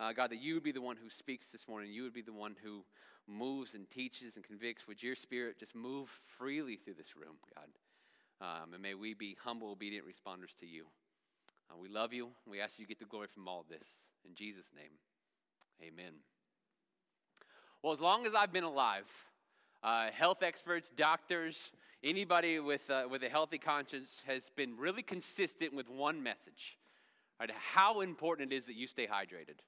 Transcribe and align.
uh, 0.00 0.12
God, 0.12 0.30
that 0.30 0.40
you 0.40 0.54
would 0.54 0.62
be 0.62 0.72
the 0.72 0.80
one 0.80 0.96
who 0.96 1.10
speaks 1.10 1.48
this 1.48 1.66
morning. 1.68 1.90
You 1.92 2.04
would 2.04 2.14
be 2.14 2.22
the 2.22 2.32
one 2.32 2.54
who 2.62 2.84
moves 3.26 3.74
and 3.74 3.88
teaches 3.90 4.36
and 4.36 4.44
convicts. 4.44 4.86
Would 4.86 5.02
your 5.02 5.16
spirit 5.16 5.58
just 5.58 5.74
move 5.74 6.08
freely 6.38 6.76
through 6.76 6.94
this 6.94 7.16
room, 7.16 7.36
God? 7.54 7.68
Um, 8.40 8.74
and 8.74 8.82
may 8.82 8.94
we 8.94 9.14
be 9.14 9.36
humble, 9.42 9.70
obedient 9.70 10.06
responders 10.06 10.56
to 10.60 10.66
you. 10.66 10.86
Uh, 11.70 11.74
we 11.80 11.88
love 11.88 12.12
you. 12.12 12.28
We 12.46 12.60
ask 12.60 12.78
you 12.78 12.84
to 12.84 12.88
get 12.88 12.98
the 12.98 13.04
glory 13.04 13.26
from 13.32 13.48
all 13.48 13.64
this. 13.68 13.86
In 14.24 14.34
Jesus' 14.34 14.66
name, 14.74 14.90
amen. 15.82 16.12
Well, 17.82 17.92
as 17.92 18.00
long 18.00 18.26
as 18.26 18.34
I've 18.34 18.52
been 18.52 18.64
alive, 18.64 19.06
uh, 19.82 20.10
health 20.10 20.42
experts, 20.42 20.90
doctors, 20.96 21.56
anybody 22.02 22.58
with, 22.58 22.88
uh, 22.90 23.04
with 23.10 23.22
a 23.22 23.28
healthy 23.28 23.58
conscience 23.58 24.22
has 24.26 24.50
been 24.56 24.76
really 24.76 25.02
consistent 25.02 25.74
with 25.74 25.88
one 25.88 26.22
message 26.22 26.78
right? 27.40 27.50
How 27.50 28.00
important 28.00 28.52
it 28.52 28.56
is 28.56 28.66
that 28.66 28.74
you 28.74 28.86
stay 28.86 29.06
hydrated. 29.06 29.60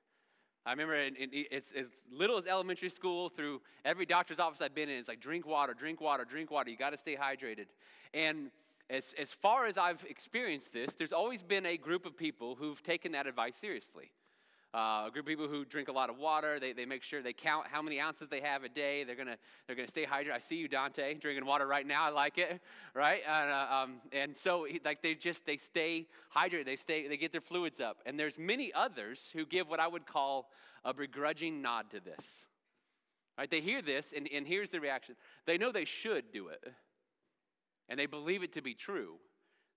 I 0.67 0.73
remember 0.73 0.95
in, 0.95 1.17
in, 1.17 1.31
it's 1.33 1.73
as 1.73 1.89
little 2.13 2.37
as 2.37 2.47
elementary 2.47 2.91
school 2.91 3.29
through 3.31 3.61
every 3.85 4.05
doctor's 4.07 4.39
office 4.39 4.61
I've 4.61 4.75
been 4.75 4.89
in, 4.89 4.99
it's 4.99 5.09
like 5.09 5.21
drink 5.21 5.47
water, 5.47 5.75
drink 5.75 6.01
water, 6.01 6.25
drink 6.25 6.51
water. 6.51 6.71
You 6.71 6.77
got 6.77 6.91
to 6.91 6.99
stay 6.99 7.17
hydrated. 7.17 7.67
And 8.13 8.51
as, 8.91 9.15
as 9.19 9.33
far 9.33 9.67
as 9.67 9.79
I've 9.79 10.05
experienced 10.09 10.73
this, 10.73 10.95
there's 10.95 11.13
always 11.13 11.43
been 11.43 11.65
a 11.65 11.77
group 11.77 12.05
of 12.05 12.17
people 12.17 12.57
who've 12.57 12.83
taken 12.83 13.13
that 13.13 13.27
advice 13.27 13.57
seriously. 13.57 14.11
Uh, 14.73 15.07
a 15.09 15.11
group 15.13 15.25
of 15.25 15.29
people 15.29 15.49
who 15.49 15.65
drink 15.65 15.89
a 15.89 15.93
lot 15.93 16.11
of 16.11 16.17
water. 16.17 16.61
They, 16.61 16.73
they 16.73 16.85
make 16.85 17.03
sure 17.03 17.23
they 17.23 17.33
count 17.33 17.67
how 17.69 17.83
many 17.83 18.01
ounces 18.01 18.29
they 18.29 18.41
have 18.41 18.63
a 18.63 18.69
day. 18.69 19.03
They're 19.03 19.17
gonna 19.17 19.37
they're 19.67 19.75
gonna 19.75 19.89
stay 19.89 20.07
hydrated. 20.07 20.33
I 20.33 20.39
see 20.39 20.57
you, 20.57 20.69
Dante, 20.69 21.15
drinking 21.15 21.45
water 21.45 21.67
right 21.67 21.85
now. 21.85 22.05
I 22.05 22.11
like 22.11 22.39
it, 22.39 22.61
right? 22.95 23.21
And, 23.29 23.51
uh, 23.51 23.67
um, 23.69 23.95
and 24.13 24.37
so 24.37 24.69
like 24.85 25.03
they 25.03 25.17
just 25.17 25.45
they 25.45 25.57
stay 25.57 26.07
hydrated. 26.37 26.67
They 26.67 26.77
stay 26.77 27.09
they 27.09 27.17
get 27.17 27.33
their 27.33 27.41
fluids 27.41 27.81
up. 27.81 27.99
And 28.07 28.19
there's 28.19 28.39
many 28.39 28.73
others 28.73 29.19
who 29.33 29.45
give 29.45 29.69
what 29.69 29.81
I 29.81 29.89
would 29.89 30.07
call 30.07 30.51
a 30.85 30.95
begrudging 30.95 31.61
nod 31.61 31.91
to 31.91 31.99
this. 31.99 32.25
Right? 33.37 33.51
They 33.51 33.61
hear 33.61 33.83
this, 33.83 34.13
and, 34.15 34.29
and 34.33 34.47
here's 34.47 34.71
the 34.71 34.81
reaction. 34.81 35.17
They 35.47 35.57
know 35.59 35.73
they 35.73 35.85
should 35.85 36.31
do 36.31 36.49
it, 36.49 36.63
and 37.89 37.99
they 37.99 38.07
believe 38.07 38.43
it 38.43 38.53
to 38.53 38.63
be 38.63 38.75
true. 38.75 39.15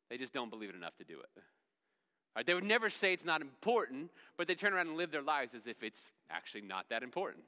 They 0.10 0.18
just 0.18 0.34
don't 0.34 0.50
believe 0.50 0.70
it 0.70 0.76
enough 0.76 0.96
to 0.98 1.04
do 1.04 1.20
it. 1.20 1.44
Right? 2.36 2.46
They 2.46 2.54
would 2.54 2.64
never 2.64 2.90
say 2.90 3.14
it's 3.14 3.26
not 3.26 3.42
important, 3.42 4.12
but 4.38 4.48
they 4.48 4.56
turn 4.56 4.74
around 4.74 4.88
and 4.88 4.98
live 4.98 5.12
their 5.12 5.22
lives 5.22 5.54
as 5.54 5.68
if 5.68 5.84
it's 5.84 6.10
actually 6.30 6.62
not 6.62 6.90
that 6.90 7.04
important. 7.04 7.46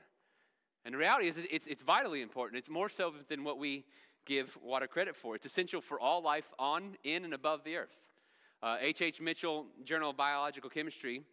And 0.84 0.94
the 0.94 1.00
reality 1.00 1.28
is, 1.28 1.38
it's, 1.38 1.66
it's 1.66 1.82
vitally 1.82 2.22
important. 2.22 2.60
It's 2.60 2.70
more 2.70 2.90
so 2.90 3.14
than 3.28 3.44
what 3.44 3.58
we 3.58 3.86
give 4.26 4.56
water 4.62 4.88
credit 4.88 5.16
for. 5.16 5.36
It's 5.36 5.46
essential 5.46 5.82
for 5.82 6.00
all 6.00 6.22
life 6.22 6.54
on, 6.60 6.96
in, 7.04 7.26
and 7.26 7.34
above 7.34 7.64
the 7.64 7.78
earth. 7.78 7.96
H.H. 8.64 9.20
Uh. 9.20 9.24
Mitchell, 9.24 9.66
Journal 9.84 10.12
of 10.12 10.18
Biological 10.18 10.70
Chemistry, 10.70 11.24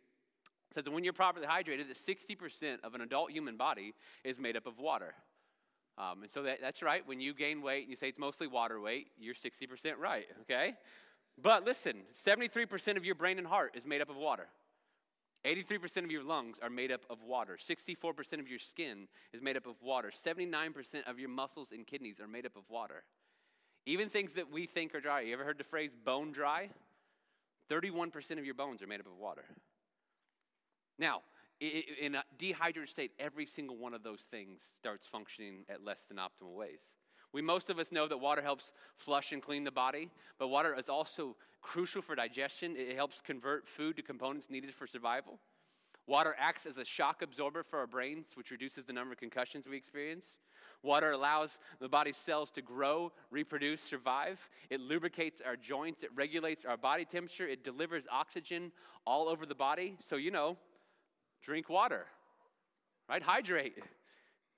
says 0.72 0.84
that 0.84 0.90
when 0.90 1.04
you're 1.04 1.12
properly 1.12 1.46
hydrated, 1.46 1.88
that 1.88 1.96
60% 1.96 2.80
of 2.82 2.94
an 2.94 3.02
adult 3.02 3.30
human 3.30 3.56
body 3.56 3.94
is 4.24 4.40
made 4.40 4.56
up 4.56 4.66
of 4.66 4.78
water. 4.78 5.14
Um, 5.98 6.22
and 6.22 6.30
so 6.30 6.42
that, 6.44 6.60
that's 6.62 6.82
right. 6.82 7.06
When 7.06 7.20
you 7.20 7.34
gain 7.34 7.60
weight 7.60 7.82
and 7.82 7.90
you 7.90 7.96
say 7.96 8.08
it's 8.08 8.18
mostly 8.18 8.46
water 8.46 8.80
weight, 8.80 9.08
you're 9.18 9.34
60% 9.34 9.98
right, 9.98 10.26
okay? 10.42 10.74
But 11.42 11.64
listen 11.64 12.02
73% 12.14 12.96
of 12.96 13.04
your 13.04 13.14
brain 13.14 13.38
and 13.38 13.46
heart 13.46 13.74
is 13.76 13.84
made 13.84 14.00
up 14.00 14.10
of 14.10 14.16
water. 14.16 14.46
83% 15.44 16.04
of 16.04 16.10
your 16.10 16.22
lungs 16.22 16.58
are 16.62 16.70
made 16.70 16.92
up 16.92 17.02
of 17.10 17.24
water. 17.24 17.58
64% 17.58 18.38
of 18.38 18.46
your 18.46 18.60
skin 18.60 19.08
is 19.32 19.42
made 19.42 19.56
up 19.56 19.66
of 19.66 19.74
water. 19.82 20.12
79% 20.12 21.02
of 21.08 21.18
your 21.18 21.28
muscles 21.28 21.72
and 21.72 21.84
kidneys 21.84 22.20
are 22.20 22.28
made 22.28 22.46
up 22.46 22.56
of 22.56 22.62
water. 22.70 23.02
Even 23.84 24.08
things 24.08 24.34
that 24.34 24.52
we 24.52 24.66
think 24.66 24.94
are 24.94 25.00
dry. 25.00 25.22
You 25.22 25.32
ever 25.32 25.44
heard 25.44 25.58
the 25.58 25.64
phrase 25.64 25.96
bone 25.96 26.30
dry? 26.30 26.70
31% 27.68 28.38
of 28.38 28.44
your 28.44 28.54
bones 28.54 28.82
are 28.82 28.86
made 28.86 29.00
up 29.00 29.06
of 29.06 29.18
water. 29.18 29.44
Now, 30.96 31.22
in 31.60 32.14
a 32.14 32.24
dehydrated 32.38 32.90
state, 32.90 33.10
every 33.18 33.46
single 33.46 33.76
one 33.76 33.94
of 33.94 34.04
those 34.04 34.20
things 34.30 34.62
starts 34.76 35.08
functioning 35.08 35.64
at 35.68 35.84
less 35.84 36.04
than 36.08 36.18
optimal 36.18 36.54
ways. 36.54 36.80
We 37.32 37.42
most 37.42 37.70
of 37.70 37.78
us 37.78 37.92
know 37.92 38.06
that 38.08 38.18
water 38.18 38.42
helps 38.42 38.72
flush 38.96 39.32
and 39.32 39.42
clean 39.42 39.64
the 39.64 39.70
body, 39.70 40.10
but 40.38 40.48
water 40.48 40.74
is 40.78 40.88
also 40.88 41.36
crucial 41.62 42.02
for 42.02 42.14
digestion. 42.14 42.74
It 42.76 42.94
helps 42.94 43.20
convert 43.20 43.66
food 43.66 43.96
to 43.96 44.02
components 44.02 44.50
needed 44.50 44.74
for 44.74 44.86
survival. 44.86 45.38
Water 46.06 46.34
acts 46.38 46.66
as 46.66 46.78
a 46.78 46.84
shock 46.84 47.22
absorber 47.22 47.62
for 47.62 47.78
our 47.78 47.86
brains, 47.86 48.32
which 48.34 48.50
reduces 48.50 48.84
the 48.84 48.92
number 48.92 49.12
of 49.12 49.18
concussions 49.18 49.66
we 49.68 49.76
experience. 49.76 50.26
Water 50.82 51.12
allows 51.12 51.58
the 51.80 51.88
body's 51.88 52.16
cells 52.16 52.50
to 52.50 52.60
grow, 52.60 53.12
reproduce, 53.30 53.80
survive. 53.80 54.50
It 54.68 54.80
lubricates 54.80 55.40
our 55.40 55.56
joints, 55.56 56.02
it 56.02 56.10
regulates 56.14 56.64
our 56.64 56.76
body 56.76 57.04
temperature, 57.04 57.46
it 57.46 57.62
delivers 57.62 58.02
oxygen 58.10 58.72
all 59.06 59.28
over 59.28 59.46
the 59.46 59.54
body. 59.54 59.96
So, 60.08 60.16
you 60.16 60.32
know, 60.32 60.56
drink 61.40 61.68
water, 61.68 62.06
right? 63.08 63.22
Hydrate. 63.22 63.78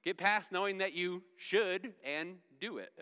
Get 0.02 0.18
past 0.18 0.52
knowing 0.52 0.78
that 0.78 0.92
you 0.92 1.22
should 1.36 1.92
and 2.04 2.36
do 2.64 2.78
it. 2.78 2.92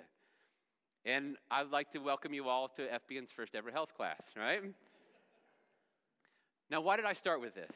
And 1.05 1.37
I'd 1.49 1.71
like 1.71 1.93
to 1.93 1.99
welcome 1.99 2.35
you 2.35 2.49
all 2.49 2.67
to 2.71 2.83
FBN's 2.83 3.31
first 3.31 3.55
ever 3.55 3.71
health 3.71 3.95
class, 3.95 4.31
right? 4.37 4.61
Now, 6.69 6.81
why 6.81 6.97
did 6.97 7.05
I 7.05 7.13
start 7.13 7.41
with 7.41 7.55
this? 7.55 7.71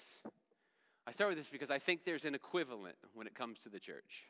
I 1.06 1.12
start 1.12 1.30
with 1.30 1.38
this 1.38 1.46
because 1.50 1.70
I 1.70 1.78
think 1.78 2.00
there's 2.04 2.24
an 2.24 2.34
equivalent 2.34 2.96
when 3.14 3.28
it 3.28 3.36
comes 3.36 3.60
to 3.60 3.68
the 3.68 3.78
church. 3.78 4.24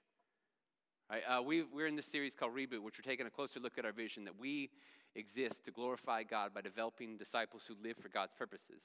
Right? 1.10 1.22
Uh, 1.26 1.40
we 1.40 1.64
are 1.80 1.86
in 1.86 1.96
this 1.96 2.04
series 2.04 2.34
called 2.34 2.54
Reboot, 2.54 2.82
which 2.82 2.98
we're 2.98 3.10
taking 3.10 3.26
a 3.26 3.30
closer 3.30 3.58
look 3.58 3.78
at 3.78 3.86
our 3.86 3.92
vision 3.92 4.24
that 4.24 4.38
we 4.38 4.68
exist 5.14 5.64
to 5.64 5.70
glorify 5.70 6.24
God 6.24 6.52
by 6.52 6.60
developing 6.60 7.16
disciples 7.16 7.62
who 7.66 7.74
live 7.82 7.96
for 7.96 8.10
God's 8.10 8.34
purposes. 8.38 8.82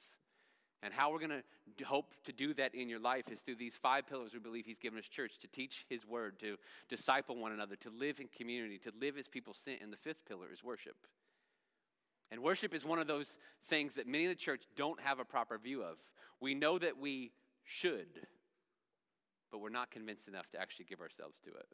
And 0.83 0.93
how 0.93 1.11
we're 1.11 1.19
going 1.19 1.43
to 1.77 1.85
hope 1.85 2.13
to 2.25 2.31
do 2.31 2.53
that 2.55 2.73
in 2.73 2.89
your 2.89 2.99
life 2.99 3.25
is 3.31 3.39
through 3.39 3.55
these 3.55 3.75
five 3.75 4.07
pillars 4.07 4.33
we 4.33 4.39
believe 4.39 4.65
He's 4.65 4.79
given 4.79 4.97
us 4.97 5.05
church 5.05 5.37
to 5.41 5.47
teach 5.47 5.85
His 5.89 6.05
word, 6.07 6.39
to 6.39 6.57
disciple 6.89 7.35
one 7.35 7.51
another, 7.51 7.75
to 7.77 7.89
live 7.89 8.19
in 8.19 8.27
community, 8.35 8.79
to 8.79 8.91
live 8.99 9.17
as 9.17 9.27
people 9.27 9.53
sent. 9.53 9.81
And 9.81 9.93
the 9.93 9.97
fifth 9.97 10.25
pillar 10.27 10.47
is 10.51 10.63
worship. 10.63 10.95
And 12.31 12.41
worship 12.41 12.73
is 12.73 12.85
one 12.85 12.99
of 12.99 13.07
those 13.07 13.37
things 13.65 13.95
that 13.95 14.07
many 14.07 14.23
in 14.23 14.29
the 14.29 14.35
church 14.35 14.63
don't 14.75 14.99
have 15.01 15.19
a 15.19 15.25
proper 15.25 15.57
view 15.57 15.83
of. 15.83 15.97
We 16.39 16.55
know 16.55 16.79
that 16.79 16.97
we 16.97 17.31
should, 17.63 18.27
but 19.51 19.59
we're 19.59 19.69
not 19.69 19.91
convinced 19.91 20.27
enough 20.27 20.49
to 20.51 20.59
actually 20.59 20.85
give 20.85 21.01
ourselves 21.01 21.35
to 21.43 21.51
it. 21.51 21.67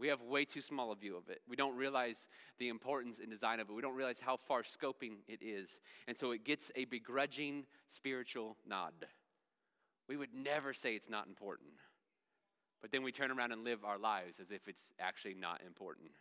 We 0.00 0.08
have 0.08 0.22
way 0.22 0.46
too 0.46 0.62
small 0.62 0.92
a 0.92 0.96
view 0.96 1.14
of 1.14 1.28
it. 1.28 1.42
We 1.46 1.56
don't 1.56 1.76
realize 1.76 2.26
the 2.58 2.68
importance 2.68 3.18
and 3.18 3.30
design 3.30 3.60
of 3.60 3.68
it. 3.68 3.74
We 3.74 3.82
don't 3.82 3.94
realize 3.94 4.18
how 4.18 4.38
far 4.38 4.62
scoping 4.62 5.16
it 5.28 5.42
is. 5.42 5.78
And 6.08 6.16
so 6.16 6.30
it 6.30 6.42
gets 6.42 6.72
a 6.74 6.86
begrudging 6.86 7.66
spiritual 7.86 8.56
nod. 8.66 8.94
We 10.08 10.16
would 10.16 10.32
never 10.32 10.72
say 10.72 10.94
it's 10.94 11.10
not 11.10 11.26
important. 11.26 11.72
But 12.80 12.92
then 12.92 13.02
we 13.02 13.12
turn 13.12 13.30
around 13.30 13.52
and 13.52 13.62
live 13.62 13.84
our 13.84 13.98
lives 13.98 14.40
as 14.40 14.50
if 14.50 14.68
it's 14.68 14.90
actually 14.98 15.34
not 15.34 15.60
important. 15.66 16.12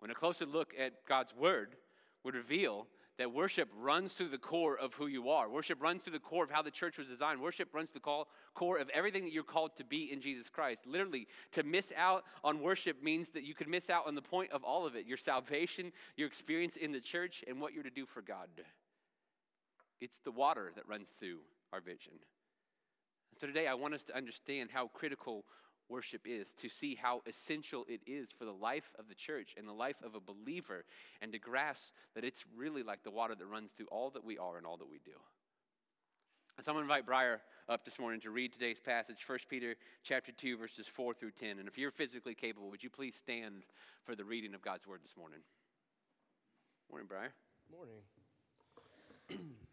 When 0.00 0.10
a 0.10 0.14
closer 0.14 0.44
look 0.44 0.74
at 0.76 1.04
God's 1.08 1.32
word 1.36 1.76
would 2.24 2.34
reveal 2.34 2.88
that 3.18 3.32
worship 3.32 3.68
runs 3.76 4.12
through 4.12 4.28
the 4.28 4.38
core 4.38 4.78
of 4.78 4.94
who 4.94 5.08
you 5.08 5.28
are. 5.28 5.50
Worship 5.50 5.82
runs 5.82 6.02
through 6.02 6.12
the 6.12 6.20
core 6.20 6.44
of 6.44 6.50
how 6.50 6.62
the 6.62 6.70
church 6.70 6.98
was 6.98 7.08
designed. 7.08 7.40
Worship 7.40 7.74
runs 7.74 7.90
through 7.90 8.00
the 8.04 8.24
core 8.54 8.78
of 8.78 8.88
everything 8.90 9.24
that 9.24 9.32
you're 9.32 9.42
called 9.42 9.76
to 9.76 9.84
be 9.84 10.12
in 10.12 10.20
Jesus 10.20 10.48
Christ. 10.48 10.86
Literally, 10.86 11.26
to 11.52 11.64
miss 11.64 11.92
out 11.96 12.24
on 12.44 12.60
worship 12.60 13.02
means 13.02 13.30
that 13.30 13.42
you 13.42 13.54
could 13.54 13.68
miss 13.68 13.90
out 13.90 14.06
on 14.06 14.14
the 14.14 14.22
point 14.22 14.52
of 14.52 14.62
all 14.62 14.86
of 14.86 14.94
it 14.94 15.04
your 15.04 15.16
salvation, 15.16 15.92
your 16.16 16.28
experience 16.28 16.76
in 16.76 16.92
the 16.92 17.00
church, 17.00 17.44
and 17.48 17.60
what 17.60 17.72
you're 17.72 17.82
to 17.82 17.90
do 17.90 18.06
for 18.06 18.22
God. 18.22 18.48
It's 20.00 20.18
the 20.24 20.30
water 20.30 20.70
that 20.76 20.88
runs 20.88 21.08
through 21.18 21.38
our 21.72 21.80
vision. 21.80 22.12
So 23.40 23.46
today, 23.46 23.66
I 23.66 23.74
want 23.74 23.94
us 23.94 24.02
to 24.04 24.16
understand 24.16 24.70
how 24.72 24.88
critical 24.88 25.44
worship 25.88 26.22
is, 26.26 26.52
to 26.60 26.68
see 26.68 26.94
how 26.94 27.22
essential 27.26 27.84
it 27.88 28.00
is 28.06 28.28
for 28.36 28.44
the 28.44 28.52
life 28.52 28.92
of 28.98 29.08
the 29.08 29.14
church 29.14 29.54
and 29.56 29.66
the 29.66 29.72
life 29.72 29.96
of 30.04 30.14
a 30.14 30.20
believer, 30.20 30.84
and 31.20 31.32
to 31.32 31.38
grasp 31.38 31.84
that 32.14 32.24
it's 32.24 32.44
really 32.56 32.82
like 32.82 33.02
the 33.04 33.10
water 33.10 33.34
that 33.34 33.46
runs 33.46 33.70
through 33.76 33.86
all 33.90 34.10
that 34.10 34.24
we 34.24 34.38
are 34.38 34.56
and 34.56 34.66
all 34.66 34.76
that 34.76 34.90
we 34.90 34.98
do. 35.04 35.12
And 36.56 36.64
So 36.64 36.72
I'm 36.72 36.76
going 36.76 36.88
to 36.88 36.92
invite 36.92 37.06
Briar 37.06 37.40
up 37.68 37.84
this 37.84 37.98
morning 37.98 38.20
to 38.22 38.30
read 38.30 38.52
today's 38.52 38.80
passage, 38.80 39.18
1 39.26 39.38
Peter 39.48 39.76
chapter 40.02 40.32
2, 40.32 40.56
verses 40.56 40.88
4 40.88 41.14
through 41.14 41.30
10. 41.32 41.60
And 41.60 41.68
if 41.68 41.78
you're 41.78 41.92
physically 41.92 42.34
capable, 42.34 42.68
would 42.70 42.82
you 42.82 42.90
please 42.90 43.14
stand 43.14 43.64
for 44.04 44.16
the 44.16 44.24
reading 44.24 44.54
of 44.54 44.62
God's 44.62 44.86
word 44.86 45.00
this 45.04 45.16
morning? 45.16 45.40
Morning, 46.90 47.06
Briar. 47.06 47.32
Morning. 47.70 48.00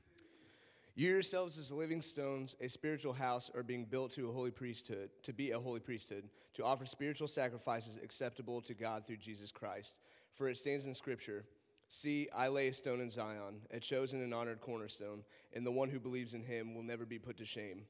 You 0.98 1.10
yourselves, 1.12 1.58
as 1.58 1.74
living 1.74 2.02
stones, 2.02 2.56
a 2.62 2.70
spiritual 2.70 3.12
house, 3.12 3.52
are 3.54 3.64
being 3.64 3.84
built 3.84 4.12
to 4.12 4.30
a 4.30 4.32
holy 4.32 4.52
priesthood, 4.52 5.10
to 5.24 5.34
be 5.34 5.52
a 5.52 5.60
holy 5.60 5.82
priesthood, 5.82 6.30
to 6.54 6.64
offer 6.64 6.86
spiritual 6.86 7.28
sacrifices 7.28 8.00
acceptable 8.02 8.62
to 8.62 8.74
God 8.74 9.06
through 9.06 9.18
Jesus 9.18 9.52
Christ. 9.52 10.00
For 10.36 10.48
it 10.48 10.58
stands 10.58 10.88
in 10.88 10.96
Scripture 10.96 11.44
See, 11.88 12.28
I 12.36 12.48
lay 12.48 12.70
a 12.70 12.74
stone 12.74 13.02
in 13.02 13.10
Zion, 13.10 13.62
a 13.72 13.80
chosen 13.80 14.24
and 14.24 14.34
honored 14.34 14.62
cornerstone, 14.62 15.24
and 15.54 15.66
the 15.66 15.72
one 15.72 15.90
who 15.90 16.00
believes 16.00 16.34
in 16.34 16.44
him 16.44 16.74
will 16.74 16.82
never 16.82 17.06
be 17.06 17.20
put 17.20 17.38
to 17.38 17.46
shame. 17.46 17.84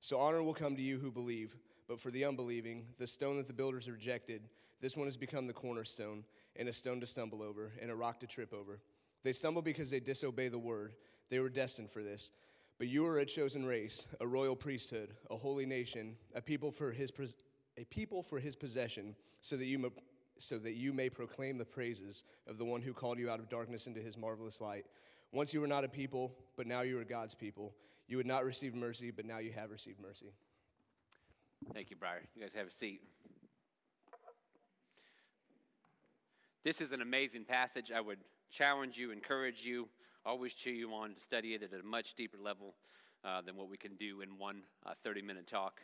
So 0.00 0.18
honor 0.18 0.42
will 0.42 0.54
come 0.54 0.76
to 0.76 0.82
you 0.82 0.98
who 0.98 1.10
believe, 1.12 1.54
but 1.86 2.00
for 2.00 2.10
the 2.10 2.24
unbelieving, 2.24 2.86
the 2.96 3.06
stone 3.06 3.36
that 3.36 3.46
the 3.46 3.52
builders 3.52 3.88
rejected, 3.88 4.48
this 4.80 4.96
one 4.96 5.06
has 5.06 5.16
become 5.16 5.46
the 5.46 5.52
cornerstone, 5.52 6.24
and 6.56 6.68
a 6.68 6.72
stone 6.72 7.00
to 7.00 7.06
stumble 7.06 7.42
over, 7.42 7.72
and 7.80 7.90
a 7.90 7.94
rock 7.94 8.18
to 8.20 8.26
trip 8.26 8.52
over. 8.52 8.80
They 9.22 9.32
stumble 9.32 9.62
because 9.62 9.90
they 9.90 10.00
disobey 10.00 10.48
the 10.48 10.58
word. 10.58 10.94
They 11.28 11.38
were 11.38 11.48
destined 11.48 11.90
for 11.90 12.02
this. 12.02 12.32
But 12.78 12.88
you 12.88 13.06
are 13.06 13.18
a 13.18 13.24
chosen 13.24 13.64
race, 13.64 14.06
a 14.20 14.26
royal 14.26 14.54
priesthood, 14.54 15.14
a 15.30 15.36
holy 15.36 15.64
nation, 15.64 16.16
a 16.34 16.42
people 16.42 16.70
for 16.70 16.92
his 16.92 17.10
pos- 17.10 17.36
a 17.78 17.84
people 17.84 18.22
for 18.22 18.38
his 18.38 18.54
possession, 18.54 19.16
so 19.40 19.56
that 19.56 19.64
you 19.64 19.78
may, 19.78 19.88
so 20.38 20.58
that 20.58 20.74
you 20.74 20.92
may 20.92 21.08
proclaim 21.08 21.56
the 21.56 21.64
praises 21.64 22.24
of 22.46 22.58
the 22.58 22.64
one 22.64 22.82
who 22.82 22.92
called 22.92 23.18
you 23.18 23.30
out 23.30 23.38
of 23.38 23.48
darkness 23.48 23.86
into 23.86 24.00
his 24.00 24.18
marvelous 24.18 24.60
light. 24.60 24.84
Once 25.32 25.54
you 25.54 25.60
were 25.60 25.66
not 25.66 25.84
a 25.84 25.88
people, 25.88 26.34
but 26.56 26.66
now 26.66 26.82
you 26.82 26.98
are 26.98 27.04
God's 27.04 27.34
people. 27.34 27.74
You 28.08 28.18
would 28.18 28.26
not 28.26 28.44
receive 28.44 28.74
mercy, 28.74 29.10
but 29.10 29.24
now 29.24 29.38
you 29.38 29.52
have 29.52 29.70
received 29.70 30.00
mercy. 30.00 30.32
Thank 31.72 31.90
you, 31.90 31.96
Briar. 31.96 32.22
You 32.34 32.42
guys 32.42 32.52
have 32.54 32.68
a 32.68 32.70
seat. 32.70 33.00
This 36.62 36.80
is 36.80 36.92
an 36.92 37.00
amazing 37.00 37.44
passage. 37.44 37.90
I 37.90 38.00
would 38.00 38.18
challenge 38.50 38.96
you, 38.96 39.10
encourage 39.10 39.64
you, 39.64 39.88
always 40.26 40.52
cheer 40.52 40.74
you 40.74 40.92
on 40.92 41.14
to 41.14 41.20
study 41.20 41.54
it 41.54 41.62
at 41.62 41.70
a 41.72 41.82
much 41.86 42.14
deeper 42.14 42.36
level 42.42 42.74
uh, 43.24 43.40
than 43.42 43.56
what 43.56 43.70
we 43.70 43.76
can 43.76 43.94
do 43.94 44.20
in 44.20 44.38
one 44.38 44.62
uh, 44.84 44.92
30 45.04 45.22
minute 45.22 45.46
talk. 45.46 45.80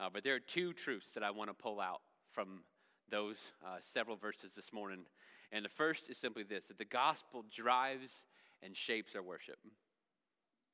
Uh, 0.00 0.08
but 0.12 0.24
there 0.24 0.34
are 0.34 0.40
two 0.40 0.72
truths 0.72 1.06
that 1.14 1.22
I 1.22 1.30
want 1.30 1.48
to 1.48 1.54
pull 1.54 1.80
out 1.80 2.00
from 2.32 2.62
those 3.10 3.36
uh, 3.64 3.76
several 3.80 4.16
verses 4.16 4.50
this 4.56 4.72
morning. 4.72 5.06
And 5.52 5.64
the 5.64 5.68
first 5.68 6.10
is 6.10 6.18
simply 6.18 6.42
this 6.42 6.64
that 6.64 6.78
the 6.78 6.84
gospel 6.84 7.44
drives 7.54 8.22
and 8.62 8.76
shapes 8.76 9.14
our 9.14 9.22
worship. 9.22 9.58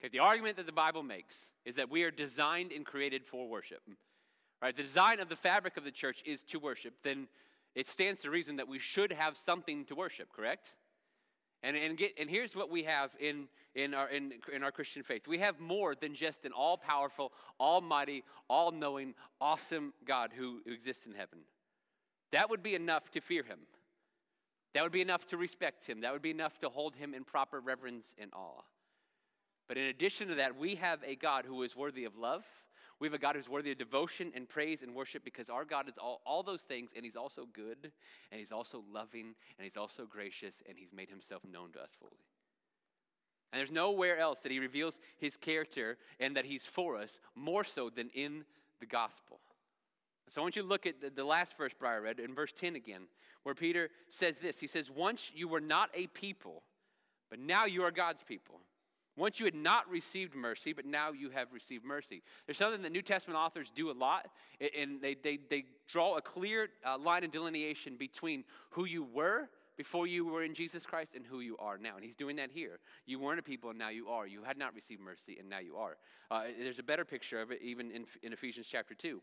Okay, 0.00 0.08
the 0.10 0.20
argument 0.20 0.56
that 0.56 0.64
the 0.64 0.72
Bible 0.72 1.02
makes 1.02 1.36
is 1.66 1.76
that 1.76 1.90
we 1.90 2.04
are 2.04 2.10
designed 2.10 2.72
and 2.72 2.86
created 2.86 3.26
for 3.26 3.46
worship. 3.46 3.82
Right? 4.62 4.74
The 4.74 4.82
design 4.82 5.20
of 5.20 5.28
the 5.28 5.36
fabric 5.36 5.76
of 5.76 5.84
the 5.84 5.90
church 5.90 6.22
is 6.24 6.42
to 6.44 6.58
worship, 6.58 6.94
then 7.02 7.28
it 7.74 7.86
stands 7.86 8.20
to 8.22 8.30
reason 8.30 8.56
that 8.56 8.68
we 8.68 8.78
should 8.78 9.12
have 9.12 9.36
something 9.36 9.84
to 9.86 9.94
worship, 9.94 10.32
correct? 10.32 10.72
And, 11.62 11.76
and, 11.76 11.96
get, 11.96 12.14
and 12.18 12.30
here's 12.30 12.56
what 12.56 12.70
we 12.70 12.84
have 12.84 13.10
in, 13.20 13.46
in, 13.74 13.92
our, 13.92 14.08
in, 14.08 14.32
in 14.52 14.62
our 14.62 14.72
Christian 14.72 15.02
faith 15.02 15.28
we 15.28 15.38
have 15.38 15.60
more 15.60 15.94
than 15.94 16.14
just 16.14 16.44
an 16.44 16.52
all 16.52 16.76
powerful, 16.76 17.32
almighty, 17.58 18.24
all 18.48 18.70
knowing, 18.70 19.14
awesome 19.40 19.92
God 20.06 20.30
who, 20.34 20.60
who 20.64 20.72
exists 20.72 21.06
in 21.06 21.12
heaven. 21.12 21.40
That 22.32 22.48
would 22.48 22.62
be 22.62 22.74
enough 22.74 23.10
to 23.10 23.20
fear 23.20 23.42
him. 23.42 23.58
That 24.74 24.84
would 24.84 24.92
be 24.92 25.00
enough 25.00 25.26
to 25.28 25.36
respect 25.36 25.86
him. 25.86 26.00
That 26.00 26.12
would 26.12 26.22
be 26.22 26.30
enough 26.30 26.58
to 26.60 26.68
hold 26.68 26.94
him 26.94 27.12
in 27.12 27.24
proper 27.24 27.60
reverence 27.60 28.06
and 28.18 28.30
awe. 28.32 28.62
But 29.68 29.76
in 29.76 29.84
addition 29.84 30.28
to 30.28 30.36
that, 30.36 30.56
we 30.56 30.76
have 30.76 31.00
a 31.04 31.16
God 31.16 31.44
who 31.44 31.62
is 31.62 31.76
worthy 31.76 32.04
of 32.04 32.16
love. 32.16 32.44
We 33.00 33.06
have 33.06 33.14
a 33.14 33.18
God 33.18 33.34
who's 33.34 33.48
worthy 33.48 33.72
of 33.72 33.78
devotion 33.78 34.30
and 34.34 34.46
praise 34.46 34.82
and 34.82 34.94
worship 34.94 35.24
because 35.24 35.48
our 35.48 35.64
God 35.64 35.88
is 35.88 35.96
all, 35.96 36.20
all 36.26 36.42
those 36.42 36.60
things, 36.60 36.90
and 36.94 37.02
He's 37.02 37.16
also 37.16 37.48
good, 37.54 37.90
and 38.30 38.38
He's 38.38 38.52
also 38.52 38.84
loving, 38.92 39.34
and 39.58 39.64
He's 39.64 39.78
also 39.78 40.04
gracious, 40.04 40.56
and 40.68 40.76
He's 40.78 40.92
made 40.92 41.08
Himself 41.08 41.42
known 41.50 41.72
to 41.72 41.80
us 41.80 41.88
fully. 41.98 42.12
And 43.52 43.58
there's 43.58 43.70
nowhere 43.70 44.18
else 44.18 44.40
that 44.40 44.52
He 44.52 44.58
reveals 44.58 45.00
His 45.18 45.38
character 45.38 45.96
and 46.20 46.36
that 46.36 46.44
He's 46.44 46.66
for 46.66 46.98
us 46.98 47.18
more 47.34 47.64
so 47.64 47.88
than 47.88 48.10
in 48.10 48.44
the 48.80 48.86
gospel. 48.86 49.40
So 50.28 50.42
I 50.42 50.44
want 50.44 50.54
you 50.54 50.62
to 50.62 50.68
look 50.68 50.86
at 50.86 51.00
the, 51.00 51.10
the 51.10 51.24
last 51.24 51.56
verse 51.56 51.72
Briar 51.76 52.02
read 52.02 52.20
in 52.20 52.34
verse 52.34 52.52
10 52.52 52.76
again, 52.76 53.02
where 53.44 53.54
Peter 53.54 53.88
says 54.10 54.38
this 54.38 54.60
He 54.60 54.66
says, 54.66 54.90
Once 54.90 55.30
you 55.34 55.48
were 55.48 55.60
not 55.60 55.88
a 55.94 56.06
people, 56.08 56.62
but 57.30 57.38
now 57.38 57.64
you 57.64 57.82
are 57.82 57.90
God's 57.90 58.22
people. 58.22 58.60
Once 59.16 59.38
you 59.38 59.44
had 59.44 59.54
not 59.54 59.88
received 59.90 60.34
mercy, 60.34 60.72
but 60.72 60.86
now 60.86 61.12
you 61.12 61.30
have 61.30 61.52
received 61.52 61.84
mercy. 61.84 62.22
There's 62.46 62.58
something 62.58 62.82
that 62.82 62.92
New 62.92 63.02
Testament 63.02 63.38
authors 63.38 63.70
do 63.74 63.90
a 63.90 63.92
lot, 63.92 64.28
and 64.78 65.00
they, 65.00 65.14
they, 65.14 65.38
they 65.48 65.64
draw 65.88 66.16
a 66.16 66.22
clear 66.22 66.68
uh, 66.86 66.96
line 66.96 67.24
of 67.24 67.30
delineation 67.30 67.96
between 67.96 68.44
who 68.70 68.84
you 68.84 69.04
were 69.04 69.48
before 69.76 70.06
you 70.06 70.26
were 70.26 70.42
in 70.42 70.54
Jesus 70.54 70.84
Christ 70.84 71.14
and 71.14 71.24
who 71.24 71.40
you 71.40 71.56
are 71.58 71.78
now. 71.78 71.96
And 71.96 72.04
he's 72.04 72.14
doing 72.14 72.36
that 72.36 72.50
here. 72.50 72.80
You 73.06 73.18
weren't 73.18 73.38
a 73.38 73.42
people, 73.42 73.70
and 73.70 73.78
now 73.78 73.88
you 73.88 74.08
are. 74.08 74.26
You 74.26 74.42
had 74.42 74.58
not 74.58 74.74
received 74.74 75.00
mercy, 75.00 75.38
and 75.38 75.48
now 75.48 75.58
you 75.58 75.76
are. 75.76 75.96
Uh, 76.30 76.44
there's 76.58 76.78
a 76.78 76.82
better 76.82 77.04
picture 77.04 77.40
of 77.40 77.50
it 77.50 77.60
even 77.62 77.90
in, 77.90 78.04
in 78.22 78.32
Ephesians 78.32 78.66
chapter 78.70 78.94
2. 78.94 79.20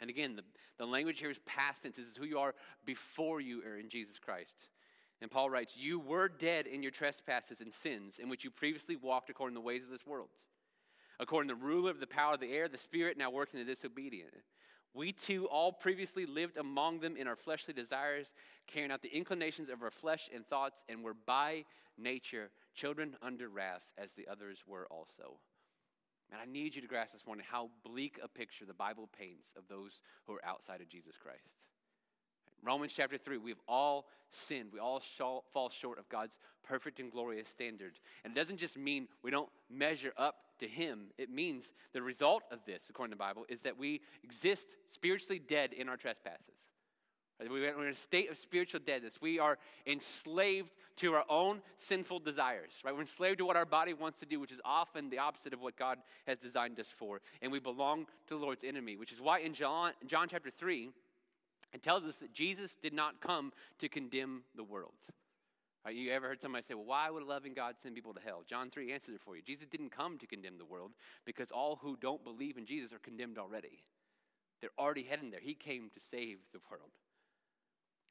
And 0.00 0.10
again, 0.10 0.36
the, 0.36 0.42
the 0.78 0.86
language 0.86 1.18
here 1.18 1.30
is 1.30 1.40
past 1.44 1.82
tense. 1.82 1.96
This 1.96 2.06
is 2.06 2.16
who 2.16 2.24
you 2.24 2.38
are 2.38 2.54
before 2.86 3.40
you 3.40 3.62
are 3.64 3.78
in 3.78 3.88
Jesus 3.88 4.18
Christ. 4.18 4.68
And 5.20 5.30
Paul 5.30 5.50
writes, 5.50 5.72
You 5.76 5.98
were 5.98 6.28
dead 6.28 6.66
in 6.66 6.82
your 6.82 6.92
trespasses 6.92 7.60
and 7.60 7.72
sins, 7.72 8.18
in 8.18 8.28
which 8.28 8.44
you 8.44 8.50
previously 8.50 8.96
walked 8.96 9.30
according 9.30 9.54
to 9.54 9.60
the 9.60 9.66
ways 9.66 9.82
of 9.82 9.90
this 9.90 10.06
world, 10.06 10.28
according 11.18 11.48
to 11.48 11.54
the 11.54 11.64
ruler 11.64 11.90
of 11.90 12.00
the 12.00 12.06
power 12.06 12.34
of 12.34 12.40
the 12.40 12.52
air, 12.52 12.68
the 12.68 12.78
spirit 12.78 13.18
now 13.18 13.30
working 13.30 13.58
the 13.58 13.66
disobedient. 13.66 14.30
We 14.94 15.12
too 15.12 15.46
all 15.48 15.72
previously 15.72 16.24
lived 16.26 16.56
among 16.56 17.00
them 17.00 17.16
in 17.16 17.26
our 17.26 17.36
fleshly 17.36 17.74
desires, 17.74 18.26
carrying 18.66 18.90
out 18.90 19.02
the 19.02 19.14
inclinations 19.14 19.70
of 19.70 19.82
our 19.82 19.90
flesh 19.90 20.28
and 20.34 20.46
thoughts, 20.46 20.84
and 20.88 21.02
were 21.02 21.14
by 21.14 21.64
nature 21.96 22.50
children 22.74 23.16
under 23.20 23.48
wrath, 23.48 23.82
as 23.98 24.12
the 24.12 24.28
others 24.28 24.62
were 24.66 24.86
also. 24.90 25.38
And 26.30 26.40
I 26.40 26.44
need 26.50 26.74
you 26.74 26.82
to 26.82 26.88
grasp 26.88 27.12
this 27.12 27.26
morning 27.26 27.44
how 27.48 27.70
bleak 27.84 28.18
a 28.22 28.28
picture 28.28 28.64
the 28.66 28.74
Bible 28.74 29.08
paints 29.18 29.48
of 29.56 29.66
those 29.68 30.00
who 30.26 30.34
are 30.34 30.44
outside 30.44 30.80
of 30.80 30.88
Jesus 30.88 31.16
Christ. 31.16 31.48
Romans 32.62 32.92
chapter 32.94 33.18
3, 33.18 33.38
we've 33.38 33.60
all 33.68 34.06
sinned. 34.30 34.70
We 34.72 34.80
all 34.80 35.02
fall 35.52 35.70
short 35.70 35.98
of 35.98 36.08
God's 36.08 36.36
perfect 36.66 37.00
and 37.00 37.10
glorious 37.10 37.48
standards. 37.48 38.00
And 38.24 38.36
it 38.36 38.36
doesn't 38.36 38.58
just 38.58 38.76
mean 38.76 39.08
we 39.22 39.30
don't 39.30 39.48
measure 39.70 40.12
up 40.16 40.36
to 40.60 40.66
Him, 40.66 41.06
it 41.18 41.30
means 41.30 41.70
the 41.92 42.02
result 42.02 42.42
of 42.50 42.58
this, 42.66 42.86
according 42.90 43.12
to 43.12 43.14
the 43.14 43.20
Bible, 43.20 43.44
is 43.48 43.60
that 43.60 43.78
we 43.78 44.00
exist 44.24 44.76
spiritually 44.88 45.38
dead 45.38 45.72
in 45.72 45.88
our 45.88 45.96
trespasses. 45.96 46.56
We're 47.48 47.80
in 47.80 47.92
a 47.92 47.94
state 47.94 48.28
of 48.28 48.36
spiritual 48.36 48.80
deadness. 48.84 49.20
We 49.20 49.38
are 49.38 49.58
enslaved 49.86 50.70
to 50.96 51.14
our 51.14 51.24
own 51.28 51.62
sinful 51.76 52.18
desires, 52.18 52.72
right? 52.84 52.92
We're 52.92 53.02
enslaved 53.02 53.38
to 53.38 53.44
what 53.44 53.54
our 53.54 53.64
body 53.64 53.94
wants 53.94 54.18
to 54.18 54.26
do, 54.26 54.40
which 54.40 54.50
is 54.50 54.60
often 54.64 55.08
the 55.08 55.18
opposite 55.18 55.54
of 55.54 55.60
what 55.60 55.76
God 55.76 55.98
has 56.26 56.38
designed 56.38 56.80
us 56.80 56.88
for. 56.98 57.20
And 57.40 57.52
we 57.52 57.60
belong 57.60 58.06
to 58.26 58.34
the 58.34 58.40
Lord's 58.40 58.64
enemy, 58.64 58.96
which 58.96 59.12
is 59.12 59.20
why 59.20 59.38
in 59.38 59.54
John, 59.54 59.92
John 60.06 60.26
chapter 60.28 60.50
3, 60.50 60.90
it 61.72 61.82
tells 61.82 62.04
us 62.04 62.16
that 62.16 62.32
Jesus 62.32 62.78
did 62.82 62.92
not 62.92 63.20
come 63.20 63.52
to 63.78 63.88
condemn 63.88 64.42
the 64.56 64.64
world. 64.64 64.94
Right, 65.84 65.94
you 65.94 66.10
ever 66.12 66.26
heard 66.26 66.40
somebody 66.40 66.64
say, 66.66 66.74
well, 66.74 66.84
why 66.84 67.08
would 67.08 67.22
a 67.22 67.26
loving 67.26 67.54
God 67.54 67.76
send 67.78 67.94
people 67.94 68.12
to 68.12 68.20
hell? 68.20 68.42
John 68.48 68.68
3 68.68 68.92
answers 68.92 69.14
it 69.14 69.20
for 69.22 69.36
you. 69.36 69.42
Jesus 69.42 69.66
didn't 69.68 69.90
come 69.90 70.18
to 70.18 70.26
condemn 70.26 70.58
the 70.58 70.64
world 70.64 70.90
because 71.24 71.50
all 71.50 71.78
who 71.80 71.96
don't 72.00 72.24
believe 72.24 72.58
in 72.58 72.66
Jesus 72.66 72.92
are 72.92 72.98
condemned 72.98 73.38
already. 73.38 73.84
They're 74.60 74.70
already 74.78 75.04
heading 75.04 75.30
there. 75.30 75.40
He 75.40 75.54
came 75.54 75.90
to 75.94 76.00
save 76.00 76.38
the 76.52 76.58
world. 76.70 76.90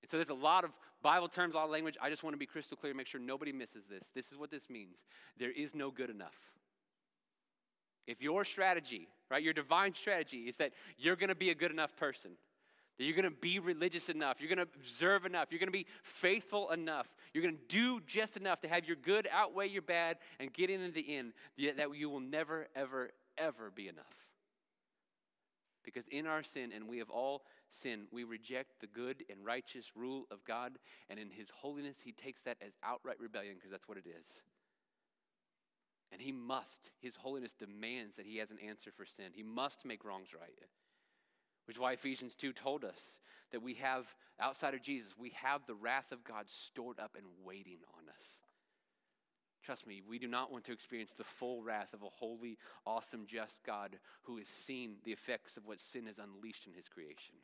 And 0.02 0.10
so 0.10 0.18
there's 0.18 0.30
a 0.30 0.34
lot 0.34 0.64
of 0.64 0.72
Bible 1.02 1.28
terms, 1.28 1.54
a 1.54 1.58
lot 1.58 1.66
of 1.66 1.72
language. 1.72 1.98
I 2.02 2.10
just 2.10 2.24
want 2.24 2.34
to 2.34 2.38
be 2.38 2.46
crystal 2.46 2.78
clear, 2.78 2.94
make 2.94 3.08
sure 3.08 3.20
nobody 3.20 3.52
misses 3.52 3.84
this. 3.90 4.10
This 4.16 4.32
is 4.32 4.38
what 4.38 4.50
this 4.50 4.70
means. 4.70 5.04
There 5.38 5.52
is 5.52 5.76
no 5.76 5.92
good 5.92 6.10
enough. 6.10 6.36
If 8.08 8.22
your 8.22 8.46
strategy, 8.46 9.10
right, 9.30 9.44
your 9.44 9.54
divine 9.54 9.94
strategy 9.94 10.44
is 10.48 10.56
that 10.58 10.72
you're 10.98 11.18
going 11.18 11.30
to 11.30 11.36
be 11.36 11.50
a 11.50 11.56
good 11.56 11.72
enough 11.72 11.96
person, 11.98 12.32
that 12.98 13.04
you're 13.04 13.16
going 13.16 13.26
to 13.26 13.32
be 13.32 13.60
religious 13.60 14.10
enough. 14.10 14.38
You're 14.40 14.54
going 14.54 14.66
to 14.66 14.74
observe 14.76 15.26
enough. 15.26 15.48
You're 15.52 15.60
going 15.60 15.68
to 15.68 15.72
be 15.72 15.86
faithful 16.04 16.72
enough. 16.72 17.08
You're 17.34 17.44
going 17.44 17.56
to 17.56 17.68
do 17.68 18.02
just 18.08 18.38
enough 18.38 18.62
to 18.62 18.68
have 18.68 18.86
your 18.86 18.96
good 18.96 19.28
outweigh 19.32 19.68
your 19.68 19.84
bad 19.84 20.18
and 20.40 20.52
get 20.52 20.70
into 20.70 20.92
the 20.92 21.16
end 21.16 21.34
that 21.58 21.96
you 21.96 22.10
will 22.10 22.20
never, 22.20 22.68
ever, 22.76 23.12
ever 23.38 23.72
be 23.74 23.88
enough. 23.88 24.06
Because 25.84 26.04
in 26.12 26.28
our 26.28 26.44
sin, 26.44 26.72
and 26.76 26.90
we 26.90 26.98
have 26.98 27.10
all 27.10 27.44
sinned, 27.70 28.08
we 28.12 28.26
reject 28.26 28.82
the 28.82 28.88
good 28.88 29.24
and 29.30 29.46
righteous 29.46 29.86
rule 29.96 30.26
of 30.32 30.44
God. 30.44 30.74
And 31.10 31.18
in 31.18 31.30
His 31.30 31.48
holiness, 31.50 31.98
He 32.04 32.12
takes 32.12 32.42
that 32.42 32.58
as 32.66 32.74
outright 32.84 33.20
rebellion 33.22 33.56
because 33.56 33.72
that's 33.72 33.88
what 33.88 33.98
it 33.98 34.06
is. 34.06 34.26
And 36.12 36.22
He 36.22 36.34
must, 36.34 36.92
His 37.00 37.16
holiness 37.16 37.54
demands 37.54 38.18
that 38.18 38.26
He 38.26 38.38
has 38.38 38.52
an 38.52 38.58
answer 38.60 38.92
for 38.92 39.06
sin. 39.06 39.28
He 39.34 39.44
must 39.44 39.86
make 39.86 40.04
wrongs 40.04 40.30
right. 40.38 40.52
Which 41.68 41.78
is 41.78 41.82
why 41.82 41.94
Ephesians 41.94 42.34
2 42.36 42.54
told 42.54 42.86
us 42.86 43.00
that 43.52 43.62
we 43.62 43.76
have, 43.76 44.06
outside 44.40 44.74
of 44.74 44.82
Jesus, 44.82 45.14
we 45.18 45.32
have 45.42 45.62
the 45.68 45.76
wrath 45.76 46.12
of 46.12 46.24
God 46.24 46.46
stored 46.48 47.00
up 47.00 47.16
and 47.18 47.26
waiting 47.44 47.80
on 47.98 48.08
us. 48.10 48.28
Trust 49.64 49.86
me, 49.86 50.02
we 50.08 50.18
do 50.18 50.28
not 50.28 50.50
want 50.50 50.64
to 50.66 50.72
experience 50.72 51.12
the 51.18 51.26
full 51.26 51.62
wrath 51.62 51.94
of 51.94 52.02
a 52.02 52.10
holy, 52.10 52.58
awesome, 52.86 53.26
just 53.28 53.66
God 53.66 53.98
who 54.24 54.38
has 54.38 54.48
seen 54.48 54.96
the 55.04 55.12
effects 55.12 55.58
of 55.58 55.66
what 55.66 55.82
sin 55.82 56.06
has 56.06 56.20
unleashed 56.20 56.68
in 56.68 56.74
his 56.74 56.88
creation. 56.88 57.36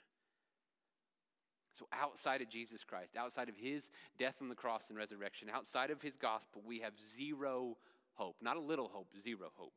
So, 1.74 1.88
outside 1.92 2.42
of 2.42 2.50
Jesus 2.50 2.84
Christ, 2.84 3.18
outside 3.18 3.50
of 3.50 3.58
his 3.58 3.90
death 4.18 4.36
on 4.42 4.48
the 4.48 4.56
cross 4.56 4.84
and 4.88 4.98
resurrection, 4.98 5.50
outside 5.52 5.90
of 5.90 6.02
his 6.02 6.16
gospel, 6.16 6.62
we 6.66 6.80
have 6.80 6.94
zero 7.18 7.76
hope. 8.14 8.38
Not 8.42 8.56
a 8.58 8.62
little 8.62 8.88
hope, 8.88 9.08
zero 9.22 9.50
hope. 9.56 9.74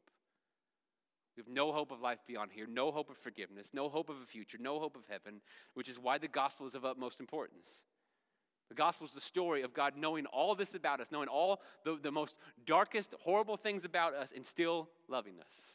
We 1.36 1.42
have 1.42 1.48
no 1.48 1.72
hope 1.72 1.90
of 1.90 2.00
life 2.00 2.18
beyond 2.26 2.50
here, 2.52 2.66
no 2.66 2.90
hope 2.90 3.10
of 3.10 3.18
forgiveness, 3.18 3.68
no 3.74 3.88
hope 3.88 4.08
of 4.08 4.16
a 4.22 4.26
future, 4.26 4.58
no 4.58 4.78
hope 4.78 4.96
of 4.96 5.02
heaven, 5.08 5.40
which 5.74 5.88
is 5.88 5.98
why 5.98 6.16
the 6.18 6.28
gospel 6.28 6.66
is 6.66 6.74
of 6.74 6.84
utmost 6.84 7.20
importance. 7.20 7.66
The 8.68 8.74
gospel 8.74 9.06
is 9.06 9.12
the 9.12 9.20
story 9.20 9.62
of 9.62 9.74
God 9.74 9.94
knowing 9.96 10.26
all 10.26 10.54
this 10.54 10.74
about 10.74 11.00
us, 11.00 11.08
knowing 11.12 11.28
all 11.28 11.60
the, 11.84 11.98
the 12.02 12.10
most 12.10 12.34
darkest, 12.64 13.14
horrible 13.20 13.56
things 13.56 13.84
about 13.84 14.14
us, 14.14 14.32
and 14.34 14.44
still 14.44 14.88
loving 15.08 15.34
us. 15.40 15.72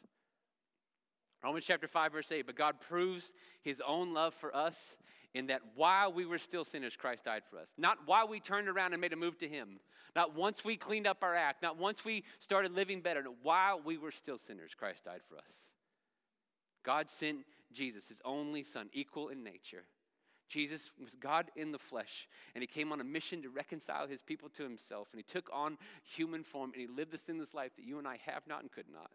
Romans 1.42 1.64
chapter 1.64 1.88
5, 1.88 2.12
verse 2.12 2.30
8. 2.30 2.46
But 2.46 2.56
God 2.56 2.80
proves 2.80 3.32
his 3.62 3.80
own 3.86 4.12
love 4.12 4.34
for 4.34 4.54
us 4.54 4.96
in 5.34 5.46
that 5.46 5.62
while 5.74 6.12
we 6.12 6.26
were 6.26 6.38
still 6.38 6.64
sinners, 6.64 6.96
Christ 6.96 7.24
died 7.24 7.42
for 7.50 7.58
us. 7.58 7.72
Not 7.78 7.98
while 8.06 8.28
we 8.28 8.40
turned 8.40 8.68
around 8.68 8.92
and 8.92 9.00
made 9.00 9.12
a 9.12 9.16
move 9.16 9.38
to 9.38 9.48
him. 9.48 9.80
Not 10.14 10.34
once 10.34 10.64
we 10.64 10.76
cleaned 10.76 11.06
up 11.06 11.18
our 11.22 11.34
act. 11.34 11.62
Not 11.62 11.78
once 11.78 12.04
we 12.04 12.24
started 12.38 12.72
living 12.72 13.00
better. 13.00 13.24
While 13.42 13.80
we 13.82 13.96
were 13.96 14.10
still 14.10 14.38
sinners, 14.46 14.72
Christ 14.76 15.04
died 15.04 15.22
for 15.28 15.36
us. 15.36 15.44
God 16.84 17.08
sent 17.08 17.38
Jesus, 17.72 18.08
his 18.08 18.20
only 18.24 18.62
son, 18.62 18.90
equal 18.92 19.28
in 19.28 19.42
nature. 19.42 19.84
Jesus 20.48 20.90
was 21.00 21.14
God 21.18 21.50
in 21.56 21.72
the 21.72 21.78
flesh, 21.78 22.28
and 22.54 22.60
he 22.62 22.66
came 22.66 22.92
on 22.92 23.00
a 23.00 23.04
mission 23.04 23.40
to 23.40 23.48
reconcile 23.48 24.06
his 24.06 24.20
people 24.20 24.50
to 24.50 24.62
himself, 24.62 25.08
and 25.12 25.18
he 25.18 25.22
took 25.22 25.48
on 25.50 25.78
human 26.04 26.44
form, 26.44 26.72
and 26.74 26.80
he 26.82 26.86
lived 26.86 27.10
the 27.10 27.16
sinless 27.16 27.54
life 27.54 27.70
that 27.76 27.86
you 27.86 27.98
and 27.98 28.06
I 28.06 28.18
have 28.26 28.42
not 28.46 28.60
and 28.60 28.70
could 28.70 28.90
not. 28.92 29.10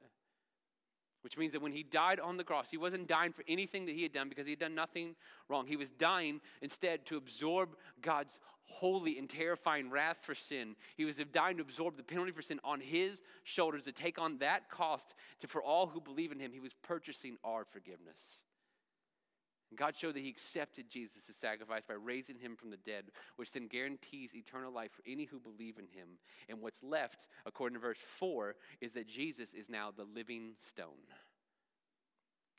Which 1.27 1.37
means 1.37 1.51
that 1.51 1.61
when 1.61 1.73
he 1.73 1.83
died 1.83 2.21
on 2.21 2.37
the 2.37 2.43
cross, 2.45 2.67
he 2.71 2.77
wasn't 2.77 3.05
dying 3.05 3.33
for 3.33 3.43
anything 3.49 3.85
that 3.87 3.95
he 3.95 4.01
had 4.01 4.13
done 4.13 4.29
because 4.29 4.45
he 4.45 4.53
had 4.53 4.59
done 4.59 4.73
nothing 4.73 5.13
wrong. 5.49 5.67
He 5.67 5.75
was 5.75 5.91
dying 5.91 6.39
instead 6.61 7.05
to 7.07 7.17
absorb 7.17 7.75
God's 8.01 8.39
holy 8.63 9.19
and 9.19 9.29
terrifying 9.29 9.89
wrath 9.89 10.19
for 10.21 10.33
sin. 10.33 10.77
He 10.95 11.03
was 11.03 11.17
dying 11.33 11.57
to 11.57 11.63
absorb 11.63 11.97
the 11.97 12.03
penalty 12.03 12.31
for 12.31 12.41
sin 12.41 12.61
on 12.63 12.79
his 12.79 13.21
shoulders 13.43 13.83
to 13.83 13.91
take 13.91 14.17
on 14.17 14.37
that 14.37 14.69
cost 14.69 15.15
to, 15.41 15.47
for 15.47 15.61
all 15.61 15.87
who 15.87 15.99
believe 15.99 16.31
in 16.31 16.39
him. 16.39 16.53
He 16.53 16.61
was 16.61 16.71
purchasing 16.81 17.35
our 17.43 17.65
forgiveness. 17.65 18.37
And 19.69 19.77
God 19.77 19.95
showed 19.97 20.15
that 20.15 20.23
He 20.23 20.29
accepted 20.29 20.89
Jesus' 20.89 21.35
sacrifice 21.39 21.83
by 21.87 21.95
raising 21.95 22.37
Him 22.37 22.55
from 22.55 22.69
the 22.69 22.77
dead, 22.77 23.05
which 23.35 23.51
then 23.51 23.67
guarantees 23.67 24.35
eternal 24.35 24.71
life 24.71 24.91
for 24.91 25.03
any 25.05 25.25
who 25.25 25.39
believe 25.39 25.77
in 25.77 25.87
Him. 25.87 26.07
And 26.47 26.61
what's 26.61 26.83
left, 26.83 27.27
according 27.45 27.75
to 27.75 27.81
verse 27.81 27.99
4, 28.19 28.55
is 28.81 28.93
that 28.93 29.07
Jesus 29.07 29.53
is 29.53 29.69
now 29.69 29.91
the 29.91 30.05
living 30.05 30.53
stone. 30.69 30.87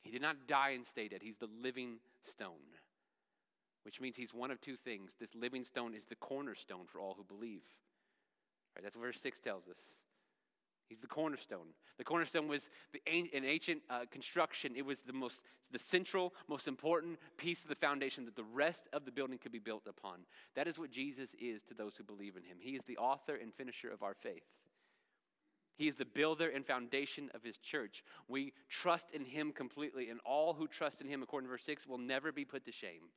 He 0.02 0.10
did 0.10 0.22
not 0.22 0.46
die 0.46 0.70
and 0.70 0.86
stay 0.86 1.08
dead, 1.08 1.22
He's 1.22 1.38
the 1.38 1.48
living 1.62 1.96
stone, 2.22 2.76
which 3.84 4.00
means 4.00 4.16
He's 4.16 4.34
one 4.34 4.50
of 4.50 4.60
two 4.60 4.76
things. 4.76 5.12
This 5.18 5.34
living 5.34 5.64
stone 5.64 5.94
is 5.94 6.04
the 6.04 6.16
cornerstone 6.16 6.86
for 6.86 7.00
all 7.00 7.14
who 7.14 7.24
believe. 7.24 7.62
Right, 8.76 8.82
that's 8.82 8.96
what 8.96 9.06
verse 9.06 9.20
6 9.20 9.40
tells 9.40 9.66
us. 9.66 9.80
He's 10.88 10.98
the 10.98 11.06
cornerstone. 11.06 11.68
The 11.98 12.04
cornerstone 12.04 12.48
was 12.48 12.70
the, 12.92 13.02
an 13.06 13.44
ancient 13.44 13.82
uh, 13.90 14.06
construction. 14.10 14.72
It 14.74 14.86
was 14.86 15.00
the 15.00 15.12
most, 15.12 15.42
the 15.70 15.78
central, 15.78 16.32
most 16.48 16.66
important 16.66 17.18
piece 17.36 17.62
of 17.62 17.68
the 17.68 17.74
foundation 17.74 18.24
that 18.24 18.36
the 18.36 18.44
rest 18.44 18.88
of 18.92 19.04
the 19.04 19.12
building 19.12 19.38
could 19.38 19.52
be 19.52 19.58
built 19.58 19.86
upon. 19.86 20.20
That 20.54 20.66
is 20.66 20.78
what 20.78 20.90
Jesus 20.90 21.34
is 21.38 21.62
to 21.64 21.74
those 21.74 21.96
who 21.96 22.04
believe 22.04 22.36
in 22.36 22.42
him. 22.42 22.56
He 22.58 22.70
is 22.70 22.84
the 22.84 22.96
author 22.96 23.34
and 23.34 23.52
finisher 23.52 23.90
of 23.90 24.02
our 24.02 24.14
faith. 24.14 24.44
He 25.76 25.88
is 25.88 25.94
the 25.94 26.06
builder 26.06 26.48
and 26.48 26.66
foundation 26.66 27.30
of 27.34 27.44
his 27.44 27.58
church. 27.58 28.02
We 28.26 28.52
trust 28.68 29.12
in 29.12 29.24
him 29.24 29.52
completely, 29.52 30.08
and 30.10 30.18
all 30.24 30.54
who 30.54 30.66
trust 30.66 31.00
in 31.00 31.06
him, 31.06 31.22
according 31.22 31.48
to 31.48 31.52
verse 31.52 31.64
6, 31.64 31.86
will 31.86 31.98
never 31.98 32.32
be 32.32 32.44
put 32.44 32.64
to 32.64 32.72
shame. 32.72 33.10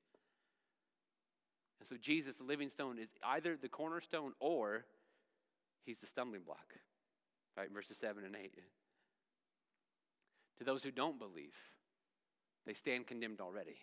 And 1.80 1.88
so, 1.88 1.96
Jesus, 2.00 2.36
the 2.36 2.44
living 2.44 2.70
stone, 2.70 3.00
is 3.00 3.10
either 3.24 3.58
the 3.60 3.68
cornerstone 3.68 4.34
or 4.40 4.86
he's 5.84 5.98
the 5.98 6.06
stumbling 6.06 6.44
block. 6.44 6.76
Right, 7.58 7.72
verses 7.72 7.98
7 8.00 8.24
and 8.24 8.36
8. 8.36 8.54
To 10.60 10.64
those 10.64 10.84
who 10.84 10.92
don't 10.92 11.20
believe, 11.20 11.56
they 12.66 12.74
stand 12.74 13.08
condemned 13.08 13.42
already. 13.42 13.78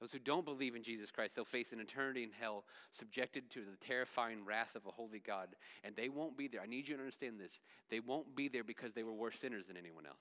Those 0.00 0.12
who 0.12 0.20
don't 0.20 0.44
believe 0.44 0.76
in 0.76 0.84
Jesus 0.84 1.10
Christ, 1.10 1.34
they'll 1.34 1.44
face 1.44 1.72
an 1.72 1.80
eternity 1.80 2.22
in 2.22 2.30
hell, 2.30 2.64
subjected 2.92 3.50
to 3.50 3.60
the 3.60 3.84
terrifying 3.84 4.44
wrath 4.44 4.76
of 4.76 4.86
a 4.86 4.92
holy 4.92 5.18
God. 5.18 5.48
And 5.82 5.96
they 5.96 6.08
won't 6.08 6.38
be 6.38 6.46
there. 6.46 6.60
I 6.60 6.66
need 6.66 6.86
you 6.86 6.94
to 6.94 7.00
understand 7.00 7.40
this. 7.40 7.58
They 7.90 7.98
won't 7.98 8.36
be 8.36 8.48
there 8.48 8.62
because 8.62 8.92
they 8.92 9.02
were 9.02 9.12
worse 9.12 9.38
sinners 9.40 9.66
than 9.66 9.76
anyone 9.76 10.06
else. 10.06 10.16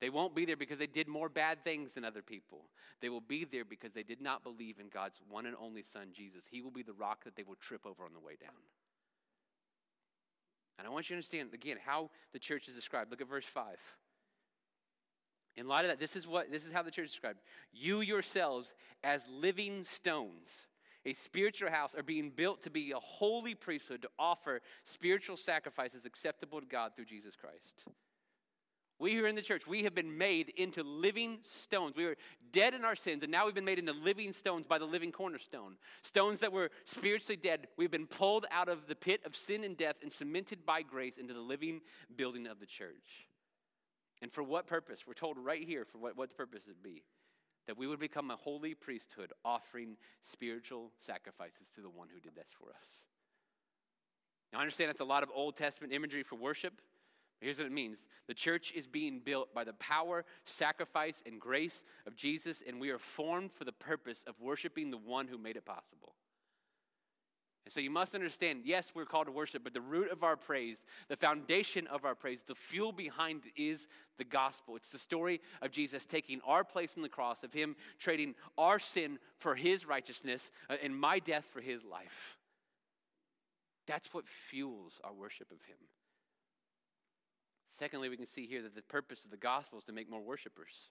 They 0.00 0.10
won't 0.10 0.34
be 0.34 0.44
there 0.44 0.56
because 0.56 0.78
they 0.78 0.86
did 0.86 1.08
more 1.08 1.28
bad 1.28 1.64
things 1.64 1.92
than 1.94 2.04
other 2.04 2.22
people. 2.22 2.66
They 3.00 3.08
will 3.08 3.22
be 3.22 3.44
there 3.44 3.64
because 3.64 3.92
they 3.94 4.02
did 4.02 4.20
not 4.20 4.44
believe 4.44 4.78
in 4.78 4.88
God's 4.90 5.18
one 5.28 5.46
and 5.46 5.56
only 5.60 5.82
Son, 5.82 6.08
Jesus. 6.12 6.46
He 6.48 6.60
will 6.60 6.70
be 6.70 6.82
the 6.82 6.92
rock 6.92 7.24
that 7.24 7.34
they 7.34 7.42
will 7.42 7.56
trip 7.56 7.84
over 7.84 8.04
on 8.04 8.12
the 8.12 8.20
way 8.20 8.36
down. 8.40 8.52
And 10.78 10.86
I 10.86 10.90
want 10.90 11.08
you 11.08 11.14
to 11.14 11.16
understand, 11.16 11.54
again, 11.54 11.78
how 11.84 12.10
the 12.32 12.38
church 12.38 12.68
is 12.68 12.74
described. 12.74 13.10
Look 13.10 13.20
at 13.20 13.28
verse 13.28 13.44
5. 13.44 13.76
In 15.56 15.66
light 15.66 15.86
of 15.86 15.90
that, 15.90 15.98
this 15.98 16.16
is 16.16 16.26
what 16.26 16.50
this 16.52 16.66
is 16.66 16.72
how 16.72 16.82
the 16.82 16.90
church 16.90 17.06
is 17.06 17.12
described. 17.12 17.38
You 17.72 18.02
yourselves, 18.02 18.74
as 19.02 19.26
living 19.28 19.84
stones, 19.84 20.48
a 21.06 21.14
spiritual 21.14 21.70
house, 21.70 21.94
are 21.94 22.02
being 22.02 22.30
built 22.30 22.62
to 22.62 22.70
be 22.70 22.92
a 22.92 22.98
holy 22.98 23.54
priesthood 23.54 24.02
to 24.02 24.10
offer 24.18 24.60
spiritual 24.84 25.38
sacrifices 25.38 26.04
acceptable 26.04 26.60
to 26.60 26.66
God 26.66 26.92
through 26.94 27.06
Jesus 27.06 27.34
Christ. 27.36 27.84
We 28.98 29.10
here 29.10 29.26
in 29.26 29.34
the 29.34 29.42
church, 29.42 29.66
we 29.66 29.82
have 29.82 29.94
been 29.94 30.16
made 30.16 30.52
into 30.56 30.82
living 30.82 31.38
stones. 31.42 31.96
We 31.96 32.06
were 32.06 32.16
dead 32.50 32.72
in 32.72 32.84
our 32.84 32.96
sins, 32.96 33.22
and 33.22 33.30
now 33.30 33.44
we've 33.44 33.54
been 33.54 33.64
made 33.64 33.78
into 33.78 33.92
living 33.92 34.32
stones 34.32 34.66
by 34.66 34.78
the 34.78 34.86
living 34.86 35.12
cornerstone. 35.12 35.76
Stones 36.02 36.40
that 36.40 36.52
were 36.52 36.70
spiritually 36.86 37.36
dead. 37.36 37.68
We've 37.76 37.90
been 37.90 38.06
pulled 38.06 38.46
out 38.50 38.70
of 38.70 38.86
the 38.86 38.94
pit 38.94 39.20
of 39.26 39.36
sin 39.36 39.64
and 39.64 39.76
death 39.76 39.96
and 40.02 40.10
cemented 40.10 40.64
by 40.64 40.80
grace 40.80 41.18
into 41.18 41.34
the 41.34 41.40
living 41.40 41.82
building 42.16 42.46
of 42.46 42.58
the 42.58 42.66
church. 42.66 43.28
And 44.22 44.32
for 44.32 44.42
what 44.42 44.66
purpose? 44.66 45.00
We're 45.06 45.12
told 45.12 45.36
right 45.36 45.62
here 45.62 45.84
for 45.84 45.98
what, 45.98 46.16
what 46.16 46.30
the 46.30 46.34
purpose 46.34 46.62
would 46.66 46.82
be. 46.82 47.02
That 47.66 47.76
we 47.76 47.86
would 47.86 48.00
become 48.00 48.30
a 48.30 48.36
holy 48.36 48.74
priesthood 48.74 49.32
offering 49.44 49.96
spiritual 50.22 50.90
sacrifices 51.04 51.68
to 51.74 51.82
the 51.82 51.90
one 51.90 52.08
who 52.12 52.20
did 52.20 52.34
this 52.34 52.48
for 52.58 52.70
us. 52.70 52.86
Now, 54.52 54.60
I 54.60 54.62
understand 54.62 54.88
that's 54.88 55.00
a 55.00 55.04
lot 55.04 55.22
of 55.22 55.28
Old 55.34 55.56
Testament 55.56 55.92
imagery 55.92 56.22
for 56.22 56.36
worship. 56.36 56.80
Here's 57.40 57.58
what 57.58 57.66
it 57.66 57.72
means 57.72 58.06
the 58.28 58.34
church 58.34 58.72
is 58.74 58.86
being 58.86 59.20
built 59.20 59.52
by 59.54 59.64
the 59.64 59.74
power, 59.74 60.24
sacrifice, 60.44 61.22
and 61.26 61.40
grace 61.40 61.82
of 62.06 62.16
Jesus, 62.16 62.62
and 62.66 62.80
we 62.80 62.90
are 62.90 62.98
formed 62.98 63.52
for 63.52 63.64
the 63.64 63.72
purpose 63.72 64.22
of 64.26 64.34
worshiping 64.40 64.90
the 64.90 64.96
one 64.96 65.28
who 65.28 65.38
made 65.38 65.56
it 65.56 65.64
possible. 65.64 66.14
And 67.66 67.72
so 67.72 67.80
you 67.80 67.90
must 67.90 68.14
understand 68.14 68.60
yes, 68.64 68.92
we're 68.94 69.04
called 69.04 69.26
to 69.26 69.32
worship, 69.32 69.64
but 69.64 69.74
the 69.74 69.80
root 69.80 70.12
of 70.12 70.22
our 70.22 70.36
praise, 70.36 70.84
the 71.08 71.16
foundation 71.16 71.88
of 71.88 72.04
our 72.04 72.14
praise, 72.14 72.40
the 72.46 72.54
fuel 72.54 72.92
behind 72.92 73.42
it 73.44 73.60
is 73.60 73.88
the 74.18 74.24
gospel. 74.24 74.76
It's 74.76 74.92
the 74.92 74.98
story 74.98 75.40
of 75.60 75.72
Jesus 75.72 76.06
taking 76.06 76.40
our 76.46 76.62
place 76.62 76.92
on 76.96 77.02
the 77.02 77.08
cross, 77.08 77.42
of 77.42 77.52
Him 77.52 77.74
trading 77.98 78.36
our 78.56 78.78
sin 78.78 79.18
for 79.38 79.56
His 79.56 79.84
righteousness 79.84 80.50
uh, 80.70 80.76
and 80.80 80.96
my 80.98 81.18
death 81.18 81.44
for 81.52 81.60
His 81.60 81.82
life. 81.84 82.38
That's 83.88 84.14
what 84.14 84.24
fuels 84.48 85.00
our 85.02 85.12
worship 85.12 85.50
of 85.50 85.58
Him. 85.66 85.76
Secondly, 87.68 88.08
we 88.08 88.16
can 88.16 88.26
see 88.26 88.46
here 88.46 88.62
that 88.62 88.74
the 88.74 88.82
purpose 88.82 89.24
of 89.24 89.30
the 89.30 89.36
gospel 89.36 89.78
is 89.78 89.84
to 89.84 89.92
make 89.92 90.10
more 90.10 90.20
worshipers. 90.20 90.90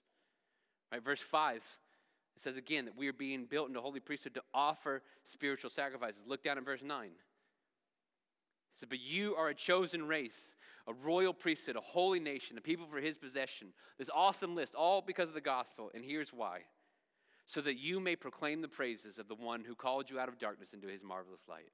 Right, 0.92 1.02
verse 1.02 1.20
5, 1.20 1.56
it 1.56 1.62
says 2.42 2.56
again 2.56 2.84
that 2.84 2.96
we 2.96 3.08
are 3.08 3.12
being 3.12 3.46
built 3.46 3.68
into 3.68 3.80
holy 3.80 4.00
priesthood 4.00 4.34
to 4.34 4.42
offer 4.54 5.02
spiritual 5.24 5.70
sacrifices. 5.70 6.22
Look 6.26 6.44
down 6.44 6.58
at 6.58 6.64
verse 6.64 6.82
9. 6.82 7.06
It 7.06 7.12
says, 8.74 8.88
But 8.88 9.00
you 9.00 9.34
are 9.36 9.48
a 9.48 9.54
chosen 9.54 10.06
race, 10.06 10.54
a 10.86 10.92
royal 10.92 11.32
priesthood, 11.32 11.76
a 11.76 11.80
holy 11.80 12.20
nation, 12.20 12.58
a 12.58 12.60
people 12.60 12.86
for 12.86 12.98
his 12.98 13.16
possession. 13.16 13.68
This 13.98 14.10
awesome 14.14 14.54
list, 14.54 14.74
all 14.74 15.00
because 15.00 15.28
of 15.28 15.34
the 15.34 15.40
gospel. 15.40 15.90
And 15.94 16.04
here's 16.04 16.32
why 16.32 16.60
so 17.46 17.60
that 17.60 17.78
you 17.78 18.00
may 18.00 18.16
proclaim 18.16 18.60
the 18.60 18.68
praises 18.68 19.18
of 19.18 19.28
the 19.28 19.34
one 19.34 19.64
who 19.64 19.74
called 19.74 20.10
you 20.10 20.18
out 20.18 20.28
of 20.28 20.38
darkness 20.38 20.72
into 20.72 20.88
his 20.88 21.02
marvelous 21.02 21.42
light. 21.48 21.70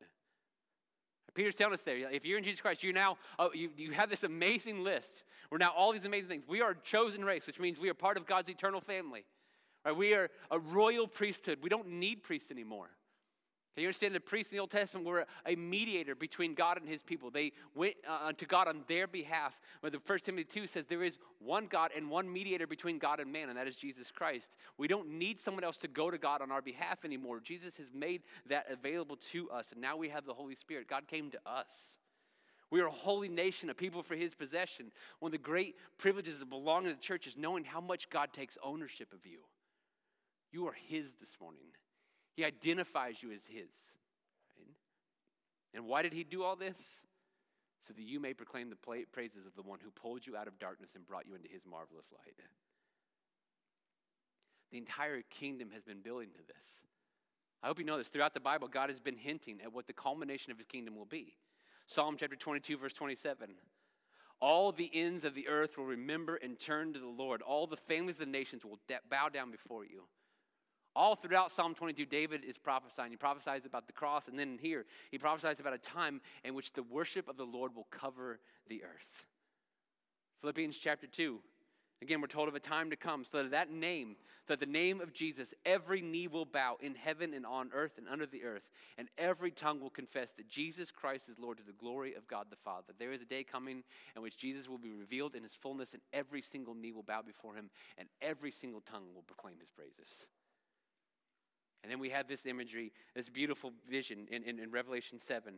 Peter's 1.35 1.55
telling 1.55 1.75
us 1.75 1.81
there, 1.81 1.97
if 2.11 2.25
you're 2.25 2.39
in 2.39 2.45
Jesus 2.45 2.61
Christ, 2.61 2.83
you 2.83 2.93
now 2.93 3.17
uh, 3.39 3.49
you, 3.55 3.71
you 3.77 3.93
have 3.93 4.11
this 4.11 4.25
amazing 4.25 4.85
list. 4.85 5.25
We're 5.51 5.59
now 5.59 5.73
all 5.77 5.93
these 5.93 6.05
amazing 6.05 6.29
things. 6.29 6.45
We 6.49 6.61
are 6.61 6.71
a 6.71 6.77
chosen 6.77 7.25
race, 7.25 7.47
which 7.47 7.59
means 7.59 7.79
we 7.79 7.91
are 7.91 7.95
part 7.95 8.17
of 8.17 8.27
God's 8.27 8.49
eternal 8.49 8.81
family. 8.81 9.25
Right? 9.85 9.97
We 9.97 10.15
are 10.15 10.31
a 10.51 10.59
royal 10.59 11.07
priesthood. 11.07 11.59
We 11.63 11.69
don't 11.69 11.89
need 11.89 12.23
priests 12.23 12.51
anymore. 12.51 12.91
Can 13.75 13.83
you 13.83 13.89
understand 13.89 14.15
the 14.15 14.21
priests 14.21 14.53
in 14.53 14.57
the 14.57 14.61
Old 14.61 14.71
Testament 14.71 15.07
were 15.07 15.25
a 15.47 15.57
mediator 15.57 16.15
between 16.15 16.55
God 16.55 16.77
and 16.77 16.87
his 16.87 17.03
people? 17.03 17.31
They 17.31 17.53
went 17.75 17.95
uh, 18.07 18.31
God 18.47 18.69
on 18.69 18.83
their 18.87 19.07
behalf. 19.07 19.59
Where 19.81 19.91
the 19.91 19.99
First 19.99 20.27
Timothy 20.27 20.45
2 20.45 20.67
says 20.67 20.85
there 20.87 21.03
is 21.03 21.19
one 21.39 21.69
God 21.69 21.91
and 21.97 22.11
one 22.11 22.31
mediator 22.31 22.67
between 22.67 22.99
God 22.99 23.19
and 23.19 23.33
man, 23.33 23.49
and 23.49 23.57
that 23.57 23.67
is 23.67 23.77
Jesus 23.77 24.11
Christ. 24.11 24.57
We 24.77 24.89
don't 24.89 25.09
need 25.09 25.39
someone 25.39 25.65
else 25.65 25.79
to 25.79 25.89
go 25.89 26.11
to 26.11 26.19
God 26.19 26.43
on 26.43 26.51
our 26.51 26.61
behalf 26.61 27.03
anymore. 27.07 27.41
Jesus 27.41 27.79
has 27.79 27.87
made 27.95 28.23
that 28.47 28.67
available 28.71 29.17
to 29.33 29.51
us, 29.51 29.73
and 29.73 29.81
now 29.81 29.97
we 29.97 30.11
have 30.11 30.27
the 30.27 30.35
Holy 30.35 30.55
Spirit. 30.55 30.87
God 30.87 31.09
came 31.09 31.31
to 31.31 31.41
us. 31.47 31.97
We 32.71 32.81
are 32.81 32.89
a 32.89 32.91
holy 32.91 33.29
nation, 33.29 33.71
a 33.71 33.75
people 33.75 34.03
for 34.03 34.17
his 34.17 34.35
possession. 34.35 34.93
One 35.21 35.31
of 35.31 35.33
the 35.33 35.39
great 35.39 35.77
privileges 35.97 36.43
of 36.43 36.51
belonging 36.51 36.91
to 36.91 36.95
the 36.95 37.03
church 37.03 37.27
is 37.27 37.39
knowing 37.39 37.65
how 37.65 37.81
much 37.81 38.11
God 38.11 38.35
takes 38.35 38.59
ownership 38.63 39.15
of 39.15 39.25
you. 39.25 39.41
You 40.53 40.67
are 40.69 40.77
his 40.89 41.15
this 41.21 41.37
morning. 41.41 41.65
He 42.35 42.45
identifies 42.45 43.23
you 43.23 43.33
as 43.33 43.45
His. 43.47 43.69
And 45.75 45.87
why 45.87 46.03
did 46.03 46.13
He 46.13 46.25
do 46.25 46.43
all 46.43 46.57
this? 46.57 46.77
So 47.87 47.93
that 47.95 48.03
you 48.03 48.21
may 48.21 48.33
proclaim 48.33 48.71
the 48.71 48.77
praises 48.77 49.47
of 49.47 49.55
the 49.57 49.63
one 49.63 49.79
who 49.83 49.91
pulled 49.91 50.27
you 50.27 50.37
out 50.37 50.47
of 50.47 50.59
darkness 50.59 50.91
and 50.95 51.07
brought 51.07 51.27
you 51.27 51.35
into 51.35 51.49
His 51.49 51.63
marvelous 51.69 52.07
light. 52.13 52.37
The 54.71 54.79
entire 54.79 55.23
kingdom 55.31 55.71
has 55.75 55.83
been 55.83 56.01
building 56.01 56.29
to 56.31 56.47
this. 56.47 56.67
I 57.63 57.67
hope 57.67 57.79
you 57.79 57.85
know 57.85 57.99
this. 57.99 58.09
Throughout 58.09 58.35
the 58.35 58.41
Bible, 58.41 58.69
God 58.69 58.89
has 58.89 59.01
been 59.01 59.17
hinting 59.17 59.61
at 59.63 59.73
what 59.73 59.87
the 59.87 59.93
culmination 59.93 60.51
of 60.51 60.59
His 60.59 60.67
kingdom 60.67 60.97
will 60.97 61.05
be. 61.05 61.35
Psalm 61.87 62.17
chapter 62.19 62.37
22, 62.37 62.79
verse 62.79 62.93
27. 62.93 63.51
All 64.41 64.73
the 64.73 64.91
ends 64.93 65.25
of 65.25 65.35
the 65.35 65.47
earth 65.49 65.77
will 65.77 65.85
remember 65.85 66.37
and 66.37 66.59
turn 66.59 66.93
to 66.93 66.99
the 66.99 67.07
Lord. 67.07 67.43
All 67.43 67.67
the 67.67 67.77
families 67.77 68.17
of 68.17 68.27
the 68.27 68.33
nations 68.33 68.65
will 68.65 68.79
bow 69.11 69.29
down 69.29 69.51
before 69.51 69.85
you. 69.85 70.05
All 70.95 71.17
throughout 71.17 71.51
Psalm 71.51 71.75
22, 71.75 72.05
David 72.07 72.45
is 72.45 72.59
prophesying. 72.59 73.11
He 73.11 73.17
prophesies 73.17 73.65
about 73.65 73.87
the 73.87 73.93
cross, 73.93 74.29
and 74.29 74.39
then 74.39 74.59
here, 74.61 74.85
he 75.11 75.19
prophesies 75.19 75.59
about 75.59 75.73
a 75.73 75.79
time 75.79 76.21
in 76.45 76.55
which 76.55 76.73
the 76.73 76.83
worship 76.83 77.29
of 77.29 77.37
the 77.37 77.45
Lord 77.45 77.75
will 77.75 77.87
cover 77.91 78.41
the 78.69 78.85
earth. 78.85 79.27
Philippians 80.43 80.77
chapter 80.77 81.07
2. 81.07 81.39
Again, 82.03 82.21
we're 82.21 82.27
told 82.27 82.49
of 82.49 82.57
a 82.57 82.61
time 82.61 82.91
to 82.91 82.97
come 82.97 83.25
so 83.25 83.45
that 83.45 83.53
that 83.53 83.71
name, 83.71 84.17
so 84.49 84.55
that 84.55 84.61
the 84.61 84.67
name 84.67 85.01
of 85.01 85.13
Jesus, 85.13 85.55
every 85.65 86.01
knee 86.01 86.27
will 86.27 86.45
bow 86.45 86.77
in 86.81 86.97
heaven 86.97 87.33
and 87.33 87.47
on 87.47 87.71
earth 87.73 87.93
and 87.97 88.09
under 88.09 88.27
the 88.27 88.43
earth, 88.43 88.69
and 88.99 89.09
every 89.17 89.53
tongue 89.53 89.81
will 89.81 89.89
confess 89.89 90.33
that 90.33 90.49
Jesus 90.49 90.91
Christ 90.91 91.29
is 91.31 91.39
Lord 91.39 91.59
to 91.59 91.65
the 91.65 91.73
glory 91.73 92.15
of 92.15 92.27
God 92.27 92.49
the 92.51 92.57
Father. 92.57 92.93
There 92.99 93.13
is 93.13 93.23
a 93.23 93.25
day 93.25 93.45
coming 93.45 93.85
in 94.17 94.23
which 94.23 94.37
Jesus 94.37 94.69
will 94.69 94.79
be 94.79 94.93
revealed 94.93 95.37
in 95.37 95.45
his 95.45 95.55
fullness, 95.55 95.93
and 95.93 96.03
every 96.13 96.43
single 96.43 96.75
knee 96.75 96.91
will 96.91 97.05
bow 97.05 97.23
before 97.23 97.55
him, 97.55 97.71
and 97.97 98.09
every 98.21 98.51
single 98.51 98.81
tongue 98.81 99.07
will 99.15 99.23
proclaim 99.23 99.55
his 99.61 99.71
praises. 99.71 100.27
And 101.83 101.91
then 101.91 101.99
we 101.99 102.11
have 102.11 102.29
this 102.29 102.47
imagery, 102.47 102.93
this 103.15 103.29
beautiful 103.29 103.73
vision 103.89 104.27
in, 104.31 104.45
in, 104.45 104.59
in, 104.61 104.71
Revelation 104.71 105.19
7, 105.19 105.55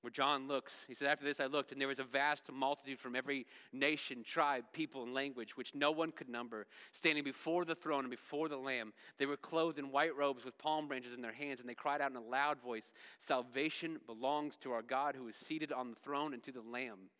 where 0.00 0.10
John 0.10 0.48
looks. 0.48 0.72
He 0.88 0.94
says, 0.94 1.08
After 1.08 1.26
this 1.26 1.40
I 1.40 1.46
looked, 1.46 1.72
and 1.72 1.80
there 1.80 1.88
was 1.88 1.98
a 1.98 2.04
vast 2.04 2.50
multitude 2.50 2.98
from 2.98 3.14
every 3.14 3.44
nation, 3.72 4.24
tribe, 4.24 4.64
people, 4.72 5.02
and 5.02 5.12
language, 5.12 5.56
which 5.56 5.74
no 5.74 5.90
one 5.90 6.10
could 6.10 6.30
number, 6.30 6.66
standing 6.92 7.22
before 7.22 7.66
the 7.66 7.74
throne 7.74 8.04
and 8.04 8.10
before 8.10 8.48
the 8.48 8.56
Lamb. 8.56 8.94
They 9.18 9.26
were 9.26 9.36
clothed 9.36 9.78
in 9.78 9.90
white 9.92 10.16
robes 10.16 10.44
with 10.44 10.56
palm 10.56 10.88
branches 10.88 11.12
in 11.12 11.20
their 11.20 11.32
hands, 11.32 11.60
and 11.60 11.68
they 11.68 11.74
cried 11.74 12.00
out 12.00 12.10
in 12.10 12.16
a 12.16 12.22
loud 12.22 12.60
voice 12.62 12.94
Salvation 13.18 13.98
belongs 14.06 14.56
to 14.62 14.72
our 14.72 14.82
God 14.82 15.16
who 15.16 15.28
is 15.28 15.36
seated 15.36 15.70
on 15.70 15.90
the 15.90 16.00
throne 16.00 16.32
and 16.32 16.42
to 16.44 16.52
the 16.52 16.62
Lamb. 16.62 17.10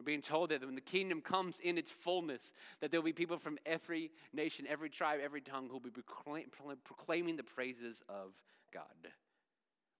We're 0.00 0.04
being 0.04 0.22
told 0.22 0.48
that 0.48 0.64
when 0.64 0.76
the 0.76 0.80
kingdom 0.80 1.20
comes 1.20 1.56
in 1.62 1.76
its 1.76 1.92
fullness, 1.92 2.54
that 2.80 2.90
there 2.90 3.00
will 3.00 3.04
be 3.04 3.12
people 3.12 3.36
from 3.36 3.58
every 3.66 4.10
nation, 4.32 4.64
every 4.66 4.88
tribe, 4.88 5.20
every 5.22 5.42
tongue 5.42 5.66
who 5.66 5.74
will 5.74 5.80
be 5.80 5.90
proclaiming 5.90 7.36
the 7.36 7.42
praises 7.42 8.02
of 8.08 8.32
God. 8.72 8.84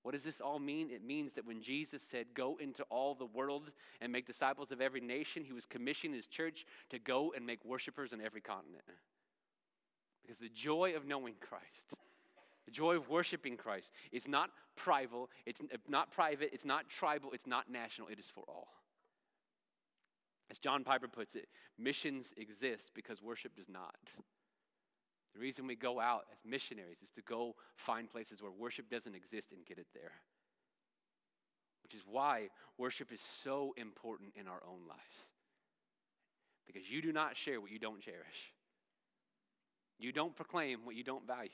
What 0.03 0.13
does 0.13 0.25
this 0.25 0.41
all 0.41 0.59
mean? 0.59 0.89
It 0.91 1.05
means 1.05 1.35
that 1.35 1.47
when 1.47 1.61
Jesus 1.61 2.03
said, 2.03 2.29
Go 2.33 2.57
into 2.59 2.83
all 2.85 3.15
the 3.15 3.27
world 3.27 3.73
and 4.01 4.11
make 4.11 4.27
disciples 4.27 4.71
of 4.71 4.81
every 4.81 5.03
nation, 5.03 5.45
he 5.45 5.53
was 5.53 5.67
commissioning 5.67 6.17
his 6.17 6.27
church 6.27 6.65
to 6.89 6.99
go 6.99 7.35
and 7.37 7.45
make 7.45 7.63
worshipers 7.63 8.15
on 8.15 8.23
every 8.23 8.41
continent. 8.41 8.85
Because 10.23 10.39
the 10.39 10.49
joy 10.49 10.95
of 10.97 11.07
knowing 11.07 11.35
Christ, 11.41 11.95
the 12.65 12.71
joy 12.71 12.97
of 12.97 13.11
worshiping 13.11 13.59
Christ, 13.59 13.91
is 14.13 14.27
not 14.27 14.49
private, 14.77 15.27
it's 15.45 15.61
not 15.87 16.11
private, 16.11 16.55
it's 16.55 16.65
not 16.65 16.89
tribal, 16.89 17.33
it's 17.33 17.47
not 17.47 17.71
national, 17.71 18.09
it 18.09 18.19
is 18.19 18.31
for 18.35 18.45
all. 18.49 18.80
As 20.51 20.59
John 20.59 20.83
Piper 20.83 21.07
puts 21.07 21.37
it, 21.37 21.49
missions 21.79 22.35
exist 22.37 22.91
because 22.95 23.23
worship 23.23 23.55
does 23.55 23.69
not. 23.69 23.95
The 25.33 25.39
reason 25.39 25.67
we 25.67 25.77
go 25.77 26.01
out 26.01 26.25
as 26.33 26.39
missionaries 26.45 27.03
is 27.03 27.11
to 27.13 27.23
go 27.23 27.55
find 27.77 28.11
places 28.11 28.43
where 28.43 28.51
worship 28.51 28.91
doesn't 28.91 29.15
exist 29.15 29.53
and 29.53 29.65
get 29.65 29.79
it 29.79 29.87
there. 29.95 30.13
Which 31.85 31.95
is 31.95 32.03
why 32.05 32.49
worship 32.79 33.13
is 33.13 33.21
so 33.21 33.75
important 33.77 34.33
in 34.35 34.49
our 34.49 34.63
own 34.69 34.89
lives. 34.89 35.29
Because 36.67 36.91
you 36.91 37.01
do 37.01 37.13
not 37.13 37.37
share 37.37 37.61
what 37.61 37.71
you 37.71 37.79
don't 37.79 38.01
cherish. 38.01 38.53
You 39.99 40.13
don't 40.13 40.35
proclaim 40.35 40.81
what 40.85 40.97
you 40.97 41.05
don't 41.05 41.27
value. 41.27 41.51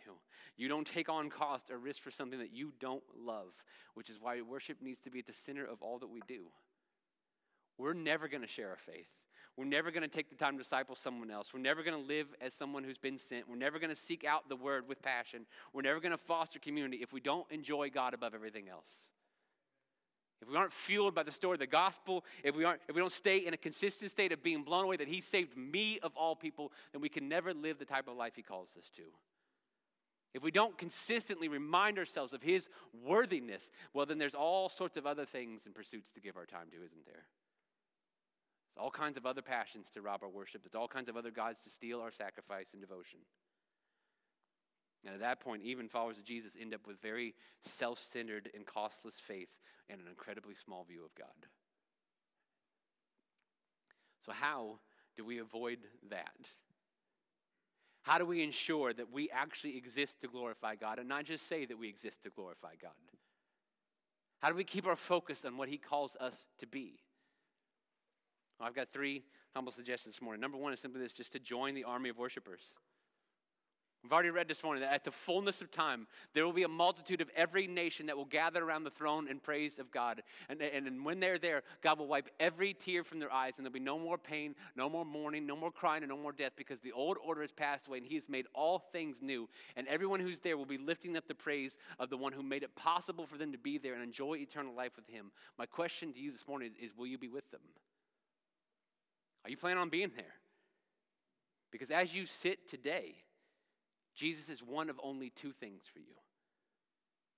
You 0.57 0.69
don't 0.69 0.87
take 0.87 1.09
on 1.09 1.31
cost 1.31 1.71
or 1.71 1.79
risk 1.79 2.01
for 2.01 2.11
something 2.11 2.39
that 2.39 2.53
you 2.53 2.73
don't 2.81 3.03
love, 3.19 3.53
which 3.95 4.09
is 4.09 4.19
why 4.21 4.41
worship 4.41 4.81
needs 4.81 5.01
to 5.03 5.11
be 5.11 5.19
at 5.19 5.27
the 5.27 5.33
center 5.33 5.65
of 5.65 5.83
all 5.83 5.99
that 5.99 6.07
we 6.07 6.21
do. 6.29 6.45
We're 7.79 7.95
never 7.95 8.29
going 8.29 8.43
to 8.43 8.49
share 8.49 8.71
our 8.71 8.77
faith. 8.77 9.09
We're 9.57 9.65
never 9.65 9.91
going 9.91 10.03
to 10.03 10.09
take 10.09 10.29
the 10.29 10.37
time 10.37 10.59
to 10.59 10.63
disciple 10.63 10.97
someone 10.97 11.31
else. 11.31 11.55
We're 11.55 11.61
never 11.61 11.83
going 11.83 11.99
to 11.99 12.07
live 12.07 12.27
as 12.43 12.53
someone 12.53 12.85
who's 12.85 12.99
been 12.99 13.17
sent. 13.17 13.49
We're 13.49 13.57
never 13.57 13.79
going 13.79 13.91
to 13.91 13.97
seek 13.97 14.25
out 14.25 14.49
the 14.49 14.57
word 14.57 14.87
with 14.87 15.01
passion. 15.01 15.47
We're 15.73 15.83
never 15.83 15.99
going 15.99 16.13
to 16.13 16.19
foster 16.19 16.59
community 16.59 16.99
if 16.99 17.13
we 17.13 17.21
don't 17.21 17.51
enjoy 17.51 17.89
God 17.89 18.13
above 18.13 18.35
everything 18.35 18.69
else. 18.69 18.85
If 20.43 20.49
we 20.51 20.57
aren't 20.57 20.75
fueled 20.75 21.15
by 21.15 21.23
the 21.23 21.33
story 21.33 21.55
of 21.55 21.61
the 21.61 21.67
gospel, 21.67 22.23
if 22.45 22.55
we, 22.55 22.65
aren't, 22.65 22.83
if 22.87 22.95
we 22.95 23.01
don't 23.01 23.13
stay 23.13 23.39
in 23.39 23.55
a 23.55 23.57
consistent 23.57 24.11
state 24.11 24.33
of 24.33 24.43
being 24.43 24.63
blown 24.63 24.85
away 24.85 24.99
that 24.99 25.09
He 25.09 25.23
saved 25.23 25.57
me 25.57 25.99
of 26.03 26.13
all 26.15 26.37
people, 26.37 26.73
then 26.93 27.01
we 27.01 27.09
can 27.09 27.27
never 27.27 27.55
live 27.55 27.79
the 27.79 27.87
type 27.87 28.09
of 28.09 28.17
life 28.17 28.33
He 28.37 28.43
calls 28.43 28.69
us 28.77 28.91
to. 28.97 29.03
If 30.35 30.43
we 30.43 30.51
don't 30.51 30.77
consistently 30.77 31.49
remind 31.49 31.99
ourselves 31.99 32.35
of 32.35 32.43
His 32.43 32.69
worthiness, 33.03 33.71
well, 33.95 34.05
then 34.05 34.19
there's 34.19 34.35
all 34.35 34.69
sorts 34.69 34.99
of 34.99 35.07
other 35.07 35.25
things 35.25 35.65
and 35.65 35.75
pursuits 35.75 36.13
to 36.13 36.21
give 36.21 36.37
our 36.37 36.45
time 36.45 36.67
to, 36.73 36.77
isn't 36.77 37.07
there? 37.07 37.25
There's 38.77 38.85
all 38.85 38.91
kinds 38.91 39.17
of 39.17 39.25
other 39.25 39.43
passions 39.43 39.89
to 39.95 40.03
rob 40.03 40.23
our 40.23 40.29
worship. 40.29 40.63
It's 40.67 40.75
all 40.75 40.89
kinds 40.89 41.09
of 41.09 41.17
other 41.17 41.31
gods 41.31 41.61
to 41.61 41.71
steal 41.71 42.01
our 42.01 42.13
sacrifice 42.13 42.69
and 42.73 42.81
devotion. 42.81 43.21
And 45.05 45.15
at 45.15 45.21
that 45.21 45.41
point, 45.41 45.63
even 45.63 45.89
followers 45.89 46.19
of 46.19 46.25
Jesus 46.25 46.57
end 46.61 46.75
up 46.75 46.87
with 46.87 47.01
very 47.01 47.35
self 47.63 48.05
centered 48.13 48.51
and 48.55 48.67
costless 48.67 49.21
faith 49.27 49.49
and 49.89 50.01
an 50.01 50.09
incredibly 50.09 50.55
small 50.65 50.85
view 50.85 51.05
of 51.05 51.15
God. 51.15 51.47
So, 54.25 54.33
how 54.33 54.79
do 55.17 55.25
we 55.25 55.39
avoid 55.39 55.79
that? 56.11 56.49
How 58.03 58.19
do 58.19 58.27
we 58.27 58.43
ensure 58.43 58.93
that 58.93 59.13
we 59.13 59.31
actually 59.31 59.77
exist 59.77 60.21
to 60.21 60.29
glorify 60.29 60.75
God 60.75 60.99
and 60.99 61.09
not 61.09 61.25
just 61.25 61.49
say 61.49 61.65
that 61.65 61.79
we 61.79 61.89
exist 61.89 62.23
to 62.25 62.31
glorify 62.31 62.75
God? 62.81 62.91
How 64.41 64.49
do 64.49 64.55
we 64.55 64.65
keep 64.65 64.87
our 64.87 64.97
focus 64.97 65.45
on 65.45 65.57
what 65.57 65.69
He 65.69 65.79
calls 65.79 66.17
us 66.21 66.35
to 66.59 66.67
be? 66.67 66.99
I've 68.61 68.75
got 68.75 68.93
three 68.93 69.23
humble 69.55 69.73
suggestions 69.73 70.17
this 70.17 70.23
morning. 70.23 70.41
Number 70.41 70.59
one 70.59 70.73
is 70.73 70.81
simply 70.81 71.01
this 71.01 71.15
just 71.15 71.33
to 71.33 71.39
join 71.39 71.75
the 71.75 71.85
army 71.85 72.09
of 72.09 72.19
worshipers. 72.19 72.61
We've 74.07 74.13
already 74.13 74.31
read 74.31 74.47
this 74.47 74.63
morning 74.63 74.83
that 74.83 74.93
at 74.93 75.03
the 75.03 75.11
fullness 75.11 75.61
of 75.61 75.73
time, 75.73 76.07
there 76.33 76.45
will 76.45 76.53
be 76.53 76.63
a 76.63 76.69
multitude 76.69 77.21
of 77.21 77.29
every 77.35 77.67
nation 77.67 78.07
that 78.07 78.17
will 78.17 78.25
gather 78.25 78.63
around 78.63 78.85
the 78.85 78.91
throne 78.91 79.27
in 79.27 79.41
praise 79.41 79.81
of 79.81 79.91
God. 79.91 80.23
And, 80.49 80.63
and, 80.63 80.87
and 80.87 81.05
when 81.05 81.19
they're 81.19 81.41
there, 81.41 81.65
God 81.83 81.99
will 81.99 82.07
wipe 82.07 82.31
every 82.39 82.73
tear 82.73 83.03
from 83.03 83.19
their 83.19 83.33
eyes, 83.33 83.55
and 83.57 83.67
there'll 83.67 83.73
be 83.73 83.81
no 83.81 83.99
more 83.99 84.17
pain, 84.17 84.55
no 84.77 84.89
more 84.89 85.05
mourning, 85.05 85.45
no 85.45 85.57
more 85.57 85.73
crying, 85.73 86.05
and 86.05 86.11
no 86.11 86.17
more 86.17 86.31
death, 86.31 86.53
because 86.57 86.79
the 86.79 86.93
old 86.93 87.17
order 87.21 87.41
has 87.41 87.51
passed 87.51 87.89
away, 87.89 87.99
and 87.99 88.07
He 88.07 88.15
has 88.15 88.29
made 88.29 88.47
all 88.55 88.79
things 88.79 89.17
new. 89.21 89.49
And 89.75 89.89
everyone 89.89 90.21
who's 90.21 90.39
there 90.39 90.57
will 90.57 90.67
be 90.67 90.79
lifting 90.79 91.17
up 91.17 91.27
the 91.27 91.35
praise 91.35 91.77
of 91.99 92.09
the 92.09 92.17
one 92.17 92.33
who 92.33 92.45
made 92.45 92.63
it 92.63 92.77
possible 92.77 93.27
for 93.27 93.39
them 93.39 93.51
to 93.51 93.59
be 93.59 93.77
there 93.77 93.95
and 93.95 94.05
enjoy 94.05 94.35
eternal 94.35 94.73
life 94.73 94.93
with 94.95 95.09
Him. 95.09 95.33
My 95.59 95.67
question 95.67 96.13
to 96.13 96.21
you 96.21 96.31
this 96.31 96.47
morning 96.47 96.71
is, 96.81 96.91
is 96.91 96.97
will 96.97 97.09
you 97.09 97.19
be 97.19 97.27
with 97.27 97.51
them? 97.51 97.63
Are 99.47 99.49
you 99.49 99.57
planning 99.57 99.79
on 99.79 99.91
being 99.91 100.11
there? 100.17 100.25
Because 101.71 101.93
as 101.93 102.13
you 102.13 102.27
sit 102.27 102.69
today, 102.69 103.15
Jesus 104.17 104.49
is 104.49 104.61
one 104.61 104.91
of 104.91 104.99
only 105.01 105.31
two 105.31 105.53
things 105.53 105.83
for 105.93 106.01
you. 106.01 106.17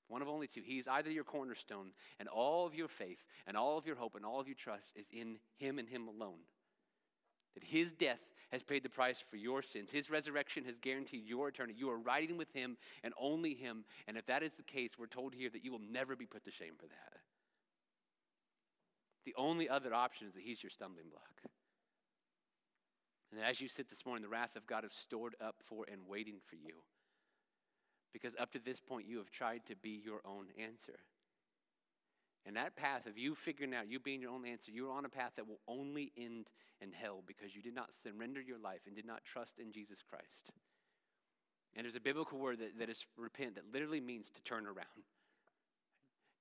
One 0.09 0.23
of 0.23 0.29
only 0.29 0.47
two. 0.47 0.63
He's 0.65 0.89
either 0.89 1.11
your 1.11 1.25
cornerstone, 1.25 1.91
and 2.19 2.27
all 2.27 2.65
of 2.65 2.75
your 2.75 2.89
faith, 2.89 3.23
and 3.47 3.59
all 3.59 3.77
of 3.77 3.87
your 3.87 3.97
hope, 3.97 4.15
and 4.15 4.25
all 4.25 4.41
of 4.41 4.49
your 4.49 4.57
trust 4.57 4.87
is 4.97 5.05
in 5.13 5.37
Him 5.59 5.79
and 5.79 5.87
Him 5.87 6.09
alone. 6.09 6.39
That 7.53 7.65
His 7.65 7.93
death 7.93 8.21
has 8.53 8.63
paid 8.63 8.85
the 8.85 8.89
price 8.89 9.23
for 9.31 9.37
your 9.37 9.61
sins. 9.61 9.91
His 9.91 10.09
resurrection 10.09 10.65
has 10.65 10.79
guaranteed 10.79 11.27
your 11.27 11.49
eternity. 11.49 11.79
You 11.79 11.91
are 11.91 11.99
riding 11.99 12.39
with 12.39 12.51
Him 12.55 12.79
and 13.05 13.13
only 13.21 13.53
Him. 13.53 13.85
And 14.07 14.17
if 14.17 14.25
that 14.29 14.43
is 14.43 14.53
the 14.55 14.63
case, 14.63 14.93
we're 14.99 15.09
told 15.09 15.35
here 15.35 15.51
that 15.51 15.63
you 15.63 15.73
will 15.73 15.83
never 15.91 16.17
be 16.17 16.25
put 16.25 16.43
to 16.47 16.51
shame 16.51 16.73
for 16.79 16.87
that. 16.87 17.19
The 19.27 19.35
only 19.37 19.69
other 19.69 19.93
option 19.93 20.27
is 20.27 20.33
that 20.33 20.43
He's 20.43 20.63
your 20.63 20.71
stumbling 20.71 21.11
block. 21.11 21.53
And 23.31 23.41
as 23.43 23.61
you 23.61 23.69
sit 23.69 23.89
this 23.89 24.07
morning, 24.07 24.23
the 24.23 24.29
wrath 24.29 24.57
of 24.57 24.67
God 24.67 24.85
is 24.85 24.93
stored 24.93 25.37
up 25.41 25.57
for 25.67 25.85
and 25.91 26.01
waiting 26.07 26.37
for 26.49 26.57
you. 26.57 26.83
Because 28.13 28.33
up 28.41 28.53
to 28.53 28.59
this 28.59 28.81
point, 28.81 29.07
you 29.07 29.19
have 29.19 29.31
tried 29.31 29.67
to 29.67 29.77
be 29.77 30.01
your 30.03 30.21
own 30.25 30.47
answer. 30.59 30.99
And 32.47 32.57
that 32.57 32.77
path 32.77 33.07
of 33.07 33.19
you 33.19 33.35
figuring 33.35 33.75
out, 33.75 33.91
you 33.91 34.01
being 34.01 34.23
your 34.23 34.31
own 34.31 34.47
answer, 34.47 34.71
you're 34.73 34.91
on 34.91 35.05
a 35.05 35.11
path 35.11 35.33
that 35.37 35.47
will 35.47 35.61
only 35.69 36.13
end 36.17 36.47
in 36.81 36.93
hell 36.93 37.23
because 37.27 37.55
you 37.55 37.61
did 37.61 37.75
not 37.75 37.91
surrender 38.03 38.41
your 38.41 38.59
life 38.59 38.81
and 38.87 38.97
did 38.97 39.07
not 39.07 39.25
trust 39.25 39.59
in 39.59 39.73
Jesus 39.73 39.99
Christ. 40.09 40.53
And 41.77 41.85
there's 41.85 41.97
a 41.97 42.01
biblical 42.01 42.39
word 42.39 42.59
that, 42.61 42.79
that 42.79 42.89
is 42.89 43.05
repent 43.19 43.57
that 43.57 43.73
literally 43.73 44.01
means 44.01 44.31
to 44.31 44.43
turn 44.43 44.67
around. 44.67 45.05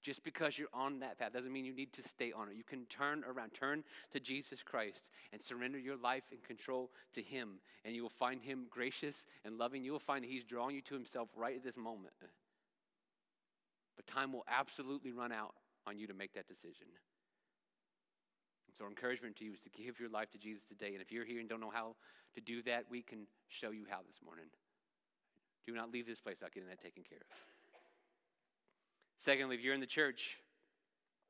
Just 0.08 0.24
because 0.24 0.58
you're 0.58 0.70
on 0.74 1.00
that 1.00 1.20
path 1.20 1.34
doesn't 1.34 1.52
mean 1.52 1.65
you 1.65 1.74
need 1.74 1.91
to 1.91 2.02
stay 2.02 2.32
on 2.32 2.48
it. 2.48 2.56
You 2.56 2.63
can 2.63 2.86
turn 2.86 3.26
around, 3.26 3.50
turn 3.50 3.84
to 4.13 4.22
Jesus 4.22 4.63
Christ 4.63 5.04
and 5.34 5.41
surrender 5.41 5.78
your 5.78 5.98
life 5.98 6.24
and 6.32 6.41
control 6.41 6.91
to 7.13 7.22
Him, 7.22 7.60
and 7.84 7.93
you 7.93 8.04
will 8.04 8.10
find 8.10 8.41
Him 8.41 8.67
gracious 8.70 9.26
and 9.43 9.58
loving. 9.58 9.84
You 9.84 9.91
will 9.91 10.00
find 10.00 10.24
that 10.24 10.30
He's 10.30 10.46
drawing 10.46 10.76
you 10.76 10.82
to 10.84 10.93
Himself 10.93 11.28
right 11.36 11.58
at 11.58 11.62
this 11.62 11.76
moment. 11.76 12.13
But 13.98 14.08
time 14.08 14.32
will 14.32 14.46
absolutely 14.48 15.12
run 15.12 15.34
out 15.34 15.56
on 15.86 16.00
you 16.00 16.08
to 16.08 16.13
make 16.13 16.34
that 16.36 16.48
decision. 16.48 16.88
And 18.67 18.78
so, 18.78 18.86
our 18.86 18.89
encouragement 18.89 19.36
to 19.36 19.43
you 19.43 19.52
is 19.52 19.60
to 19.60 19.70
give 19.70 20.00
your 20.00 20.10
life 20.10 20.32
to 20.32 20.38
Jesus 20.38 20.63
today. 20.70 20.93
And 20.93 21.02
if 21.02 21.12
you're 21.12 21.26
here 21.26 21.41
and 21.41 21.50
don't 21.50 21.60
know 21.60 21.70
how 21.70 21.98
to 22.36 22.39
do 22.39 22.62
that, 22.63 22.86
we 22.89 23.02
can 23.02 23.28
show 23.50 23.72
you 23.72 23.84
how 23.89 24.00
this 24.08 24.22
morning. 24.24 24.46
Do 25.65 25.74
not 25.74 25.91
leave 25.91 26.08
this 26.08 26.22
place 26.22 26.38
without 26.39 26.54
getting 26.54 26.70
that 26.70 26.82
taken 26.82 27.04
care 27.04 27.20
of. 27.20 27.57
Secondly, 29.17 29.56
if 29.56 29.62
you're 29.62 29.73
in 29.73 29.80
the 29.80 29.86
church 29.86 30.38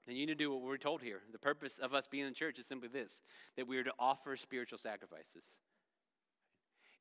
then 0.07 0.15
you 0.15 0.25
need 0.25 0.31
to 0.31 0.35
do 0.35 0.51
what 0.51 0.61
we're 0.61 0.77
told 0.77 1.01
here. 1.01 1.21
The 1.33 1.37
purpose 1.37 1.79
of 1.79 1.93
us 1.93 2.07
being 2.07 2.23
in 2.23 2.29
the 2.29 2.35
church 2.35 2.57
is 2.57 2.65
simply 2.65 2.87
this 2.87 3.21
that 3.57 3.67
we 3.67 3.77
are 3.77 3.83
to 3.83 3.93
offer 3.99 4.37
spiritual 4.37 4.79
sacrifices. 4.79 5.43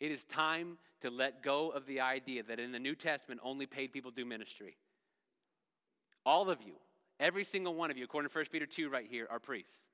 It 0.01 0.11
is 0.11 0.25
time 0.25 0.77
to 1.01 1.09
let 1.09 1.42
go 1.42 1.70
of 1.70 1.87
the 1.87 2.01
idea 2.01 2.42
that 2.42 2.61
in 2.61 2.72
the 2.72 2.79
New 2.79 2.94
Testament 2.94 3.40
only 3.42 3.64
paid 3.64 3.92
people 3.92 4.11
do 4.11 4.27
ministry. 4.27 4.77
All 6.27 6.51
of 6.51 6.61
you, 6.61 6.75
every 7.20 7.44
single 7.44 7.75
one 7.75 7.90
of 7.90 7.96
you, 7.96 8.05
according 8.05 8.29
to 8.29 8.37
1 8.37 8.46
Peter 8.51 8.66
2 8.66 8.90
right 8.90 9.07
here, 9.09 9.29
are 9.31 9.38
priests. 9.38 9.85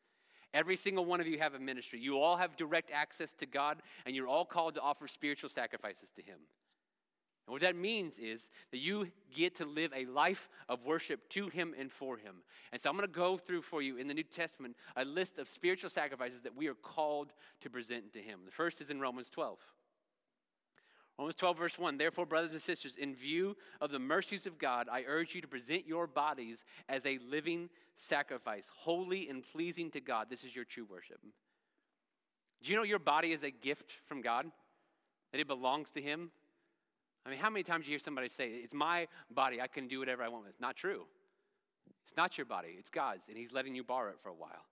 Every 0.55 0.77
single 0.77 1.05
one 1.05 1.21
of 1.21 1.27
you 1.27 1.39
have 1.39 1.55
a 1.55 1.59
ministry. 1.59 2.01
You 2.01 2.19
all 2.19 2.37
have 2.37 2.57
direct 2.57 2.91
access 2.91 3.33
to 3.35 3.47
God, 3.47 3.79
and 4.07 4.17
you're 4.17 4.27
all 4.27 4.45
called 4.45 4.75
to 4.75 4.81
offer 4.81 5.07
spiritual 5.07 5.51
sacrifices 5.51 6.11
to 6.17 6.23
Him. 6.23 6.39
And 7.47 7.53
what 7.53 7.63
that 7.63 7.75
means 7.75 8.19
is 8.19 8.49
that 8.71 8.79
you 8.79 9.09
get 9.35 9.57
to 9.57 9.65
live 9.65 9.93
a 9.95 10.07
life 10.07 10.49
of 10.69 10.85
worship 10.85 11.29
to 11.31 11.49
Him 11.49 11.75
and 11.77 11.91
for 11.91 12.17
Him. 12.17 12.37
And 12.73 12.81
so 12.81 12.89
I'm 12.89 12.97
going 12.97 13.09
to 13.09 13.13
go 13.13 13.37
through 13.37 13.63
for 13.63 13.83
you 13.83 13.97
in 13.97 14.07
the 14.07 14.15
New 14.15 14.23
Testament 14.23 14.77
a 14.97 15.05
list 15.05 15.39
of 15.39 15.49
spiritual 15.49 15.91
sacrifices 15.91 16.41
that 16.43 16.57
we 16.57 16.69
are 16.69 16.75
called 16.75 17.33
to 17.63 17.71
present 17.71 18.13
to 18.13 18.21
Him. 18.21 18.41
The 18.45 18.53
first 18.53 18.81
is 18.81 18.91
in 18.91 19.01
Romans 19.01 19.29
12. 19.31 19.59
Romans 21.19 21.37
12, 21.37 21.59
verse 21.59 21.79
1 21.79 21.99
Therefore, 21.99 22.27
brothers 22.27 22.53
and 22.53 22.63
sisters, 22.63 22.97
in 22.97 23.15
view 23.15 23.57
of 23.81 23.91
the 23.91 23.99
mercies 23.99 24.47
of 24.47 24.59
God, 24.59 24.89
I 24.91 25.05
urge 25.07 25.35
you 25.35 25.41
to 25.41 25.49
present 25.49 25.87
your 25.87 26.07
bodies 26.07 26.65
as 26.89 27.05
a 27.05 27.19
living 27.29 27.69
sacrifice, 27.97 28.65
holy 28.75 29.29
and 29.29 29.43
pleasing 29.53 29.91
to 29.91 30.01
God. 30.01 30.29
This 30.31 30.45
is 30.45 30.55
your 30.55 30.65
true 30.65 30.87
worship. 30.89 31.21
Do 32.63 32.71
you 32.71 32.77
know 32.77 32.85
your 32.85 32.99
body 32.99 33.33
is 33.33 33.43
a 33.43 33.51
gift 33.51 33.93
from 34.07 34.23
God? 34.23 34.47
That 35.33 35.41
it 35.41 35.49
belongs 35.49 35.91
to 35.93 36.01
Him? 36.03 36.31
I 37.25 37.31
mean, 37.31 37.39
how 37.39 37.51
many 37.51 37.63
times 37.63 37.85
do 37.85 37.91
you 37.91 37.95
hear 37.95 38.05
somebody 38.05 38.29
say, 38.29 38.49
It's 38.49 38.75
my 38.75 39.07
body, 39.31 39.61
I 39.61 39.67
can 39.67 39.89
do 39.89 39.99
whatever 39.99 40.23
I 40.23 40.29
want 40.29 40.45
with? 40.45 40.51
It's 40.51 40.61
not 40.61 40.77
true. 40.77 41.07
It's 42.05 42.17
not 42.17 42.37
your 42.37 42.47
body, 42.47 42.75
it's 42.79 42.91
God's, 42.91 43.29
and 43.29 43.37
He's 43.37 43.53
letting 43.53 43.75
you 43.75 43.85
borrow 43.85 44.11
it 44.11 44.19
for 44.23 44.29
a 44.29 44.35
while. 44.35 44.67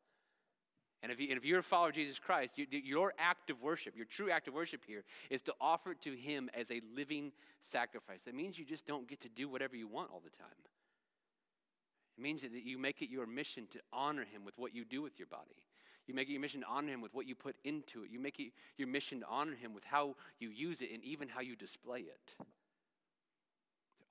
And 1.03 1.11
if, 1.11 1.19
you, 1.19 1.29
and 1.29 1.39
if 1.39 1.45
you're 1.45 1.61
a 1.61 1.63
follower 1.63 1.89
of 1.89 1.95
Jesus 1.95 2.19
Christ, 2.19 2.59
you, 2.59 2.67
your 2.71 3.15
act 3.19 3.49
of 3.49 3.63
worship, 3.63 3.97
your 3.97 4.05
true 4.05 4.31
act 4.31 4.49
of 4.49 4.55
worship 4.55 4.83
here, 4.87 5.05
is 5.31 5.41
to 5.43 5.55
offer 5.61 5.93
it 5.93 6.03
to 6.03 6.15
Him 6.15 6.51
as 6.53 6.71
a 6.71 6.83
living 6.95 7.33
sacrifice. 7.63 8.23
That 8.25 8.35
means 8.35 8.59
you 8.59 8.67
just 8.67 8.87
don't 8.87 9.09
get 9.09 9.21
to 9.21 9.29
do 9.29 9.49
whatever 9.49 9.77
you 9.77 9.89
want 9.89 10.11
all 10.13 10.21
the 10.23 10.37
time. 10.37 10.49
It 12.19 12.23
means 12.23 12.43
that 12.43 12.53
you 12.53 12.77
make 12.77 13.01
it 13.01 13.09
your 13.09 13.27
mission 13.27 13.67
to 13.71 13.81
honor 13.93 14.25
Him 14.25 14.45
with 14.45 14.59
what 14.59 14.75
you 14.75 14.85
do 14.85 15.01
with 15.01 15.19
your 15.19 15.29
body. 15.29 15.63
You 16.11 16.17
make 16.17 16.29
it 16.29 16.33
your 16.33 16.41
mission 16.41 16.63
to 16.63 16.67
honor 16.67 16.93
Him 16.93 17.01
with 17.01 17.15
what 17.15 17.29
you 17.29 17.37
put 17.37 17.55
into 17.63 18.03
it. 18.03 18.11
You 18.11 18.19
make 18.19 18.41
it 18.41 18.51
your 18.77 18.89
mission 18.89 19.21
to 19.21 19.27
honor 19.29 19.55
Him 19.55 19.73
with 19.73 19.85
how 19.85 20.17
you 20.41 20.51
use 20.51 20.81
it 20.81 20.91
and 20.93 21.05
even 21.05 21.29
how 21.29 21.41
you 21.41 21.55
display 21.55 22.01
it. 22.01 22.45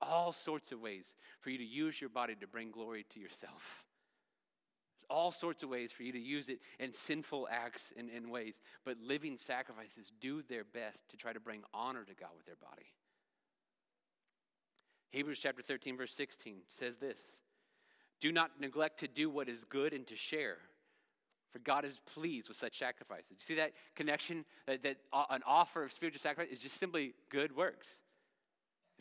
All 0.00 0.32
sorts 0.32 0.72
of 0.72 0.80
ways 0.80 1.04
for 1.42 1.50
you 1.50 1.58
to 1.58 1.64
use 1.64 2.00
your 2.00 2.08
body 2.08 2.34
to 2.40 2.46
bring 2.46 2.70
glory 2.70 3.04
to 3.12 3.20
yourself 3.20 3.84
all 5.10 5.32
sorts 5.32 5.64
of 5.64 5.68
ways 5.68 5.90
for 5.90 6.04
you 6.04 6.12
to 6.12 6.20
use 6.20 6.48
it 6.48 6.60
in 6.78 6.92
sinful 6.92 7.48
acts 7.50 7.92
and, 7.96 8.08
in 8.08 8.30
ways, 8.30 8.60
but 8.84 8.96
living 9.02 9.36
sacrifices 9.36 10.12
do 10.20 10.40
their 10.48 10.62
best 10.62 11.02
to 11.10 11.16
try 11.16 11.32
to 11.32 11.40
bring 11.40 11.64
honor 11.74 12.04
to 12.04 12.14
God 12.14 12.30
with 12.36 12.46
their 12.46 12.54
body. 12.54 12.86
Hebrews 15.10 15.40
chapter 15.42 15.62
13, 15.62 15.96
verse 15.96 16.14
16 16.14 16.58
says 16.68 16.94
this 16.98 17.18
Do 18.20 18.30
not 18.30 18.60
neglect 18.60 19.00
to 19.00 19.08
do 19.08 19.28
what 19.28 19.48
is 19.48 19.64
good 19.64 19.92
and 19.92 20.06
to 20.06 20.14
share, 20.14 20.58
for 21.52 21.58
God 21.58 21.84
is 21.84 22.00
pleased 22.14 22.48
with 22.48 22.56
such 22.56 22.78
sacrifices. 22.78 23.30
You 23.30 23.36
see 23.40 23.54
that 23.56 23.72
connection? 23.94 24.44
That, 24.66 24.82
that 24.82 24.98
an 25.30 25.42
offer 25.46 25.84
of 25.84 25.92
spiritual 25.92 26.20
sacrifice 26.20 26.52
is 26.52 26.60
just 26.60 26.78
simply 26.78 27.14
good 27.28 27.54
works. 27.54 27.86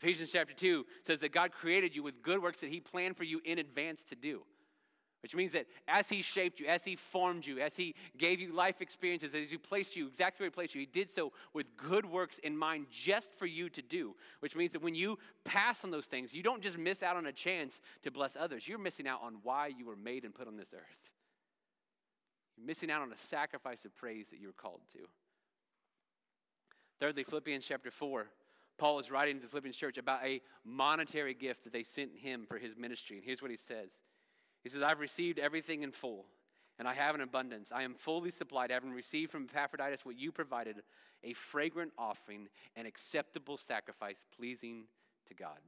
Ephesians 0.02 0.32
chapter 0.32 0.54
2 0.54 0.86
says 1.06 1.20
that 1.20 1.34
God 1.34 1.52
created 1.52 1.96
you 1.96 2.04
with 2.04 2.22
good 2.22 2.42
works 2.42 2.62
that 2.62 2.70
He 2.70 2.80
planned 2.80 3.18
for 3.18 3.26
you 3.26 3.42
in 3.44 3.60
advance 3.60 4.04
to 4.06 4.16
do. 4.16 4.42
Which 5.22 5.36
means 5.36 5.52
that 5.52 5.66
as 5.90 6.08
He 6.08 6.22
shaped 6.22 6.62
you, 6.62 6.68
as 6.68 6.86
He 6.86 6.96
formed 6.96 7.46
you, 7.46 7.60
as 7.60 7.76
He 7.76 7.96
gave 8.18 8.40
you 8.40 8.54
life 8.54 8.82
experiences, 8.82 9.36
as 9.36 9.52
He 9.52 9.58
placed 9.58 9.98
you 9.98 10.08
exactly 10.08 10.44
where 10.44 10.50
He 10.50 10.54
placed 10.54 10.74
you, 10.74 10.80
He 10.80 10.86
did 10.86 11.10
so 11.10 11.34
with 11.54 11.66
good 11.76 12.06
works 12.06 12.40
in 12.40 12.56
mind 12.56 12.88
just 12.90 13.38
for 13.38 13.46
you 13.46 13.70
to 13.72 13.82
do. 13.82 14.16
Which 14.40 14.56
means 14.56 14.72
that 14.72 14.82
when 14.82 14.96
you 14.96 15.20
pass 15.44 15.84
on 15.84 15.92
those 15.92 16.06
things, 16.06 16.34
you 16.34 16.44
don't 16.44 16.64
just 16.64 16.78
miss 16.78 17.04
out 17.04 17.18
on 17.18 17.26
a 17.26 17.34
chance 17.34 17.82
to 18.04 18.12
bless 18.12 18.38
others, 18.38 18.68
you're 18.68 18.78
missing 18.78 19.08
out 19.08 19.20
on 19.22 19.40
why 19.44 19.68
you 19.68 19.86
were 19.86 19.98
made 19.98 20.24
and 20.24 20.34
put 20.34 20.48
on 20.48 20.56
this 20.56 20.74
earth. 20.74 21.12
You're 22.60 22.68
missing 22.68 22.92
out 22.92 23.02
on 23.02 23.12
a 23.14 23.18
sacrifice 23.18 23.86
of 23.86 23.96
praise 23.96 24.28
that 24.30 24.40
you 24.40 24.48
were 24.48 24.54
called 24.54 24.82
to. 24.92 25.00
Thirdly, 27.00 27.24
Philippians 27.24 27.66
chapter 27.66 27.90
4. 27.90 28.28
Paul 28.78 29.00
is 29.00 29.10
writing 29.10 29.38
to 29.38 29.44
the 29.44 29.48
Philippians 29.48 29.78
church 29.78 29.98
about 29.98 30.24
a 30.24 30.42
monetary 30.66 31.34
gift 31.34 31.64
that 31.64 31.74
they 31.74 31.84
sent 31.84 32.12
him 32.16 32.46
for 32.48 32.58
his 32.58 32.76
ministry. 32.78 33.18
And 33.18 33.26
here's 33.26 33.42
what 33.42 33.52
he 33.52 33.58
says 33.58 33.90
he 34.64 34.70
says, 34.70 34.82
I've 34.82 35.00
received 35.00 35.40
everything 35.40 35.84
in 35.84 35.92
full, 35.92 36.26
and 36.78 36.88
I 36.88 36.94
have 36.94 37.16
an 37.16 37.22
abundance. 37.22 37.72
I 37.74 37.84
am 37.84 37.94
fully 37.94 38.30
supplied, 38.30 38.72
having 38.72 38.92
received 38.92 39.32
from 39.32 39.48
Epaphroditus 39.54 40.04
what 40.04 40.18
you 40.18 40.32
provided 40.32 40.78
a 41.24 41.34
fragrant 41.34 41.94
offering, 41.98 42.48
an 42.76 42.86
acceptable 42.86 43.58
sacrifice, 43.58 44.26
pleasing 44.38 44.84
to 45.28 45.34
God. 45.34 45.60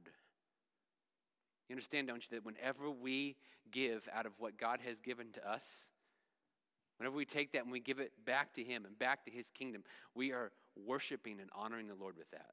You 1.68 1.74
understand, 1.74 2.08
don't 2.08 2.22
you, 2.22 2.36
that 2.36 2.44
whenever 2.44 2.90
we 2.90 3.36
give 3.70 4.06
out 4.12 4.26
of 4.26 4.32
what 4.38 4.58
God 4.58 4.80
has 4.86 5.00
given 5.00 5.32
to 5.32 5.50
us, 5.50 5.64
whenever 6.98 7.16
we 7.16 7.24
take 7.24 7.52
that 7.52 7.62
and 7.62 7.72
we 7.72 7.80
give 7.80 7.98
it 7.98 8.12
back 8.24 8.54
to 8.54 8.62
Him 8.62 8.84
and 8.84 8.98
back 8.98 9.24
to 9.24 9.30
His 9.30 9.50
kingdom, 9.50 9.82
we 10.14 10.32
are 10.32 10.52
worshiping 10.76 11.40
and 11.40 11.50
honoring 11.54 11.88
the 11.88 11.94
Lord 11.94 12.16
with 12.16 12.30
that. 12.30 12.50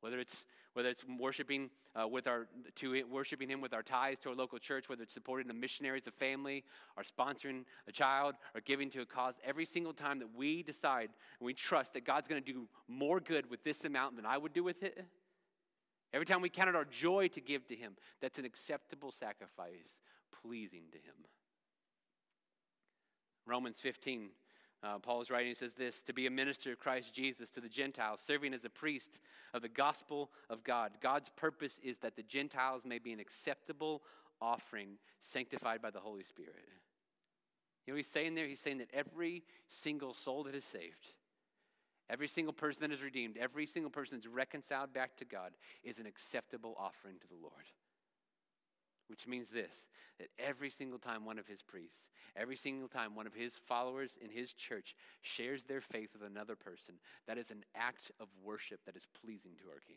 Whether 0.00 0.18
it's 0.18 0.44
whether 0.74 0.88
it's 0.88 1.04
worshiping 1.18 1.68
uh, 1.94 2.08
with 2.08 2.26
our 2.26 2.48
to 2.76 3.04
worshiping 3.04 3.48
Him 3.48 3.60
with 3.60 3.74
our 3.74 3.82
ties 3.82 4.18
to 4.20 4.30
our 4.30 4.34
local 4.34 4.58
church, 4.58 4.88
whether 4.88 5.02
it's 5.02 5.12
supporting 5.12 5.46
the 5.46 5.54
missionaries, 5.54 6.04
the 6.04 6.10
family, 6.10 6.64
or 6.96 7.02
sponsoring 7.02 7.64
a 7.86 7.92
child, 7.92 8.34
or 8.54 8.60
giving 8.62 8.88
to 8.90 9.02
a 9.02 9.06
cause. 9.06 9.38
Every 9.44 9.66
single 9.66 9.92
time 9.92 10.18
that 10.20 10.28
we 10.34 10.62
decide 10.62 11.10
and 11.38 11.46
we 11.46 11.54
trust 11.54 11.92
that 11.94 12.04
God's 12.04 12.26
going 12.26 12.42
to 12.42 12.52
do 12.52 12.66
more 12.88 13.20
good 13.20 13.50
with 13.50 13.62
this 13.64 13.84
amount 13.84 14.16
than 14.16 14.24
I 14.24 14.38
would 14.38 14.52
do 14.52 14.64
with 14.64 14.82
it, 14.82 15.04
every 16.14 16.26
time 16.26 16.40
we 16.40 16.48
count 16.48 16.70
it 16.70 16.76
our 16.76 16.86
joy 16.86 17.28
to 17.28 17.40
give 17.40 17.66
to 17.68 17.76
Him, 17.76 17.96
that's 18.20 18.38
an 18.38 18.44
acceptable 18.44 19.12
sacrifice, 19.12 20.00
pleasing 20.42 20.84
to 20.92 20.98
Him. 20.98 21.14
Romans 23.46 23.78
15 23.80 24.30
uh, 24.84 24.98
Paul 24.98 25.22
is 25.22 25.30
writing, 25.30 25.48
he 25.48 25.54
says 25.54 25.74
this 25.74 26.02
to 26.02 26.12
be 26.12 26.26
a 26.26 26.30
minister 26.30 26.72
of 26.72 26.78
Christ 26.78 27.14
Jesus 27.14 27.50
to 27.50 27.60
the 27.60 27.68
Gentiles, 27.68 28.20
serving 28.24 28.52
as 28.52 28.64
a 28.64 28.70
priest 28.70 29.20
of 29.54 29.62
the 29.62 29.68
gospel 29.68 30.30
of 30.50 30.64
God. 30.64 30.92
God's 31.00 31.28
purpose 31.36 31.78
is 31.84 31.98
that 31.98 32.16
the 32.16 32.22
Gentiles 32.24 32.84
may 32.84 32.98
be 32.98 33.12
an 33.12 33.20
acceptable 33.20 34.02
offering 34.40 34.98
sanctified 35.20 35.80
by 35.80 35.90
the 35.90 36.00
Holy 36.00 36.24
Spirit. 36.24 36.56
You 37.86 37.92
know 37.92 37.96
he's 37.96 38.08
saying 38.08 38.34
there? 38.34 38.46
He's 38.46 38.60
saying 38.60 38.78
that 38.78 38.90
every 38.92 39.44
single 39.68 40.14
soul 40.14 40.42
that 40.44 40.54
is 40.54 40.64
saved, 40.64 41.14
every 42.10 42.28
single 42.28 42.52
person 42.52 42.80
that 42.82 42.92
is 42.92 43.02
redeemed, 43.02 43.36
every 43.36 43.66
single 43.66 43.90
person 43.90 44.16
that's 44.16 44.26
reconciled 44.26 44.92
back 44.92 45.16
to 45.18 45.24
God 45.24 45.52
is 45.84 46.00
an 46.00 46.06
acceptable 46.06 46.76
offering 46.76 47.16
to 47.20 47.28
the 47.28 47.40
Lord. 47.40 47.70
Which 49.08 49.26
means 49.26 49.48
this 49.50 49.86
that 50.18 50.28
every 50.38 50.70
single 50.70 50.98
time 50.98 51.24
one 51.24 51.38
of 51.38 51.46
his 51.46 51.62
priests, 51.62 52.10
every 52.36 52.56
single 52.56 52.88
time 52.88 53.14
one 53.14 53.26
of 53.26 53.34
his 53.34 53.56
followers 53.66 54.10
in 54.22 54.30
his 54.30 54.52
church 54.52 54.94
shares 55.22 55.64
their 55.64 55.80
faith 55.80 56.10
with 56.12 56.22
another 56.22 56.54
person, 56.54 56.94
that 57.26 57.38
is 57.38 57.50
an 57.50 57.64
act 57.74 58.12
of 58.20 58.28
worship 58.44 58.80
that 58.86 58.96
is 58.96 59.06
pleasing 59.24 59.52
to 59.56 59.68
our 59.70 59.80
King. 59.86 59.96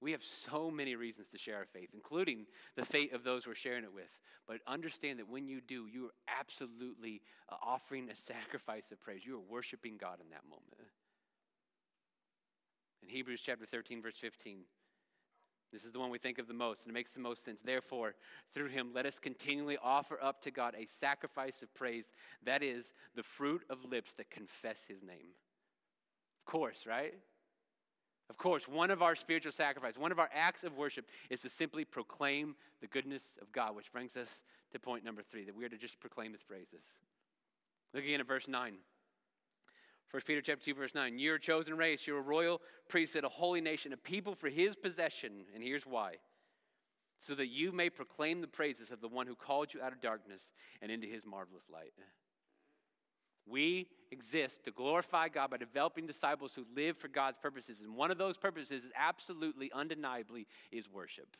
We 0.00 0.12
have 0.12 0.22
so 0.22 0.70
many 0.70 0.94
reasons 0.94 1.28
to 1.30 1.38
share 1.38 1.56
our 1.56 1.64
faith, 1.64 1.88
including 1.94 2.46
the 2.76 2.84
fate 2.84 3.12
of 3.12 3.24
those 3.24 3.46
we're 3.46 3.54
sharing 3.54 3.84
it 3.84 3.94
with. 3.94 4.10
But 4.46 4.60
understand 4.66 5.18
that 5.18 5.28
when 5.28 5.48
you 5.48 5.60
do, 5.60 5.86
you 5.86 6.06
are 6.06 6.14
absolutely 6.38 7.22
uh, 7.50 7.56
offering 7.62 8.08
a 8.10 8.16
sacrifice 8.20 8.90
of 8.92 9.00
praise. 9.00 9.24
You 9.24 9.36
are 9.36 9.50
worshiping 9.50 9.96
God 9.98 10.18
in 10.20 10.30
that 10.30 10.44
moment. 10.44 10.90
In 13.02 13.08
Hebrews 13.08 13.40
chapter 13.44 13.66
13, 13.66 14.02
verse 14.02 14.16
15, 14.20 14.60
this 15.72 15.84
is 15.84 15.92
the 15.92 15.98
one 15.98 16.10
we 16.10 16.18
think 16.18 16.38
of 16.38 16.48
the 16.48 16.54
most, 16.54 16.82
and 16.82 16.90
it 16.90 16.94
makes 16.94 17.12
the 17.12 17.20
most 17.20 17.44
sense. 17.44 17.60
Therefore, 17.60 18.14
through 18.54 18.68
him, 18.68 18.90
let 18.94 19.06
us 19.06 19.18
continually 19.18 19.76
offer 19.82 20.18
up 20.22 20.40
to 20.42 20.50
God 20.50 20.74
a 20.78 20.86
sacrifice 20.86 21.62
of 21.62 21.72
praise. 21.74 22.12
That 22.44 22.62
is 22.62 22.92
the 23.14 23.22
fruit 23.22 23.62
of 23.68 23.84
lips 23.84 24.12
that 24.16 24.30
confess 24.30 24.84
his 24.86 25.02
name. 25.02 25.34
Of 26.40 26.50
course, 26.50 26.84
right? 26.86 27.14
Of 28.28 28.36
course, 28.38 28.66
one 28.66 28.90
of 28.90 29.02
our 29.02 29.14
spiritual 29.14 29.52
sacrifices, 29.52 29.98
one 29.98 30.12
of 30.12 30.18
our 30.18 30.30
acts 30.34 30.64
of 30.64 30.76
worship 30.76 31.06
is 31.30 31.42
to 31.42 31.48
simply 31.48 31.84
proclaim 31.84 32.56
the 32.80 32.86
goodness 32.86 33.22
of 33.40 33.52
God, 33.52 33.76
which 33.76 33.92
brings 33.92 34.16
us 34.16 34.42
to 34.72 34.78
point 34.78 35.04
number 35.04 35.22
three 35.22 35.44
that 35.44 35.54
we 35.54 35.64
are 35.64 35.68
to 35.68 35.78
just 35.78 36.00
proclaim 36.00 36.32
his 36.32 36.42
praises. 36.42 36.92
Look 37.94 38.04
again 38.04 38.20
at 38.20 38.26
verse 38.26 38.48
9. 38.48 38.74
1 40.12 40.22
Peter 40.24 40.40
chapter 40.40 40.64
2, 40.64 40.74
verse 40.74 40.94
9. 40.94 41.18
You're 41.18 41.36
a 41.36 41.40
chosen 41.40 41.76
race, 41.76 42.06
you're 42.06 42.18
a 42.18 42.22
royal 42.22 42.60
priesthood, 42.88 43.24
a 43.24 43.28
holy 43.28 43.60
nation, 43.60 43.92
a 43.92 43.96
people 43.96 44.34
for 44.34 44.48
his 44.48 44.76
possession. 44.76 45.44
And 45.54 45.62
here's 45.62 45.84
why. 45.84 46.14
So 47.18 47.34
that 47.34 47.48
you 47.48 47.72
may 47.72 47.90
proclaim 47.90 48.40
the 48.40 48.46
praises 48.46 48.90
of 48.90 49.00
the 49.00 49.08
one 49.08 49.26
who 49.26 49.34
called 49.34 49.74
you 49.74 49.82
out 49.82 49.92
of 49.92 50.00
darkness 50.00 50.52
and 50.80 50.92
into 50.92 51.06
his 51.06 51.26
marvelous 51.26 51.64
light. 51.72 51.92
We 53.48 53.88
exist 54.10 54.64
to 54.64 54.70
glorify 54.70 55.28
God 55.28 55.50
by 55.50 55.56
developing 55.56 56.06
disciples 56.06 56.52
who 56.54 56.64
live 56.74 56.96
for 56.96 57.08
God's 57.08 57.38
purposes. 57.38 57.80
And 57.80 57.94
one 57.94 58.10
of 58.10 58.18
those 58.18 58.36
purposes 58.36 58.84
is 58.84 58.90
absolutely, 58.96 59.70
undeniably, 59.72 60.46
is 60.72 60.90
worship. 60.90 61.36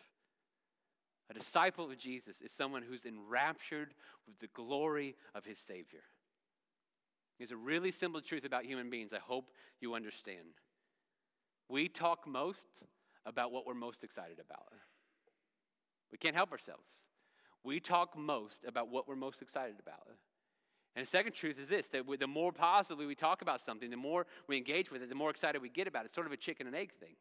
A 1.31 1.35
disciple 1.35 1.87
of 1.91 1.99
Jesus 1.99 2.41
is 2.41 2.53
someone 2.53 2.83
who's 2.83 3.05
enraptured 3.05 3.95
with 4.27 4.39
the 4.39 4.47
glory 4.49 5.17
of 5.35 5.45
his 5.45 5.59
Savior. 5.59 6.03
There's 7.39 7.51
a 7.51 7.57
really 7.57 7.91
simple 7.91 8.21
truth 8.21 8.45
about 8.45 8.65
human 8.65 8.91
beings 8.91 9.13
I 9.13 9.19
hope 9.19 9.51
you 9.81 9.95
understand. 9.95 10.61
We 11.69 11.89
talk 11.89 12.27
most 12.27 12.67
about 13.25 13.53
what 13.53 13.67
we're 13.67 13.75
most 13.75 14.05
excited 14.05 14.39
about. 14.39 14.73
We 16.13 16.19
can't 16.19 16.37
help 16.37 16.53
ourselves. 16.53 16.85
We 17.65 17.81
talk 17.81 18.17
most 18.17 18.65
about 18.67 18.89
what 18.89 19.09
we're 19.09 19.17
most 19.17 19.43
excited 19.43 19.77
about. 19.81 20.07
And 20.95 21.05
the 21.05 21.11
second 21.11 21.33
truth 21.33 21.59
is 21.61 21.69
this 21.69 21.89
that 21.89 22.05
the 22.19 22.27
more 22.27 22.53
positively 22.53 23.05
we 23.07 23.15
talk 23.15 23.43
about 23.43 23.61
something, 23.61 23.91
the 23.91 23.97
more 23.97 24.27
we 24.47 24.57
engage 24.57 24.91
with 24.91 25.03
it, 25.03 25.09
the 25.09 25.15
more 25.15 25.31
excited 25.31 25.61
we 25.61 25.69
get 25.69 25.87
about 25.87 26.05
it. 26.05 26.07
It's 26.07 26.15
sort 26.15 26.27
of 26.27 26.33
a 26.33 26.39
chicken 26.39 26.67
and 26.67 26.75
egg 26.75 26.93
thing. 26.99 27.17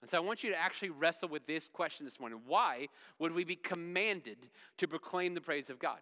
And 0.00 0.10
so 0.10 0.16
I 0.16 0.20
want 0.20 0.42
you 0.42 0.50
to 0.50 0.56
actually 0.56 0.90
wrestle 0.90 1.28
with 1.28 1.46
this 1.46 1.68
question 1.68 2.04
this 2.04 2.18
morning. 2.18 2.40
Why 2.46 2.88
would 3.18 3.32
we 3.32 3.44
be 3.44 3.56
commanded 3.56 4.38
to 4.78 4.88
proclaim 4.88 5.34
the 5.34 5.40
praise 5.40 5.70
of 5.70 5.78
God? 5.78 5.98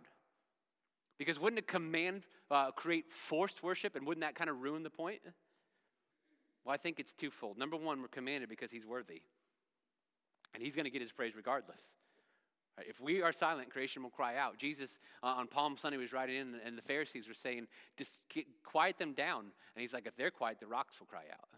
Because 1.18 1.38
wouldn't 1.38 1.58
a 1.58 1.62
command 1.62 2.24
uh, 2.50 2.70
create 2.72 3.10
forced 3.10 3.62
worship 3.62 3.96
and 3.96 4.06
wouldn't 4.06 4.24
that 4.24 4.34
kind 4.34 4.50
of 4.50 4.60
ruin 4.60 4.82
the 4.82 4.90
point? 4.90 5.20
Well, 6.64 6.74
I 6.74 6.76
think 6.76 7.00
it's 7.00 7.12
twofold. 7.12 7.58
Number 7.58 7.76
one, 7.76 8.02
we're 8.02 8.08
commanded 8.08 8.48
because 8.48 8.70
he's 8.70 8.84
worthy, 8.84 9.22
and 10.52 10.62
he's 10.62 10.74
going 10.74 10.84
to 10.84 10.90
get 10.90 11.00
his 11.00 11.12
praise 11.12 11.36
regardless. 11.36 11.80
If 12.78 13.00
we 13.00 13.22
are 13.22 13.32
silent, 13.32 13.70
creation 13.70 14.02
will 14.02 14.10
cry 14.10 14.36
out. 14.36 14.58
Jesus 14.58 14.90
uh, 15.22 15.28
on 15.28 15.46
Palm 15.46 15.76
Sunday 15.78 15.96
was 15.96 16.12
riding 16.12 16.36
in, 16.36 16.60
and 16.64 16.76
the 16.76 16.82
Pharisees 16.82 17.26
were 17.26 17.34
saying, 17.34 17.68
just 17.96 18.20
get, 18.28 18.44
quiet 18.64 18.98
them 18.98 19.14
down. 19.14 19.40
And 19.74 19.80
he's 19.80 19.94
like, 19.94 20.06
if 20.06 20.14
they're 20.16 20.30
quiet, 20.30 20.60
the 20.60 20.66
rocks 20.66 21.00
will 21.00 21.06
cry 21.06 21.24
out. 21.32 21.48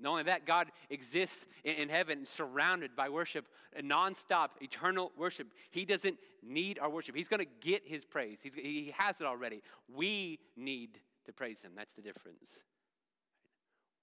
Not 0.00 0.10
only 0.10 0.22
that, 0.24 0.44
God 0.44 0.70
exists 0.90 1.46
in, 1.62 1.88
heaven, 1.88 2.26
surrounded 2.26 2.96
by 2.96 3.08
worship, 3.08 3.46
nonstop, 3.80 4.48
eternal 4.60 5.12
worship. 5.16 5.48
He 5.70 5.84
doesn't 5.84 6.18
need 6.42 6.78
our 6.78 6.90
worship. 6.90 7.14
He's 7.14 7.28
going 7.28 7.44
to 7.44 7.50
get 7.60 7.82
his 7.84 8.04
praise. 8.04 8.40
He's, 8.42 8.54
he 8.54 8.92
has 8.96 9.20
it 9.20 9.26
already. 9.26 9.62
We 9.88 10.40
need 10.56 10.98
to 11.26 11.32
praise 11.32 11.62
him. 11.62 11.72
That's 11.76 11.94
the 11.94 12.02
difference. 12.02 12.58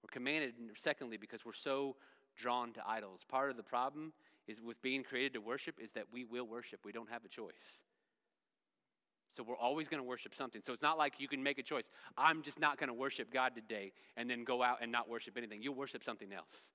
We're 0.01 0.11
commanded, 0.11 0.53
secondly, 0.81 1.17
because 1.17 1.45
we're 1.45 1.53
so 1.53 1.97
drawn 2.35 2.73
to 2.73 2.81
idols. 2.87 3.21
Part 3.27 3.51
of 3.51 3.57
the 3.57 3.63
problem 3.63 4.13
is 4.47 4.61
with 4.61 4.81
being 4.81 5.03
created 5.03 5.33
to 5.33 5.41
worship 5.41 5.75
is 5.81 5.91
that 5.91 6.05
we 6.11 6.23
will 6.23 6.45
worship. 6.45 6.79
We 6.85 6.91
don't 6.91 7.09
have 7.09 7.25
a 7.25 7.29
choice. 7.29 7.79
So 9.33 9.43
we're 9.43 9.55
always 9.55 9.87
going 9.87 10.01
to 10.01 10.07
worship 10.07 10.35
something. 10.35 10.61
So 10.63 10.73
it's 10.73 10.81
not 10.81 10.97
like 10.97 11.13
you 11.19 11.27
can 11.27 11.41
make 11.41 11.57
a 11.57 11.63
choice. 11.63 11.85
I'm 12.17 12.41
just 12.41 12.59
not 12.59 12.77
going 12.77 12.89
to 12.89 12.93
worship 12.93 13.31
God 13.31 13.55
today 13.55 13.93
and 14.17 14.29
then 14.29 14.43
go 14.43 14.61
out 14.61 14.79
and 14.81 14.91
not 14.91 15.07
worship 15.09 15.37
anything. 15.37 15.61
You'll 15.61 15.75
worship 15.75 16.03
something 16.03 16.33
else. 16.33 16.69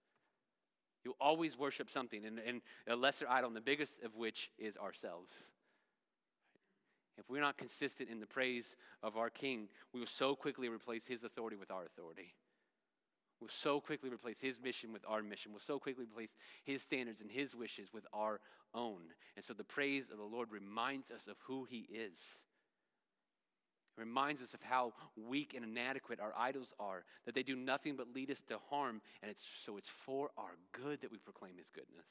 You'll 1.05 1.17
always 1.21 1.57
worship 1.57 1.89
something, 1.89 2.25
and, 2.25 2.41
and 2.41 2.61
a 2.89 2.97
lesser 2.97 3.29
idol, 3.29 3.47
and 3.47 3.57
the 3.57 3.61
biggest 3.61 4.03
of 4.03 4.17
which 4.17 4.51
is 4.59 4.77
ourselves. 4.77 5.31
If 7.17 7.31
we're 7.31 7.41
not 7.41 7.57
consistent 7.57 8.11
in 8.11 8.19
the 8.19 8.27
praise 8.27 8.65
of 9.05 9.17
our 9.17 9.31
King, 9.31 9.69
we 9.93 10.01
will 10.01 10.09
so 10.09 10.35
quickly 10.35 10.69
replace 10.69 11.07
his 11.07 11.23
authority 11.23 11.57
with 11.57 11.71
our 11.71 11.85
authority. 11.85 12.35
We'll 13.41 13.51
so 13.51 13.81
quickly 13.81 14.11
replace 14.11 14.41
his 14.41 14.61
mission 14.61 14.93
with 14.93 15.05
our 15.07 15.23
mission. 15.23 15.53
We'll 15.53 15.61
so 15.61 15.79
quickly 15.79 16.05
replace 16.05 16.35
his 16.65 16.83
standards 16.83 17.21
and 17.21 17.31
his 17.31 17.55
wishes 17.55 17.93
with 17.93 18.07
our 18.13 18.41
own. 18.75 19.01
And 19.37 19.45
so 19.45 19.55
the 19.55 19.65
praise 19.65 20.11
of 20.11 20.19
the 20.19 20.25
Lord 20.25 20.51
reminds 20.51 21.11
us 21.11 21.23
of 21.29 21.37
who 21.47 21.65
he 21.71 21.87
is. 21.93 22.17
It 23.97 24.01
reminds 24.01 24.43
us 24.43 24.55
of 24.55 24.61
how 24.63 24.93
weak 25.17 25.55
and 25.55 25.65
inadequate 25.65 26.21
our 26.21 26.33
idols 26.37 26.75
are, 26.79 27.05
that 27.25 27.35
they 27.35 27.43
do 27.43 27.57
nothing 27.57 27.97
but 27.97 28.15
lead 28.15 28.31
us 28.31 28.43
to 28.49 28.59
harm, 28.71 29.01
and 29.23 29.31
it's, 29.31 29.43
so 29.65 29.77
it's 29.77 29.89
for 30.05 30.31
our 30.37 30.57
good 30.73 31.01
that 31.01 31.11
we 31.11 31.19
proclaim 31.19 31.57
his 31.57 31.71
goodness. 31.71 32.07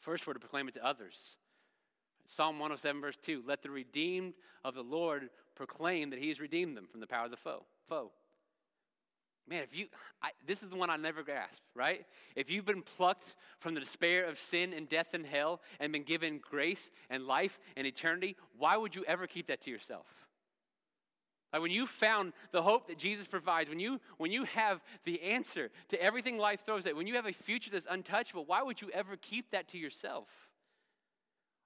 First, 0.00 0.26
we're 0.26 0.34
to 0.34 0.40
proclaim 0.40 0.68
it 0.68 0.74
to 0.74 0.84
others. 0.84 1.16
Psalm 2.26 2.58
107, 2.58 3.00
verse 3.00 3.18
2 3.22 3.44
Let 3.46 3.62
the 3.62 3.70
redeemed 3.70 4.34
of 4.64 4.74
the 4.74 4.82
Lord 4.82 5.30
proclaim 5.54 6.10
that 6.10 6.18
he 6.18 6.28
has 6.28 6.40
redeemed 6.40 6.76
them 6.76 6.86
from 6.90 7.00
the 7.00 7.06
power 7.06 7.24
of 7.24 7.30
the 7.30 7.36
foe. 7.36 7.64
foe. 7.88 8.10
Man, 9.48 9.62
if 9.62 9.76
you, 9.76 9.86
I, 10.22 10.30
this 10.46 10.62
is 10.62 10.68
the 10.68 10.76
one 10.76 10.88
I 10.88 10.96
never 10.96 11.22
grasped, 11.22 11.60
right? 11.74 12.06
If 12.36 12.50
you've 12.50 12.64
been 12.64 12.82
plucked 12.82 13.34
from 13.58 13.74
the 13.74 13.80
despair 13.80 14.24
of 14.24 14.38
sin 14.38 14.72
and 14.72 14.88
death 14.88 15.14
and 15.14 15.26
hell 15.26 15.60
and 15.80 15.92
been 15.92 16.04
given 16.04 16.38
grace 16.38 16.90
and 17.10 17.26
life 17.26 17.58
and 17.76 17.86
eternity, 17.86 18.36
why 18.56 18.76
would 18.76 18.94
you 18.94 19.04
ever 19.06 19.26
keep 19.26 19.48
that 19.48 19.62
to 19.62 19.70
yourself? 19.70 20.06
Like 21.52 21.60
when 21.60 21.70
you 21.70 21.86
found 21.86 22.32
the 22.52 22.62
hope 22.62 22.86
that 22.86 22.98
Jesus 22.98 23.26
provides, 23.26 23.68
when 23.68 23.80
you, 23.80 24.00
when 24.16 24.30
you 24.30 24.44
have 24.44 24.80
the 25.04 25.20
answer 25.20 25.70
to 25.88 26.02
everything 26.02 26.38
life 26.38 26.60
throws 26.64 26.86
at, 26.86 26.90
you, 26.90 26.96
when 26.96 27.06
you 27.06 27.16
have 27.16 27.26
a 27.26 27.32
future 27.32 27.70
that's 27.70 27.86
untouchable, 27.90 28.44
why 28.46 28.62
would 28.62 28.80
you 28.80 28.90
ever 28.94 29.16
keep 29.16 29.50
that 29.50 29.68
to 29.68 29.78
yourself? 29.78 30.28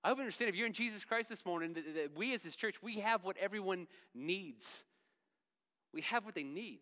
I 0.02 0.08
hope 0.08 0.18
you 0.18 0.22
understand 0.22 0.48
if 0.48 0.56
you're 0.56 0.66
in 0.66 0.72
Jesus 0.72 1.04
Christ 1.04 1.28
this 1.28 1.44
morning, 1.44 1.74
that, 1.74 1.94
that 1.94 2.16
we 2.16 2.34
as 2.34 2.42
His 2.42 2.56
church, 2.56 2.82
we 2.82 3.00
have 3.00 3.22
what 3.24 3.36
everyone 3.38 3.86
needs. 4.14 4.66
We 5.92 6.00
have 6.02 6.24
what 6.24 6.34
they 6.34 6.44
need. 6.44 6.80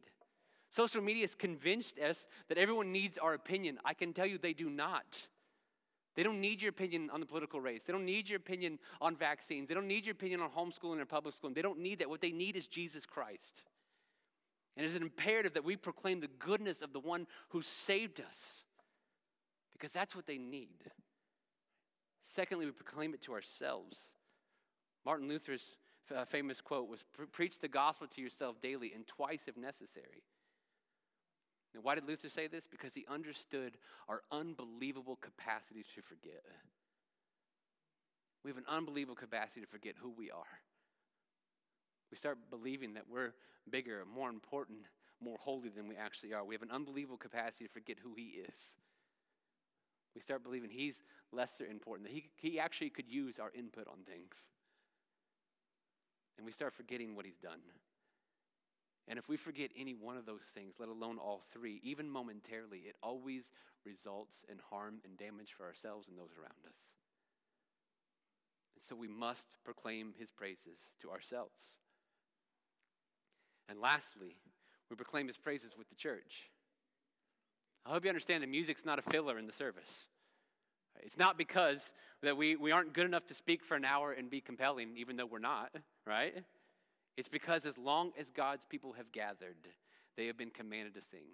Social 0.75 1.01
media 1.01 1.23
has 1.23 1.37
convinced 1.37 2.01
us 2.01 2.27
that 2.49 2.59
everyone 2.59 2.91
needs 2.91 3.17
our 3.17 3.35
opinion. 3.35 3.79
I 3.85 3.95
can 3.95 4.13
tell 4.13 4.27
you 4.27 4.39
they 4.39 4.53
do 4.53 4.69
not. 4.69 5.29
They 6.17 6.25
don't 6.25 6.41
need 6.41 6.61
your 6.61 6.71
opinion 6.71 7.11
on 7.13 7.21
the 7.21 7.27
political 7.27 7.61
race. 7.61 7.83
They 7.87 7.93
don't 7.93 8.05
need 8.05 8.29
your 8.29 8.39
opinion 8.39 8.81
on 9.01 9.15
vaccines. 9.15 9.69
They 9.69 9.75
don't 9.75 9.87
need 9.87 10.05
your 10.05 10.15
opinion 10.15 10.41
on 10.41 10.51
homeschooling 10.51 11.01
or 11.01 11.07
public 11.07 11.37
schooling. 11.37 11.55
They 11.55 11.63
don't 11.63 11.79
need 11.79 12.01
that. 12.01 12.11
What 12.11 12.21
they 12.21 12.33
need 12.33 12.57
is 12.57 12.67
Jesus 12.67 13.07
Christ. 13.07 13.63
And 14.77 14.85
it's 14.85 14.97
imperative 14.97 15.55
that 15.55 15.63
we 15.63 15.77
proclaim 15.77 16.19
the 16.19 16.31
goodness 16.41 16.83
of 16.83 16.93
the 16.93 16.99
one 16.99 17.29
who 17.51 17.63
saved 17.63 18.21
us 18.21 18.65
because 19.73 19.93
that's 19.93 20.17
what 20.17 20.27
they 20.27 20.39
need. 20.39 20.91
Secondly, 22.25 22.67
we 22.67 22.73
proclaim 22.73 23.15
it 23.15 23.23
to 23.23 23.33
ourselves. 23.33 23.97
Martin 25.05 25.29
Luther's 25.29 25.77
uh, 26.13 26.25
famous 26.25 26.61
quote 26.61 26.89
was 26.89 27.05
Preach 27.31 27.61
the 27.61 27.69
gospel 27.69 28.09
to 28.09 28.21
yourself 28.21 28.61
daily 28.61 28.93
and 28.93 29.07
twice 29.07 29.43
if 29.47 29.57
necessary. 29.57 30.25
And 31.75 31.83
why 31.83 31.97
did 31.97 32.07
Luther 32.07 32.29
say 32.29 32.47
this? 32.47 32.67
Because 32.71 32.95
he 32.95 33.05
understood 33.11 33.77
our 34.09 34.23
unbelievable 34.31 35.17
capacity 35.17 35.85
to 35.95 36.03
forget. 36.03 36.45
We 38.45 38.51
have 38.51 38.59
an 38.59 38.65
unbelievable 38.69 39.17
capacity 39.17 39.61
to 39.63 39.67
forget 39.67 39.95
who 40.01 40.11
we 40.11 40.31
are. 40.31 40.61
We 42.11 42.17
start 42.17 42.39
believing 42.51 42.95
that 42.95 43.05
we're 43.11 43.33
bigger, 43.71 44.05
more 44.15 44.29
important, 44.29 44.81
more 45.21 45.39
holy 45.41 45.69
than 45.71 45.89
we 45.89 45.97
actually 45.97 46.33
are. 46.33 46.45
We 46.45 46.55
have 46.55 46.63
an 46.63 46.71
unbelievable 46.71 47.17
capacity 47.17 47.65
to 47.65 47.71
forget 47.73 47.97
who 48.03 48.15
He 48.15 48.43
is. 48.47 48.75
We 50.15 50.21
start 50.21 50.45
believing 50.45 50.71
He's 50.71 51.03
lesser 51.33 51.67
important, 51.67 52.09
that 52.09 52.15
He, 52.15 52.31
he 52.37 52.61
actually 52.61 52.91
could 52.91 53.09
use 53.09 53.41
our 53.41 53.51
input 53.53 53.89
on 53.89 54.05
things. 54.07 54.37
And 56.37 56.47
we 56.47 56.53
start 56.53 56.75
forgetting 56.75 57.17
what 57.17 57.25
He's 57.25 57.39
done. 57.39 57.61
And 59.07 59.19
if 59.19 59.29
we 59.29 59.37
forget 59.37 59.71
any 59.79 59.95
one 59.95 60.17
of 60.17 60.25
those 60.25 60.45
things, 60.55 60.77
let 60.79 60.89
alone 60.89 61.19
all 61.19 61.43
three, 61.53 61.81
even 61.83 62.09
momentarily, 62.09 62.79
it 62.89 62.97
always 63.03 63.51
results 63.85 64.45
in 64.51 64.59
harm 64.71 65.01
and 65.05 65.17
damage 65.19 65.53
for 65.57 65.65
ourselves 65.65 66.09
and 66.09 66.17
those 66.17 66.33
around 66.39 66.65
us. 66.67 66.79
And 68.77 68.83
so 68.83 68.97
we 68.97 69.09
must 69.09 69.47
proclaim 69.65 70.15
his 70.19 70.31
praises 70.31 70.79
to 71.03 71.11
ourselves. 71.11 71.55
And 73.69 73.79
lastly, 73.79 74.37
we 74.91 74.97
proclaim 74.97 75.27
his 75.27 75.37
praises 75.37 75.77
with 75.77 75.89
the 75.89 75.95
church. 75.95 76.51
I 77.87 77.91
hope 77.91 78.05
you 78.05 78.11
understand 78.11 78.43
the 78.43 78.47
music's 78.47 78.87
not 78.87 78.99
a 78.99 79.03
filler 79.03 79.39
in 79.39 79.47
the 79.47 79.53
service. 79.53 80.07
It's 81.03 81.19
not 81.19 81.37
because 81.37 81.93
that 82.23 82.37
we, 82.37 82.57
we 82.57 82.73
aren't 82.73 82.95
good 82.95 83.05
enough 83.05 83.27
to 83.27 83.35
speak 83.35 83.65
for 83.65 83.75
an 83.75 83.85
hour 83.85 84.13
and 84.13 84.31
be 84.31 84.41
compelling, 84.41 84.97
even 84.97 85.17
though 85.17 85.27
we're 85.27 85.39
not, 85.39 85.71
right? 86.07 86.35
It's 87.17 87.29
because 87.29 87.67
as 87.67 87.79
long 87.79 88.13
as 88.19 88.31
God's 88.31 88.65
people 88.65 88.93
have 88.95 89.13
gathered, 89.13 89.57
they 90.17 90.27
have 90.27 90.37
been 90.37 90.51
commanded 90.51 90.95
to 90.95 91.03
sing. 91.03 91.27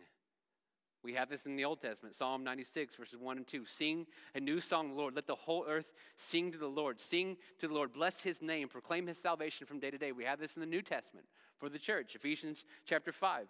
We 1.02 1.14
have 1.14 1.30
this 1.30 1.46
in 1.46 1.56
the 1.56 1.64
Old 1.64 1.80
Testament, 1.80 2.14
Psalm 2.14 2.44
96, 2.44 2.94
verses 2.94 3.16
1 3.18 3.38
and 3.38 3.46
2. 3.46 3.64
Sing 3.64 4.06
a 4.34 4.40
new 4.40 4.60
song 4.60 4.88
to 4.88 4.94
the 4.94 5.00
Lord. 5.00 5.14
Let 5.16 5.26
the 5.26 5.34
whole 5.34 5.64
earth 5.66 5.92
sing 6.16 6.52
to 6.52 6.58
the 6.58 6.66
Lord. 6.66 7.00
Sing 7.00 7.38
to 7.58 7.68
the 7.68 7.72
Lord. 7.72 7.94
Bless 7.94 8.22
his 8.22 8.42
name. 8.42 8.68
Proclaim 8.68 9.06
his 9.06 9.16
salvation 9.16 9.66
from 9.66 9.80
day 9.80 9.90
to 9.90 9.96
day. 9.96 10.12
We 10.12 10.24
have 10.24 10.38
this 10.38 10.56
in 10.56 10.60
the 10.60 10.66
New 10.66 10.82
Testament 10.82 11.26
for 11.58 11.70
the 11.70 11.78
church, 11.78 12.14
Ephesians 12.14 12.64
chapter 12.84 13.12
5. 13.12 13.46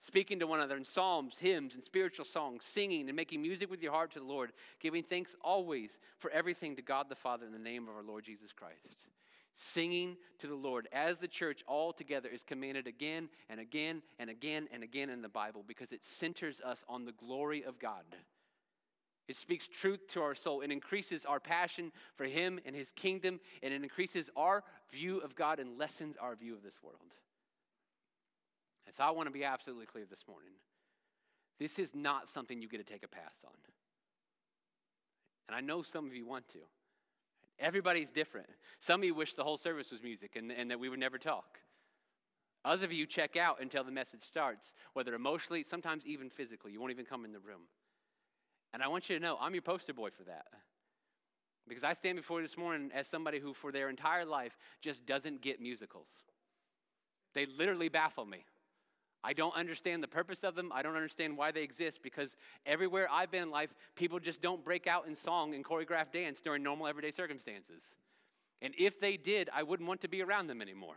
Speaking 0.00 0.38
to 0.38 0.46
one 0.46 0.60
another 0.60 0.76
in 0.76 0.84
psalms, 0.84 1.36
hymns, 1.38 1.74
and 1.74 1.84
spiritual 1.84 2.24
songs, 2.24 2.64
singing 2.64 3.08
and 3.08 3.16
making 3.16 3.42
music 3.42 3.70
with 3.70 3.82
your 3.82 3.92
heart 3.92 4.12
to 4.12 4.18
the 4.18 4.24
Lord, 4.24 4.52
giving 4.80 5.02
thanks 5.02 5.36
always 5.42 5.98
for 6.18 6.30
everything 6.30 6.76
to 6.76 6.82
God 6.82 7.08
the 7.08 7.14
Father 7.14 7.46
in 7.46 7.52
the 7.52 7.58
name 7.58 7.88
of 7.88 7.94
our 7.94 8.02
Lord 8.02 8.24
Jesus 8.24 8.52
Christ 8.52 9.06
singing 9.54 10.16
to 10.40 10.46
the 10.46 10.54
Lord 10.54 10.88
as 10.92 11.18
the 11.18 11.28
church 11.28 11.62
all 11.66 11.92
together 11.92 12.28
is 12.28 12.42
commanded 12.42 12.86
again 12.86 13.28
and 13.48 13.60
again 13.60 14.02
and 14.18 14.28
again 14.28 14.68
and 14.72 14.82
again 14.82 15.10
in 15.10 15.22
the 15.22 15.28
Bible 15.28 15.64
because 15.66 15.92
it 15.92 16.04
centers 16.04 16.60
us 16.60 16.84
on 16.88 17.04
the 17.04 17.12
glory 17.12 17.64
of 17.64 17.78
God. 17.78 18.04
It 19.26 19.36
speaks 19.36 19.66
truth 19.66 20.00
to 20.12 20.22
our 20.22 20.34
soul. 20.34 20.60
It 20.60 20.70
increases 20.70 21.24
our 21.24 21.40
passion 21.40 21.92
for 22.16 22.24
Him 22.24 22.60
and 22.66 22.76
His 22.76 22.92
kingdom, 22.92 23.40
and 23.62 23.72
it 23.72 23.82
increases 23.82 24.28
our 24.36 24.62
view 24.92 25.18
of 25.18 25.34
God 25.34 25.60
and 25.60 25.78
lessens 25.78 26.16
our 26.20 26.36
view 26.36 26.54
of 26.54 26.62
this 26.62 26.82
world. 26.82 27.14
And 28.86 28.94
so 28.94 29.02
I 29.04 29.10
want 29.12 29.28
to 29.28 29.32
be 29.32 29.44
absolutely 29.44 29.86
clear 29.86 30.04
this 30.08 30.24
morning. 30.28 30.50
This 31.58 31.78
is 31.78 31.94
not 31.94 32.28
something 32.28 32.60
you 32.60 32.68
get 32.68 32.86
to 32.86 32.92
take 32.92 33.02
a 33.02 33.08
pass 33.08 33.36
on. 33.46 33.52
And 35.48 35.56
I 35.56 35.60
know 35.60 35.82
some 35.82 36.06
of 36.06 36.14
you 36.14 36.26
want 36.26 36.48
to. 36.50 36.58
Everybody's 37.58 38.10
different. 38.10 38.48
Some 38.78 39.00
of 39.00 39.04
you 39.04 39.14
wish 39.14 39.34
the 39.34 39.44
whole 39.44 39.56
service 39.56 39.90
was 39.90 40.02
music 40.02 40.36
and, 40.36 40.50
and 40.50 40.70
that 40.70 40.80
we 40.80 40.88
would 40.88 40.98
never 40.98 41.18
talk. 41.18 41.58
Others 42.64 42.82
of 42.82 42.92
you 42.92 43.06
check 43.06 43.36
out 43.36 43.60
until 43.60 43.84
the 43.84 43.92
message 43.92 44.22
starts, 44.22 44.72
whether 44.94 45.14
emotionally, 45.14 45.62
sometimes 45.62 46.06
even 46.06 46.30
physically. 46.30 46.72
You 46.72 46.80
won't 46.80 46.92
even 46.92 47.04
come 47.04 47.24
in 47.24 47.32
the 47.32 47.38
room. 47.38 47.62
And 48.72 48.82
I 48.82 48.88
want 48.88 49.08
you 49.08 49.16
to 49.16 49.22
know 49.22 49.36
I'm 49.40 49.54
your 49.54 49.62
poster 49.62 49.92
boy 49.92 50.10
for 50.10 50.24
that. 50.24 50.46
Because 51.68 51.84
I 51.84 51.92
stand 51.92 52.16
before 52.16 52.40
you 52.40 52.46
this 52.46 52.58
morning 52.58 52.90
as 52.94 53.06
somebody 53.06 53.38
who, 53.38 53.54
for 53.54 53.72
their 53.72 53.88
entire 53.88 54.24
life, 54.24 54.56
just 54.82 55.06
doesn't 55.06 55.40
get 55.40 55.60
musicals. 55.60 56.08
They 57.34 57.46
literally 57.46 57.88
baffle 57.88 58.26
me. 58.26 58.44
I 59.24 59.32
don't 59.32 59.56
understand 59.56 60.02
the 60.02 60.08
purpose 60.08 60.44
of 60.44 60.54
them. 60.54 60.70
I 60.72 60.82
don't 60.82 60.96
understand 60.96 61.36
why 61.36 61.50
they 61.50 61.62
exist 61.62 62.00
because 62.02 62.36
everywhere 62.66 63.08
I've 63.10 63.30
been 63.30 63.44
in 63.44 63.50
life, 63.50 63.70
people 63.96 64.20
just 64.20 64.42
don't 64.42 64.62
break 64.62 64.86
out 64.86 65.06
in 65.08 65.16
song 65.16 65.54
and 65.54 65.64
choreographed 65.64 66.12
dance 66.12 66.42
during 66.42 66.62
normal 66.62 66.86
everyday 66.86 67.10
circumstances. 67.10 67.82
And 68.60 68.74
if 68.78 69.00
they 69.00 69.16
did, 69.16 69.48
I 69.52 69.62
wouldn't 69.62 69.88
want 69.88 70.02
to 70.02 70.08
be 70.08 70.22
around 70.22 70.48
them 70.48 70.60
anymore. 70.60 70.96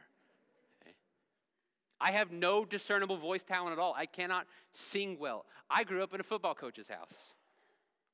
I 1.99 2.11
have 2.11 2.31
no 2.31 2.63
discernible 2.63 3.17
voice 3.17 3.43
talent 3.43 3.73
at 3.73 3.79
all. 3.79 3.95
I 3.97 4.05
cannot 4.05 4.45
sing 4.73 5.17
well. 5.19 5.45
I 5.69 5.83
grew 5.83 6.03
up 6.03 6.13
in 6.13 6.19
a 6.19 6.23
football 6.23 6.53
coach's 6.53 6.87
house. 6.87 7.15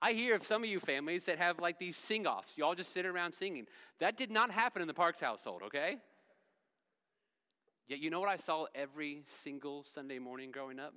I 0.01 0.13
hear 0.13 0.35
of 0.35 0.43
some 0.43 0.63
of 0.63 0.69
you 0.69 0.79
families 0.79 1.25
that 1.25 1.37
have 1.37 1.59
like 1.59 1.79
these 1.79 1.97
sing 1.97 2.27
offs. 2.27 2.53
You 2.55 2.65
all 2.65 2.75
just 2.75 2.93
sit 2.93 3.05
around 3.05 3.33
singing. 3.33 3.65
That 3.99 4.15
did 4.15 4.31
not 4.31 4.51
happen 4.51 4.81
in 4.81 4.87
the 4.87 4.93
Parks 4.93 5.19
household, 5.19 5.63
okay? 5.63 5.97
Yet, 7.87 7.99
you 7.99 8.09
know 8.09 8.19
what 8.19 8.29
I 8.29 8.37
saw 8.37 8.65
every 8.73 9.23
single 9.43 9.83
Sunday 9.83 10.19
morning 10.19 10.51
growing 10.51 10.79
up? 10.79 10.93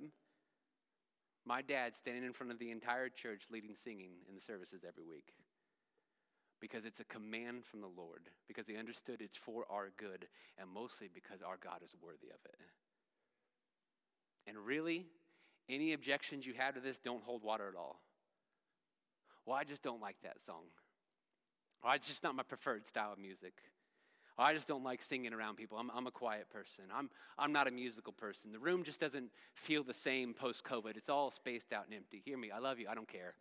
My 1.45 1.61
dad 1.61 1.95
standing 1.95 2.23
in 2.23 2.33
front 2.33 2.51
of 2.51 2.59
the 2.59 2.71
entire 2.71 3.09
church 3.09 3.43
leading 3.51 3.75
singing 3.75 4.11
in 4.27 4.35
the 4.35 4.41
services 4.41 4.83
every 4.87 5.03
week. 5.03 5.33
Because 6.59 6.85
it's 6.85 6.99
a 6.99 7.05
command 7.05 7.65
from 7.65 7.81
the 7.81 7.91
Lord, 7.95 8.29
because 8.47 8.67
he 8.67 8.77
understood 8.77 9.21
it's 9.21 9.37
for 9.37 9.65
our 9.69 9.91
good, 9.97 10.27
and 10.57 10.69
mostly 10.69 11.09
because 11.13 11.41
our 11.41 11.57
God 11.63 11.81
is 11.83 11.93
worthy 12.01 12.29
of 12.29 12.39
it. 12.45 12.59
And 14.47 14.57
really, 14.57 15.05
any 15.69 15.93
objections 15.93 16.45
you 16.45 16.53
have 16.57 16.75
to 16.75 16.79
this 16.79 16.99
don't 16.99 17.23
hold 17.23 17.43
water 17.43 17.67
at 17.67 17.77
all. 17.77 17.99
Well, 19.45 19.55
I 19.55 19.65
just 19.65 19.83
don't 19.83 20.01
like 20.01 20.17
that 20.23 20.41
song. 20.41 20.63
Or 21.83 21.93
it's 21.95 22.07
just 22.07 22.23
not 22.23 22.35
my 22.35 22.43
preferred 22.43 22.87
style 22.87 23.13
of 23.13 23.19
music. 23.19 23.53
I 24.39 24.53
just 24.53 24.67
don't 24.67 24.83
like 24.83 25.01
singing 25.01 25.33
around 25.33 25.55
people. 25.55 25.77
I'm, 25.77 25.89
I'm 25.95 26.05
a 26.05 26.11
quiet 26.11 26.49
person. 26.49 26.85
I'm, 26.93 27.09
I'm 27.39 27.51
not 27.51 27.67
a 27.67 27.71
musical 27.71 28.13
person. 28.13 28.51
The 28.51 28.59
room 28.59 28.83
just 28.83 28.99
doesn't 28.99 29.31
feel 29.53 29.83
the 29.83 29.93
same 29.93 30.33
post 30.33 30.63
COVID. 30.63 30.95
It's 30.95 31.09
all 31.09 31.31
spaced 31.31 31.73
out 31.73 31.85
and 31.85 31.95
empty. 31.95 32.21
Hear 32.23 32.37
me. 32.37 32.51
I 32.51 32.59
love 32.59 32.79
you. 32.79 32.87
I 32.87 32.95
don't 32.95 33.07
care. 33.07 33.33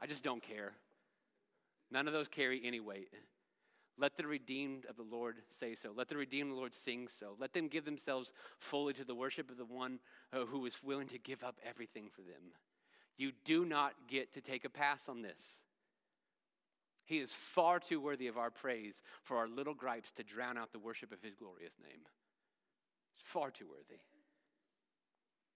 I 0.00 0.06
just 0.06 0.22
don't 0.22 0.42
care. 0.42 0.72
None 1.90 2.06
of 2.06 2.12
those 2.12 2.28
carry 2.28 2.60
any 2.64 2.80
weight. 2.80 3.08
Let 3.98 4.16
the 4.16 4.26
redeemed 4.26 4.86
of 4.86 4.96
the 4.96 5.02
Lord 5.02 5.36
say 5.50 5.74
so. 5.74 5.92
Let 5.94 6.08
the 6.08 6.16
redeemed 6.16 6.50
of 6.50 6.56
the 6.56 6.60
Lord 6.60 6.74
sing 6.74 7.08
so. 7.20 7.36
Let 7.38 7.52
them 7.52 7.68
give 7.68 7.84
themselves 7.84 8.32
fully 8.58 8.94
to 8.94 9.04
the 9.04 9.14
worship 9.14 9.50
of 9.50 9.58
the 9.58 9.64
one 9.64 9.98
uh, 10.32 10.44
who 10.46 10.64
is 10.66 10.82
willing 10.82 11.08
to 11.08 11.18
give 11.18 11.44
up 11.44 11.58
everything 11.66 12.08
for 12.10 12.22
them. 12.22 12.52
You 13.16 13.32
do 13.44 13.64
not 13.64 13.92
get 14.08 14.32
to 14.32 14.40
take 14.40 14.64
a 14.64 14.70
pass 14.70 15.02
on 15.08 15.22
this. 15.22 15.61
He 17.12 17.18
is 17.18 17.30
far 17.30 17.78
too 17.78 18.00
worthy 18.00 18.26
of 18.28 18.38
our 18.38 18.50
praise 18.50 19.02
for 19.22 19.36
our 19.36 19.46
little 19.46 19.74
gripes 19.74 20.10
to 20.12 20.22
drown 20.22 20.56
out 20.56 20.72
the 20.72 20.78
worship 20.78 21.12
of 21.12 21.22
his 21.22 21.34
glorious 21.34 21.74
name. 21.78 22.00
It's 23.12 23.22
far 23.22 23.50
too 23.50 23.66
worthy. 23.66 24.00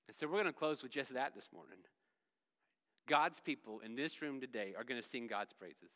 And 0.06 0.14
so 0.14 0.26
we're 0.26 0.34
going 0.34 0.44
to 0.44 0.52
close 0.52 0.82
with 0.82 0.92
just 0.92 1.14
that 1.14 1.34
this 1.34 1.48
morning. 1.54 1.78
God's 3.08 3.40
people 3.40 3.80
in 3.82 3.96
this 3.96 4.20
room 4.20 4.38
today 4.38 4.74
are 4.76 4.84
going 4.84 5.00
to 5.00 5.08
sing 5.08 5.28
God's 5.28 5.54
praises. 5.54 5.92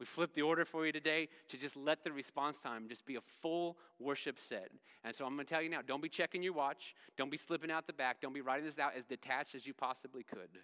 We 0.00 0.06
flipped 0.06 0.34
the 0.34 0.42
order 0.42 0.64
for 0.64 0.84
you 0.84 0.90
today 0.90 1.28
to 1.48 1.56
just 1.56 1.76
let 1.76 2.02
the 2.02 2.10
response 2.10 2.58
time 2.58 2.88
just 2.88 3.06
be 3.06 3.14
a 3.14 3.20
full 3.40 3.76
worship 4.00 4.36
set. 4.48 4.72
And 5.04 5.14
so 5.14 5.24
I'm 5.26 5.36
going 5.36 5.46
to 5.46 5.54
tell 5.54 5.62
you 5.62 5.70
now 5.70 5.82
don't 5.86 6.02
be 6.02 6.08
checking 6.08 6.42
your 6.42 6.54
watch, 6.54 6.96
don't 7.16 7.30
be 7.30 7.38
slipping 7.38 7.70
out 7.70 7.86
the 7.86 7.92
back, 7.92 8.20
don't 8.20 8.34
be 8.34 8.40
writing 8.40 8.66
this 8.66 8.80
out 8.80 8.94
as 8.98 9.04
detached 9.04 9.54
as 9.54 9.64
you 9.64 9.74
possibly 9.74 10.24
could. 10.24 10.58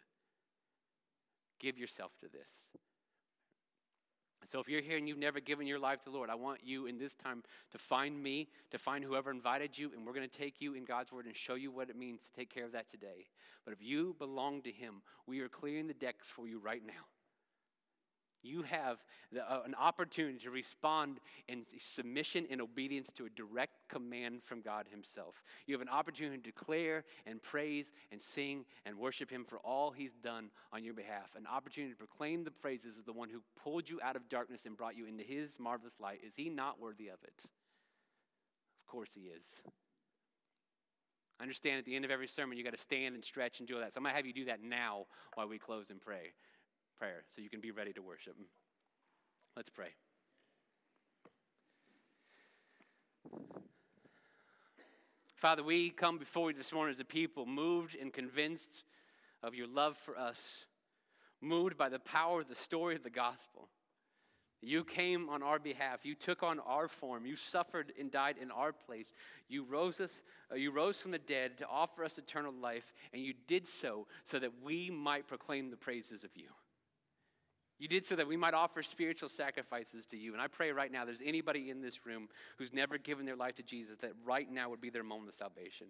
Give 1.61 1.79
yourself 1.79 2.11
to 2.19 2.27
this. 2.27 2.49
So 4.47 4.61
if 4.61 4.69
you're 4.69 4.83
here 4.83 4.97
and 4.97 5.09
you've 5.09 5.19
never 5.19 5.41
given 5.41 5.67
your 5.67 5.79
life 5.79 6.01
to 6.01 6.11
the 6.11 6.17
Lord, 6.17 6.29
I 6.29 6.35
want 6.35 6.61
you 6.65 6.87
in 6.87 6.99
this 6.99 7.15
time 7.15 7.43
to 7.71 7.79
find 7.79 8.21
me, 8.21 8.49
to 8.71 8.79
find 8.79 9.05
whoever 9.05 9.31
invited 9.31 9.79
you, 9.79 9.93
and 9.97 10.05
we're 10.07 10.13
going 10.13 10.29
to 10.29 10.39
take 10.39 10.61
you 10.61 10.75
in 10.75 10.85
God's 10.85 11.13
word 11.13 11.27
and 11.27 11.37
show 11.37 11.55
you 11.55 11.71
what 11.71 11.91
it 11.91 11.97
means 11.97 12.27
to 12.27 12.33
take 12.33 12.53
care 12.53 12.65
of 12.65 12.73
that 12.73 12.91
today. 12.91 13.27
But 13.65 13.73
if 13.73 13.83
you 13.83 14.17
belong 14.19 14.63
to 14.63 14.73
Him, 14.73 15.03
we 15.27 15.41
are 15.41 15.49
clearing 15.49 15.87
the 15.87 15.95
decks 15.95 16.29
for 16.29 16.49
you 16.49 16.59
right 16.59 16.83
now. 16.85 17.12
You 18.43 18.63
have 18.63 18.99
the, 19.31 19.41
uh, 19.41 19.63
an 19.65 19.75
opportunity 19.75 20.39
to 20.41 20.51
respond 20.51 21.21
in 21.49 21.63
submission 21.79 22.47
and 22.51 22.61
obedience 22.61 23.11
to 23.17 23.27
a 23.27 23.31
direct 23.31 23.73
command 23.89 24.43
from 24.43 24.63
God 24.63 24.87
Himself. 24.91 25.43
You 25.67 25.75
have 25.75 25.83
an 25.83 25.89
opportunity 25.89 26.39
to 26.39 26.43
declare 26.43 27.05
and 27.27 27.41
praise 27.41 27.93
and 28.11 28.21
sing 28.21 28.65
and 28.85 28.99
worship 28.99 29.31
Him 29.31 29.45
for 29.45 29.59
all 29.59 29.93
He's 29.93 30.17
done 30.23 30.51
on 30.73 30.83
your 30.83 30.95
behalf. 30.95 31.35
An 31.37 31.47
opportunity 31.47 31.93
to 31.93 31.99
proclaim 31.99 32.43
the 32.43 32.51
praises 32.51 32.99
of 32.99 33.07
the 33.07 33.13
one 33.13 33.29
who 33.29 33.43
pulled 33.63 33.89
you 33.89 34.01
out 34.03 34.17
of 34.17 34.29
darkness 34.29 34.63
and 34.67 34.77
brought 34.77 34.97
you 34.97 35.07
into 35.07 35.23
His 35.23 35.51
marvelous 35.59 35.95
light. 36.01 36.21
Is 36.27 36.35
He 36.35 36.49
not 36.49 36.81
worthy 36.81 37.09
of 37.09 37.23
it? 37.23 37.35
Of 37.45 38.87
course 38.91 39.11
He 39.15 39.23
is. 39.23 39.45
I 41.39 41.45
understand 41.45 41.79
at 41.79 41.85
the 41.85 41.97
end 41.97 42.05
of 42.05 42.11
every 42.11 42.29
sermon, 42.29 42.57
you 42.57 42.65
got 42.65 42.77
to 42.77 42.83
stand 42.83 43.15
and 43.15 43.25
stretch 43.25 43.59
and 43.59 43.69
do 43.69 43.75
all 43.75 43.81
that. 43.81 43.93
So 43.93 43.99
I'm 43.99 44.05
going 44.05 44.13
to 44.13 44.17
have 44.17 44.27
you 44.27 44.33
do 44.33 44.45
that 44.45 44.63
now 44.63 45.07
while 45.35 45.49
we 45.49 45.59
close 45.59 45.91
and 45.91 46.01
pray 46.01 46.33
prayer 46.99 47.25
so 47.35 47.43
you 47.43 47.51
can 47.51 47.61
be 47.61 47.71
ready 47.71 47.93
to 47.93 48.03
worship. 48.03 48.35
Let's 49.57 49.71
pray. 49.71 49.89
Father, 55.37 55.65
we 55.65 55.91
come 55.91 56.19
before 56.19 56.51
you 56.53 56.57
this 56.57 56.73
morning 56.73 56.95
as 56.95 57.01
a 57.01 57.05
people, 57.05 57.47
moved 57.47 57.97
and 58.01 58.13
convinced 58.13 58.85
of 59.43 59.55
your 59.55 59.67
love 59.67 59.97
for 59.97 60.17
us, 60.17 60.39
moved 61.41 61.77
by 61.77 61.89
the 61.89 61.99
power 61.99 62.43
of 62.43 62.49
the 62.49 62.55
story 62.55 62.95
of 62.95 63.03
the 63.03 63.11
gospel. 63.11 63.69
You 64.65 64.85
came 64.85 65.29
on 65.29 65.43
our 65.43 65.59
behalf. 65.59 66.05
You 66.05 66.15
took 66.15 66.45
on 66.45 66.61
our 66.61 66.87
form. 66.87 67.27
You 67.27 67.35
suffered 67.35 67.93
and 67.99 68.13
died 68.13 68.37
in 68.41 68.53
our 68.53 68.73
place. 68.73 69.13
You 69.49 69.65
rose 69.65 70.01
us. 70.01 70.13
Uh, 70.53 70.55
you 70.55 70.71
rose 70.71 71.01
from 71.01 71.11
the 71.11 71.19
dead 71.19 71.59
to 71.59 71.67
offer 71.67 72.05
us 72.05 72.17
eternal 72.17 72.53
life, 72.53 72.93
and 73.13 73.21
you 73.21 73.35
did 73.49 73.67
so 73.67 74.07
so 74.25 74.39
that 74.39 74.53
we 74.63 74.89
might 74.89 75.27
proclaim 75.27 75.71
the 75.71 75.77
praises 75.77 76.23
of 76.23 76.31
you. 76.37 76.47
You 77.83 77.89
did 77.89 78.07
so 78.07 78.15
that 78.15 78.29
we 78.29 78.37
might 78.37 78.55
offer 78.55 78.81
spiritual 78.81 79.29
sacrifices 79.29 80.07
to 80.07 80.17
you. 80.17 80.35
And 80.35 80.41
I 80.41 80.47
pray 80.47 80.71
right 80.71 80.93
now, 80.93 81.05
there's 81.05 81.21
anybody 81.25 81.69
in 81.69 81.81
this 81.83 82.07
room 82.07 82.29
who's 82.57 82.73
never 82.73 82.97
given 82.97 83.27
their 83.27 83.35
life 83.35 83.57
to 83.57 83.65
Jesus, 83.65 83.97
that 84.03 84.13
right 84.25 84.49
now 84.49 84.71
would 84.71 84.81
be 84.81 84.89
their 84.89 85.03
moment 85.03 85.31
of 85.31 85.35
salvation. 85.35 85.89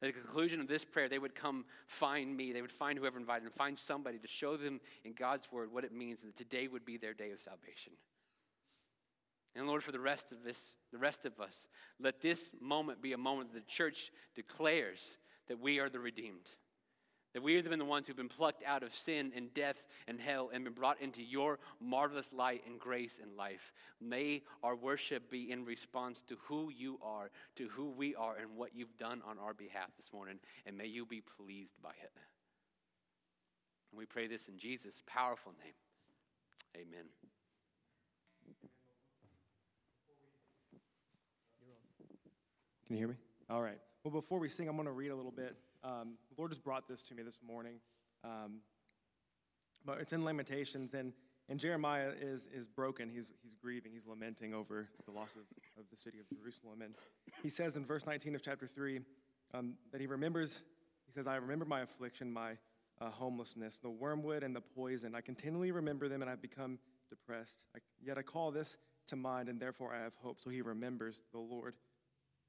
At 0.00 0.14
the 0.14 0.20
conclusion 0.20 0.60
of 0.60 0.68
this 0.68 0.84
prayer, 0.84 1.08
they 1.08 1.18
would 1.18 1.34
come 1.34 1.64
find 1.88 2.36
me. 2.36 2.52
They 2.52 2.62
would 2.62 2.70
find 2.70 2.96
whoever 2.96 3.18
invited 3.18 3.42
and 3.42 3.52
find 3.52 3.76
somebody 3.76 4.18
to 4.18 4.28
show 4.28 4.56
them 4.56 4.80
in 5.04 5.14
God's 5.14 5.50
word 5.50 5.72
what 5.72 5.82
it 5.82 5.92
means, 5.92 6.20
and 6.22 6.32
that 6.32 6.36
today 6.36 6.68
would 6.68 6.84
be 6.84 6.96
their 6.96 7.12
day 7.12 7.32
of 7.32 7.40
salvation. 7.40 7.94
And 9.56 9.66
Lord, 9.66 9.82
for 9.82 9.90
the 9.90 9.98
rest 9.98 10.30
of 10.30 10.44
this, 10.44 10.58
the 10.92 10.98
rest 10.98 11.26
of 11.26 11.40
us, 11.40 11.66
let 11.98 12.20
this 12.20 12.52
moment 12.60 13.02
be 13.02 13.14
a 13.14 13.18
moment 13.18 13.52
that 13.52 13.58
the 13.58 13.72
church 13.72 14.12
declares 14.36 15.00
that 15.48 15.58
we 15.58 15.80
are 15.80 15.88
the 15.88 15.98
redeemed. 15.98 16.46
That 17.32 17.42
we 17.42 17.54
have 17.54 17.68
been 17.68 17.78
the 17.78 17.84
ones 17.84 18.06
who've 18.06 18.16
been 18.16 18.28
plucked 18.28 18.64
out 18.64 18.82
of 18.82 18.92
sin 18.92 19.30
and 19.36 19.54
death 19.54 19.76
and 20.08 20.20
hell 20.20 20.50
and 20.52 20.64
been 20.64 20.72
brought 20.72 21.00
into 21.00 21.22
your 21.22 21.60
marvelous 21.80 22.32
light 22.32 22.62
and 22.66 22.78
grace 22.80 23.20
and 23.22 23.36
life. 23.36 23.72
May 24.00 24.42
our 24.64 24.74
worship 24.74 25.30
be 25.30 25.52
in 25.52 25.64
response 25.64 26.24
to 26.28 26.36
who 26.48 26.70
you 26.76 26.98
are, 27.02 27.30
to 27.54 27.68
who 27.68 27.90
we 27.90 28.16
are, 28.16 28.36
and 28.36 28.56
what 28.56 28.70
you've 28.74 28.96
done 28.98 29.22
on 29.28 29.38
our 29.38 29.54
behalf 29.54 29.90
this 29.96 30.12
morning. 30.12 30.40
And 30.66 30.76
may 30.76 30.86
you 30.86 31.06
be 31.06 31.22
pleased 31.36 31.80
by 31.80 31.90
it. 31.90 32.10
And 33.92 33.98
we 33.98 34.06
pray 34.06 34.26
this 34.26 34.48
in 34.48 34.58
Jesus' 34.58 35.02
powerful 35.06 35.52
name. 35.62 35.74
Amen. 36.74 37.04
Can 42.86 42.96
you 42.96 42.98
hear 42.98 43.08
me? 43.08 43.14
All 43.48 43.62
right. 43.62 43.78
Well, 44.02 44.10
before 44.12 44.40
we 44.40 44.48
sing, 44.48 44.68
I'm 44.68 44.74
going 44.74 44.86
to 44.86 44.92
read 44.92 45.10
a 45.10 45.14
little 45.14 45.30
bit. 45.30 45.54
Um, 45.82 46.14
the 46.28 46.34
Lord 46.36 46.50
has 46.50 46.58
brought 46.58 46.86
this 46.88 47.02
to 47.04 47.14
me 47.14 47.22
this 47.22 47.38
morning. 47.46 47.76
Um, 48.24 48.60
but 49.84 49.98
it's 50.00 50.12
in 50.12 50.24
Lamentations, 50.24 50.92
and, 50.92 51.12
and 51.48 51.58
Jeremiah 51.58 52.10
is, 52.20 52.48
is 52.54 52.66
broken. 52.66 53.08
He's, 53.08 53.32
he's 53.42 53.54
grieving, 53.54 53.92
he's 53.92 54.06
lamenting 54.06 54.52
over 54.52 54.88
the 55.06 55.12
loss 55.12 55.30
of, 55.36 55.42
of 55.78 55.84
the 55.90 55.96
city 55.96 56.18
of 56.20 56.28
Jerusalem. 56.28 56.82
And 56.82 56.94
he 57.42 57.48
says 57.48 57.76
in 57.76 57.86
verse 57.86 58.06
19 58.06 58.34
of 58.34 58.42
chapter 58.42 58.66
3 58.66 59.00
um, 59.54 59.74
that 59.90 60.00
he 60.00 60.06
remembers, 60.06 60.60
he 61.06 61.12
says, 61.12 61.26
I 61.26 61.36
remember 61.36 61.64
my 61.64 61.80
affliction, 61.80 62.30
my 62.30 62.52
uh, 63.00 63.10
homelessness, 63.10 63.78
the 63.78 63.90
wormwood 63.90 64.42
and 64.42 64.54
the 64.54 64.60
poison. 64.60 65.14
I 65.14 65.22
continually 65.22 65.70
remember 65.70 66.08
them, 66.08 66.20
and 66.20 66.30
I've 66.30 66.42
become 66.42 66.78
depressed. 67.08 67.58
I, 67.74 67.78
yet 68.04 68.18
I 68.18 68.22
call 68.22 68.50
this 68.50 68.76
to 69.08 69.16
mind, 69.16 69.48
and 69.48 69.58
therefore 69.58 69.94
I 69.94 70.02
have 70.02 70.12
hope. 70.22 70.40
So 70.40 70.50
he 70.50 70.60
remembers 70.60 71.22
the 71.32 71.38
Lord. 71.38 71.74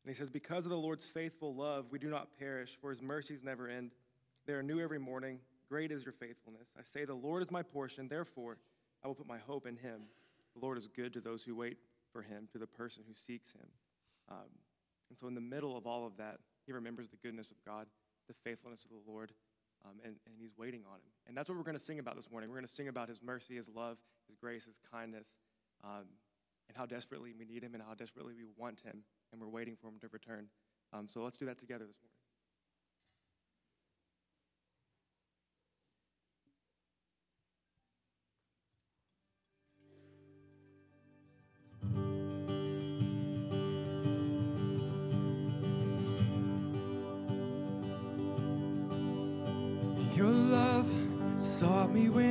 And 0.04 0.14
he 0.14 0.18
says, 0.18 0.30
Because 0.30 0.66
of 0.66 0.72
the 0.72 0.78
Lord's 0.78 1.06
faithful 1.06 1.54
love, 1.56 1.86
we 1.91 1.99
do 1.99 2.10
not 2.10 2.28
perish, 2.38 2.78
for 2.80 2.89
his 2.89 3.02
mercies 3.02 3.43
never 3.43 3.68
end. 3.68 3.91
They 4.45 4.54
are 4.54 4.64
new 4.64 4.80
every 4.80 4.99
morning. 4.99 5.39
Great 5.70 5.91
is 5.91 6.04
your 6.04 6.14
faithfulness. 6.14 6.70
I 6.78 6.82
say, 6.82 7.06
The 7.06 7.14
Lord 7.14 7.41
is 7.43 7.52
my 7.52 7.64
portion, 7.64 8.08
therefore 8.08 8.58
I 9.04 9.08
will 9.08 9.16
put 9.16 9.28
my 9.28 9.38
hope 9.38 9.66
in 9.66 9.76
him. 9.76 10.02
The 10.56 10.66
Lord 10.66 10.78
is 10.78 10.88
good 10.88 11.14
to 11.14 11.22
those 11.22 11.43
who 11.43 11.56
wait 11.56 11.78
for 12.12 12.22
him, 12.22 12.47
to 12.52 12.58
the 12.58 12.68
person 12.68 13.04
who 13.08 13.14
seeks 13.14 13.52
him. 13.52 13.68
Um, 14.30 14.49
and 15.10 15.18
so, 15.18 15.28
in 15.28 15.36
the 15.36 15.41
middle 15.41 15.78
of 15.78 15.88
all 15.88 16.06
of 16.06 16.18
that, 16.18 16.39
he 16.66 16.72
remembers 16.72 17.10
the 17.10 17.18
goodness 17.18 17.52
of 17.52 17.58
God, 17.66 17.88
the 18.28 18.34
faithfulness 18.43 18.86
of 18.86 18.91
the 18.91 19.12
Lord, 19.12 19.32
um, 19.86 19.93
and, 20.04 20.16
and 20.26 20.36
he's 20.39 20.52
waiting 20.58 20.82
on 20.88 20.97
him. 20.97 21.12
And 21.28 21.36
that's 21.36 21.49
what 21.49 21.58
we're 21.58 21.64
going 21.64 21.78
to 21.78 21.84
sing 21.84 21.99
about 21.99 22.16
this 22.16 22.30
morning. 22.30 22.49
We're 22.49 22.58
going 22.58 22.68
to 22.68 22.74
sing 22.74 22.88
about 22.88 23.10
his 23.10 23.22
mercy, 23.22 23.56
his 23.56 23.70
love, 23.70 23.97
his 24.28 24.36
grace, 24.36 24.66
his 24.66 24.80
kindness, 24.91 25.39
um, 25.84 26.06
and 26.68 26.78
how 26.78 26.86
desperately 26.86 27.34
we 27.38 27.45
need 27.45 27.64
him 27.64 27.74
and 27.74 27.84
how 27.84 27.93
desperately 27.93 28.34
we 28.34 28.43
want 28.58 28.82
him, 28.82 29.04
and 29.32 29.42
we're 29.42 29.48
waiting 29.48 29.76
for 29.80 29.88
him 29.88 30.00
to 30.02 30.08
return. 30.10 30.48
Um, 30.94 31.08
so, 31.08 31.22
let's 31.24 31.38
do 31.38 31.46
that 31.46 31.58
together 31.58 31.86
this 31.86 31.98
morning. 32.02 32.12
Your 50.16 50.28
love 50.28 50.88
sought 51.42 51.94
me 51.94 52.10
when 52.10 52.31